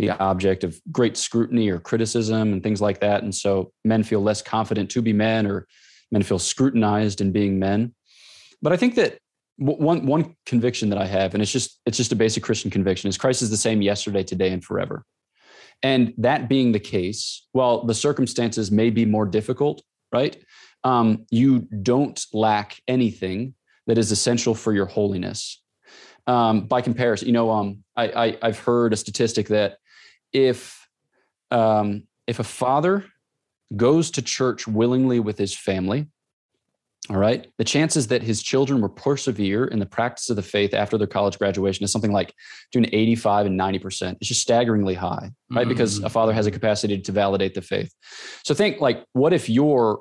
the 0.00 0.10
object 0.10 0.64
of 0.64 0.76
great 0.90 1.16
scrutiny 1.16 1.68
or 1.68 1.78
criticism 1.78 2.52
and 2.52 2.60
things 2.60 2.80
like 2.80 2.98
that. 2.98 3.22
And 3.22 3.32
so 3.32 3.70
men 3.84 4.02
feel 4.02 4.20
less 4.20 4.42
confident 4.42 4.90
to 4.90 5.00
be 5.00 5.12
men 5.12 5.46
or 5.46 5.68
men 6.10 6.24
feel 6.24 6.40
scrutinized 6.40 7.20
in 7.20 7.30
being 7.30 7.60
men. 7.60 7.94
But 8.60 8.72
I 8.72 8.76
think 8.76 8.96
that 8.96 9.18
one 9.58 10.06
one 10.06 10.34
conviction 10.44 10.88
that 10.88 10.98
I 10.98 11.06
have, 11.06 11.34
and 11.34 11.42
it's 11.42 11.52
just 11.52 11.78
it's 11.86 11.96
just 11.96 12.10
a 12.10 12.16
basic 12.16 12.42
Christian 12.42 12.72
conviction, 12.72 13.08
is 13.08 13.16
Christ 13.16 13.40
is 13.40 13.50
the 13.50 13.56
same 13.56 13.80
yesterday, 13.80 14.24
today, 14.24 14.50
and 14.50 14.64
forever. 14.64 15.04
And 15.84 16.14
that 16.18 16.48
being 16.48 16.72
the 16.72 16.80
case, 16.80 17.46
while 17.52 17.84
the 17.84 17.94
circumstances 17.94 18.72
may 18.72 18.90
be 18.90 19.04
more 19.04 19.24
difficult, 19.24 19.82
right? 20.12 20.36
Um, 20.82 21.26
you 21.30 21.60
don't 21.60 22.20
lack 22.32 22.80
anything 22.88 23.54
that 23.86 23.98
is 23.98 24.10
essential 24.10 24.56
for 24.56 24.72
your 24.74 24.86
holiness 24.86 25.62
um, 26.28 26.66
by 26.66 26.82
comparison, 26.82 27.26
you 27.26 27.32
know, 27.32 27.50
um, 27.50 27.82
I, 27.96 28.36
I 28.42 28.46
have 28.46 28.58
heard 28.60 28.92
a 28.92 28.96
statistic 28.96 29.48
that 29.48 29.78
if 30.32 30.86
um, 31.50 32.06
if 32.26 32.38
a 32.38 32.44
father 32.44 33.06
goes 33.74 34.10
to 34.12 34.22
church 34.22 34.68
willingly 34.68 35.20
with 35.20 35.38
his 35.38 35.56
family, 35.56 36.06
all 37.08 37.16
right, 37.16 37.50
the 37.56 37.64
chances 37.64 38.08
that 38.08 38.22
his 38.22 38.42
children 38.42 38.82
will 38.82 38.90
persevere 38.90 39.64
in 39.64 39.78
the 39.78 39.86
practice 39.86 40.28
of 40.28 40.36
the 40.36 40.42
faith 40.42 40.74
after 40.74 40.98
their 40.98 41.06
college 41.06 41.38
graduation 41.38 41.82
is 41.82 41.90
something 41.90 42.12
like 42.12 42.34
between 42.70 42.90
85 42.92 43.46
and 43.46 43.56
90 43.56 43.78
percent. 43.78 44.18
It's 44.20 44.28
just 44.28 44.42
staggeringly 44.42 44.94
high, 44.94 45.30
right? 45.50 45.66
Because 45.66 45.98
Mhm. 46.00 46.04
a 46.04 46.10
father 46.10 46.34
has 46.34 46.46
a 46.46 46.50
capacity 46.50 47.00
to 47.00 47.12
validate 47.12 47.54
the 47.54 47.62
faith. 47.62 47.90
So 48.44 48.52
think 48.54 48.82
like, 48.82 49.02
what 49.14 49.32
if 49.32 49.48
you're 49.48 50.00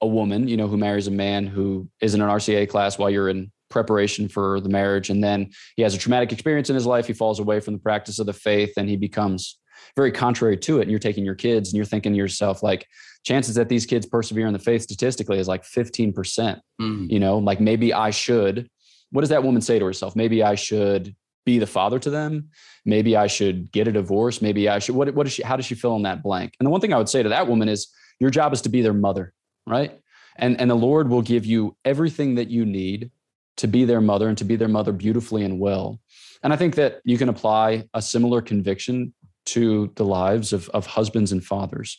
a 0.00 0.06
woman, 0.06 0.48
you 0.48 0.56
know, 0.56 0.68
who 0.68 0.78
marries 0.78 1.06
a 1.06 1.10
man 1.10 1.46
who 1.46 1.90
is 2.00 2.14
in 2.14 2.22
an 2.22 2.28
RCIA 2.30 2.66
class 2.66 2.96
while 2.98 3.10
you're 3.10 3.28
in 3.28 3.52
preparation 3.68 4.28
for 4.28 4.60
the 4.60 4.68
marriage, 4.68 5.10
and 5.10 5.22
then 5.22 5.50
he 5.76 5.82
has 5.82 5.94
a 5.94 5.98
traumatic 5.98 6.32
experience 6.32 6.70
in 6.70 6.74
his 6.74 6.86
life. 6.86 7.06
He 7.06 7.12
falls 7.12 7.40
away 7.40 7.60
from 7.60 7.74
the 7.74 7.80
practice 7.80 8.18
of 8.18 8.26
the 8.26 8.32
faith, 8.32 8.72
and 8.76 8.88
he 8.88 8.96
becomes 8.96 9.58
very 9.94 10.12
contrary 10.12 10.56
to 10.56 10.78
it. 10.78 10.82
And 10.82 10.90
you're 10.90 11.00
taking 11.00 11.24
your 11.24 11.34
kids, 11.34 11.68
and 11.68 11.76
you're 11.76 11.84
thinking 11.84 12.12
to 12.12 12.18
yourself, 12.18 12.62
like, 12.62 12.86
chances 13.26 13.56
that 13.56 13.68
these 13.68 13.86
kids 13.86 14.06
persevere 14.06 14.46
in 14.46 14.52
the 14.52 14.58
faith 14.58 14.82
statistically 14.82 15.38
is 15.38 15.48
like 15.48 15.64
15 15.64 16.12
percent. 16.12 16.60
Mm. 16.80 17.10
You 17.10 17.18
know, 17.18 17.38
like 17.38 17.60
maybe 17.60 17.92
I 17.92 18.10
should. 18.10 18.70
What 19.10 19.22
does 19.22 19.30
that 19.30 19.42
woman 19.42 19.62
say 19.62 19.78
to 19.78 19.84
herself? 19.84 20.16
Maybe 20.16 20.42
I 20.42 20.54
should 20.54 21.14
be 21.44 21.58
the 21.58 21.66
father 21.66 21.98
to 21.98 22.10
them. 22.10 22.48
Maybe 22.84 23.16
I 23.16 23.26
should 23.26 23.70
get 23.72 23.88
a 23.88 23.92
divorce. 23.92 24.40
Maybe 24.40 24.68
I 24.68 24.78
should. 24.78 24.94
What? 24.94 25.12
What 25.14 25.26
is 25.26 25.32
she? 25.32 25.42
How 25.42 25.56
does 25.56 25.66
she 25.66 25.74
fill 25.74 25.96
in 25.96 26.02
that 26.02 26.22
blank? 26.22 26.54
And 26.60 26.66
the 26.66 26.70
one 26.70 26.80
thing 26.80 26.92
I 26.92 26.98
would 26.98 27.08
say 27.08 27.22
to 27.22 27.28
that 27.30 27.48
woman 27.48 27.68
is, 27.68 27.88
your 28.20 28.30
job 28.30 28.52
is 28.52 28.62
to 28.62 28.68
be 28.68 28.82
their 28.82 28.94
mother, 28.94 29.32
right? 29.66 29.98
And 30.36 30.60
and 30.60 30.70
the 30.70 30.76
Lord 30.76 31.08
will 31.08 31.22
give 31.22 31.44
you 31.44 31.76
everything 31.84 32.36
that 32.36 32.48
you 32.48 32.64
need 32.64 33.10
to 33.56 33.66
be 33.66 33.84
their 33.84 34.00
mother 34.00 34.28
and 34.28 34.38
to 34.38 34.44
be 34.44 34.56
their 34.56 34.68
mother 34.68 34.92
beautifully 34.92 35.44
and 35.44 35.58
well. 35.58 36.00
And 36.42 36.52
I 36.52 36.56
think 36.56 36.74
that 36.76 37.00
you 37.04 37.18
can 37.18 37.28
apply 37.28 37.84
a 37.94 38.02
similar 38.02 38.42
conviction 38.42 39.14
to 39.46 39.92
the 39.94 40.04
lives 40.04 40.52
of, 40.52 40.68
of 40.70 40.86
husbands 40.86 41.32
and 41.32 41.44
fathers 41.44 41.98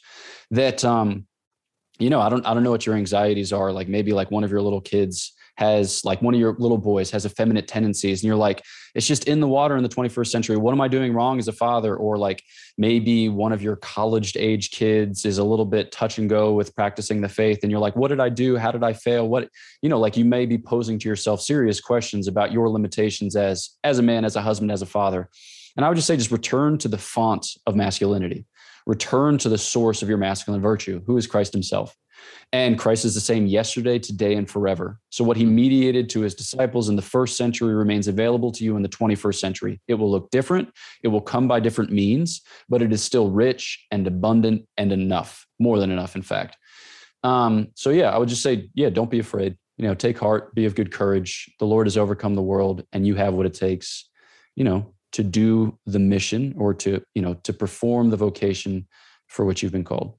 that 0.52 0.84
um 0.86 1.26
you 1.98 2.10
know 2.10 2.20
i 2.20 2.30
don't 2.30 2.46
i 2.46 2.54
don't 2.54 2.64
know 2.64 2.72
what 2.72 2.86
your 2.86 2.96
anxieties 2.96 3.52
are 3.52 3.72
like 3.72 3.88
maybe 3.88 4.12
like 4.12 4.30
one 4.30 4.44
of 4.44 4.52
your 4.52 4.62
little 4.62 4.82
kids 4.82 5.34
has 5.58 6.06
like 6.06 6.22
one 6.22 6.34
of 6.34 6.40
your 6.40 6.56
little 6.60 6.78
boys 6.78 7.12
has 7.12 7.26
effeminate 7.26 7.68
tendencies 7.68 8.22
and 8.22 8.28
you're 8.28 8.36
like 8.36 8.64
it's 8.96 9.08
just 9.08 9.28
in 9.28 9.40
the 9.40 9.48
water 9.48 9.76
in 9.76 9.84
the 9.84 9.90
21st 9.90 10.28
century. 10.28 10.58
What 10.58 10.72
am 10.72 10.82
i 10.82 10.88
doing 10.88 11.14
wrong 11.14 11.40
as 11.40 11.48
a 11.48 11.52
father? 11.52 11.96
Or 11.96 12.18
like 12.18 12.44
maybe 12.78 13.28
one 13.30 13.52
of 13.52 13.62
your 13.62 13.76
college 13.76 14.36
age 14.38 14.72
kids 14.72 15.26
is 15.26 15.38
a 15.38 15.44
little 15.44 15.66
bit 15.66 15.92
touch 15.92 16.18
and 16.18 16.30
go 16.30 16.54
with 16.54 16.76
practicing 16.76 17.22
the 17.22 17.30
faith 17.30 17.60
and 17.64 17.72
you're 17.72 17.82
like 17.82 17.96
what 17.96 18.10
did 18.10 18.20
i 18.20 18.30
do? 18.30 18.56
How 18.56 18.72
did 18.72 18.84
i 18.84 18.94
fail? 18.94 19.28
What 19.28 19.50
you 19.82 19.90
know 19.90 20.00
like 20.00 20.16
you 20.16 20.26
may 20.26 20.46
be 20.46 20.58
posing 20.58 21.00
to 21.00 21.10
yourself 21.10 21.42
serious 21.42 21.82
questions 21.82 22.28
about 22.28 22.52
your 22.52 22.70
limitations 22.70 23.36
as 23.36 23.72
as 23.84 24.00
a 24.00 24.04
man 24.04 24.26
as 24.26 24.36
a 24.36 24.42
husband 24.42 24.72
as 24.72 24.82
a 24.82 24.88
father. 24.88 25.30
And 25.76 25.86
i 25.86 25.90
would 25.90 25.96
just 25.96 26.08
say 26.08 26.18
just 26.18 26.32
return 26.32 26.78
to 26.80 26.88
the 26.88 26.98
font 26.98 27.48
of 27.66 27.76
masculinity. 27.76 28.46
Return 28.86 29.38
to 29.40 29.50
the 29.50 29.58
source 29.58 30.02
of 30.02 30.08
your 30.08 30.18
masculine 30.18 30.62
virtue 30.62 31.02
who 31.06 31.18
is 31.18 31.28
christ 31.28 31.52
himself 31.52 31.96
and 32.54 32.80
Christ 32.80 33.04
is 33.04 33.14
the 33.14 33.22
same 33.22 33.46
yesterday, 33.46 34.00
today, 34.00 34.36
and 34.36 34.50
forever. 34.50 35.00
So, 35.10 35.24
what 35.24 35.38
he 35.38 35.46
mediated 35.46 36.10
to 36.12 36.22
his 36.22 36.34
disciples 36.34 36.88
in 36.88 36.96
the 36.96 37.02
first 37.02 37.36
century 37.36 37.74
remains 37.74 38.08
available 38.08 38.52
to 38.54 38.64
you 38.64 38.76
in 38.78 38.84
the 38.84 38.90
21st 38.90 39.40
century. 39.40 39.82
It 39.88 39.96
will 39.96 40.10
look 40.10 40.30
different, 40.30 40.70
it 41.04 41.10
will 41.10 41.22
come 41.22 41.48
by 41.48 41.60
different 41.60 41.92
means, 41.92 42.42
but 42.70 42.82
it 42.82 42.94
is 42.94 43.04
still 43.04 43.30
rich 43.30 43.86
and 43.92 44.08
abundant 44.08 44.66
and 44.78 44.92
enough, 44.92 45.46
more 45.60 45.78
than 45.78 45.92
enough, 45.92 46.16
in 46.16 46.22
fact. 46.22 46.58
Um, 47.24 47.68
so, 47.76 47.90
yeah, 47.90 48.12
I 48.12 48.18
would 48.18 48.30
just 48.30 48.44
say, 48.44 48.70
yeah, 48.74 48.90
don't 48.90 49.12
be 49.12 49.20
afraid. 49.20 49.58
You 49.78 49.88
know, 49.88 49.94
take 49.94 50.18
heart, 50.18 50.56
be 50.56 50.66
of 50.66 50.76
good 50.76 50.92
courage. 50.92 51.52
The 51.60 51.68
Lord 51.68 51.86
has 51.86 51.98
overcome 51.98 52.36
the 52.36 52.42
world, 52.42 52.86
and 52.94 53.06
you 53.06 53.16
have 53.16 53.34
what 53.34 53.46
it 53.46 53.54
takes, 53.54 54.10
you 54.56 54.64
know, 54.64 54.94
to 55.12 55.24
do 55.24 55.78
the 55.86 56.00
mission 56.00 56.56
or 56.58 56.74
to, 56.76 57.04
you 57.14 57.22
know, 57.22 57.34
to 57.44 57.54
perform 57.54 58.10
the 58.10 58.18
vocation 58.18 58.88
for 59.28 59.46
which 59.46 59.62
you've 59.62 59.72
been 59.72 59.84
called. 59.84 60.18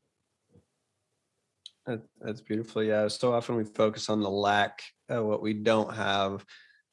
That, 1.89 2.03
that's 2.20 2.43
beautiful. 2.43 2.82
Yeah. 2.82 3.09
So 3.09 3.32
often 3.32 3.57
we 3.57 3.64
focus 3.64 4.11
on 4.11 4.20
the 4.20 4.28
lack, 4.28 4.82
uh, 5.11 5.24
what 5.24 5.41
we 5.41 5.55
don't 5.55 5.93
have. 5.95 6.45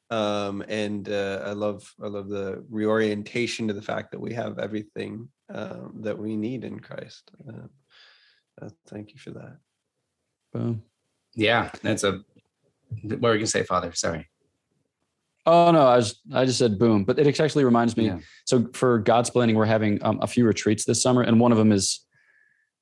Um, 0.09 0.63
and 0.69 1.09
uh, 1.09 1.43
I 1.45 1.51
love 1.51 1.83
I 2.01 2.07
love 2.07 2.29
the 2.29 2.63
reorientation 2.69 3.67
to 3.67 3.73
the 3.73 3.81
fact 3.81 4.11
that 4.11 4.21
we 4.21 4.33
have 4.35 4.57
everything 4.57 5.27
um, 5.53 5.95
that 6.01 6.17
we 6.17 6.37
need 6.37 6.63
in 6.63 6.79
Christ. 6.79 7.29
Uh, 7.45 7.67
uh, 8.61 8.69
thank 8.87 9.11
you 9.11 9.19
for 9.19 9.31
that. 9.31 9.57
Boom. 10.53 10.81
Yeah, 11.33 11.71
that's 11.81 12.05
a. 12.05 12.21
What 13.01 13.21
were 13.21 13.33
you 13.33 13.39
gonna 13.39 13.47
say, 13.47 13.63
Father? 13.63 13.91
Sorry. 13.93 14.29
Oh 15.45 15.71
no, 15.71 15.87
I 15.87 15.97
was 15.97 16.21
I 16.33 16.45
just 16.45 16.59
said 16.59 16.79
boom, 16.79 17.03
but 17.03 17.19
it 17.19 17.27
actually 17.27 17.65
reminds 17.65 17.97
me. 17.97 18.05
Yeah. 18.05 18.19
So 18.45 18.69
for 18.73 19.01
Godsplaining, 19.01 19.55
we're 19.55 19.65
having 19.65 20.01
um, 20.03 20.19
a 20.21 20.27
few 20.27 20.45
retreats 20.45 20.85
this 20.85 21.01
summer, 21.01 21.21
and 21.23 21.39
one 21.39 21.51
of 21.51 21.57
them 21.57 21.73
is 21.73 22.05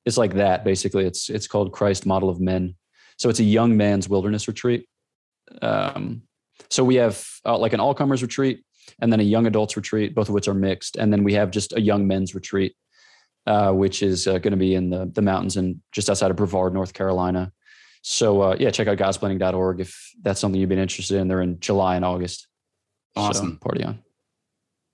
it's 0.06 0.18
like 0.18 0.34
that. 0.36 0.64
Basically, 0.64 1.06
it's 1.06 1.30
it's 1.30 1.48
called 1.48 1.72
Christ 1.72 2.06
Model 2.06 2.30
of 2.30 2.40
Men. 2.40 2.76
So 3.18 3.30
it's 3.30 3.40
a 3.40 3.44
young 3.44 3.78
man's 3.78 4.10
wilderness 4.10 4.48
retreat. 4.48 4.88
Um, 5.62 6.24
so 6.70 6.84
we 6.84 6.96
have 6.96 7.26
uh, 7.46 7.58
like 7.58 7.74
an 7.74 7.80
all 7.80 7.94
comers 7.94 8.22
retreat, 8.22 8.64
and 9.00 9.12
then 9.12 9.20
a 9.20 9.24
young 9.24 9.46
adults 9.48 9.76
retreat, 9.78 10.16
both 10.16 10.30
of 10.30 10.34
which 10.34 10.48
are 10.48 10.54
mixed, 10.54 10.96
and 10.98 11.12
then 11.12 11.24
we 11.24 11.34
have 11.34 11.52
just 11.52 11.74
a 11.74 11.82
young 11.82 12.08
men's 12.08 12.34
retreat, 12.34 12.76
uh, 13.46 13.72
which 13.72 14.02
is 14.02 14.28
uh, 14.28 14.40
going 14.40 14.52
to 14.52 14.58
be 14.58 14.76
in 14.76 14.90
the 14.90 15.10
the 15.14 15.22
mountains 15.22 15.58
and 15.58 15.82
just 15.92 16.10
outside 16.10 16.32
of 16.32 16.38
Brevard, 16.38 16.74
North 16.74 16.94
Carolina. 16.94 17.52
So 18.02 18.42
uh, 18.42 18.56
yeah, 18.60 18.72
check 18.72 18.88
out 18.88 18.98
godsplaining.org 18.98 19.80
if 19.80 20.12
that's 20.22 20.40
something 20.40 20.60
you've 20.60 20.70
been 20.70 20.80
interested 20.80 21.18
in. 21.20 21.28
They're 21.28 21.42
in 21.42 21.60
July 21.60 21.96
and 21.96 22.04
August. 22.04 22.48
So, 23.16 23.22
Awesome. 23.22 23.58
party 23.58 23.84
on. 23.84 24.00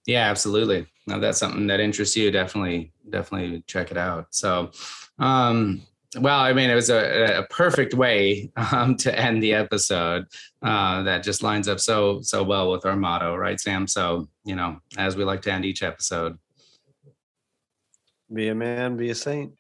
Yeah, 0.10 0.28
absolutely. 0.28 0.88
Now 1.06 1.20
that's 1.20 1.38
something 1.38 1.68
that 1.68 1.80
interests 1.80 2.18
you. 2.18 2.32
Definitely 2.32 2.92
definitely 3.12 3.64
check 3.68 3.92
it 3.92 3.98
out. 3.98 4.26
So, 4.32 4.72
um, 5.20 5.84
well, 6.20 6.40
I 6.40 6.52
mean, 6.52 6.72
it 6.72 6.74
was 6.74 6.90
a, 6.90 7.42
a 7.42 7.48
perfect 7.54 7.94
way 7.94 8.52
um, 8.72 8.98
to 8.98 9.16
end 9.16 9.44
the 9.44 9.54
episode. 9.54 10.26
Uh, 10.64 11.04
that 11.04 11.22
just 11.22 11.44
lines 11.44 11.68
up 11.68 11.80
so 11.80 12.22
so 12.24 12.42
well 12.42 12.72
with 12.72 12.88
our 12.88 12.96
motto, 12.96 13.36
right, 13.36 13.60
Sam? 13.60 13.86
So, 13.86 14.28
you 14.46 14.56
know, 14.56 14.80
as 14.98 15.16
we 15.16 15.24
like 15.26 15.44
to 15.44 15.54
end 15.54 15.64
each 15.64 15.84
episode. 15.84 16.40
Be 18.34 18.48
a 18.48 18.56
man, 18.56 18.98
be 18.98 19.12
a 19.12 19.16
saint. 19.16 19.59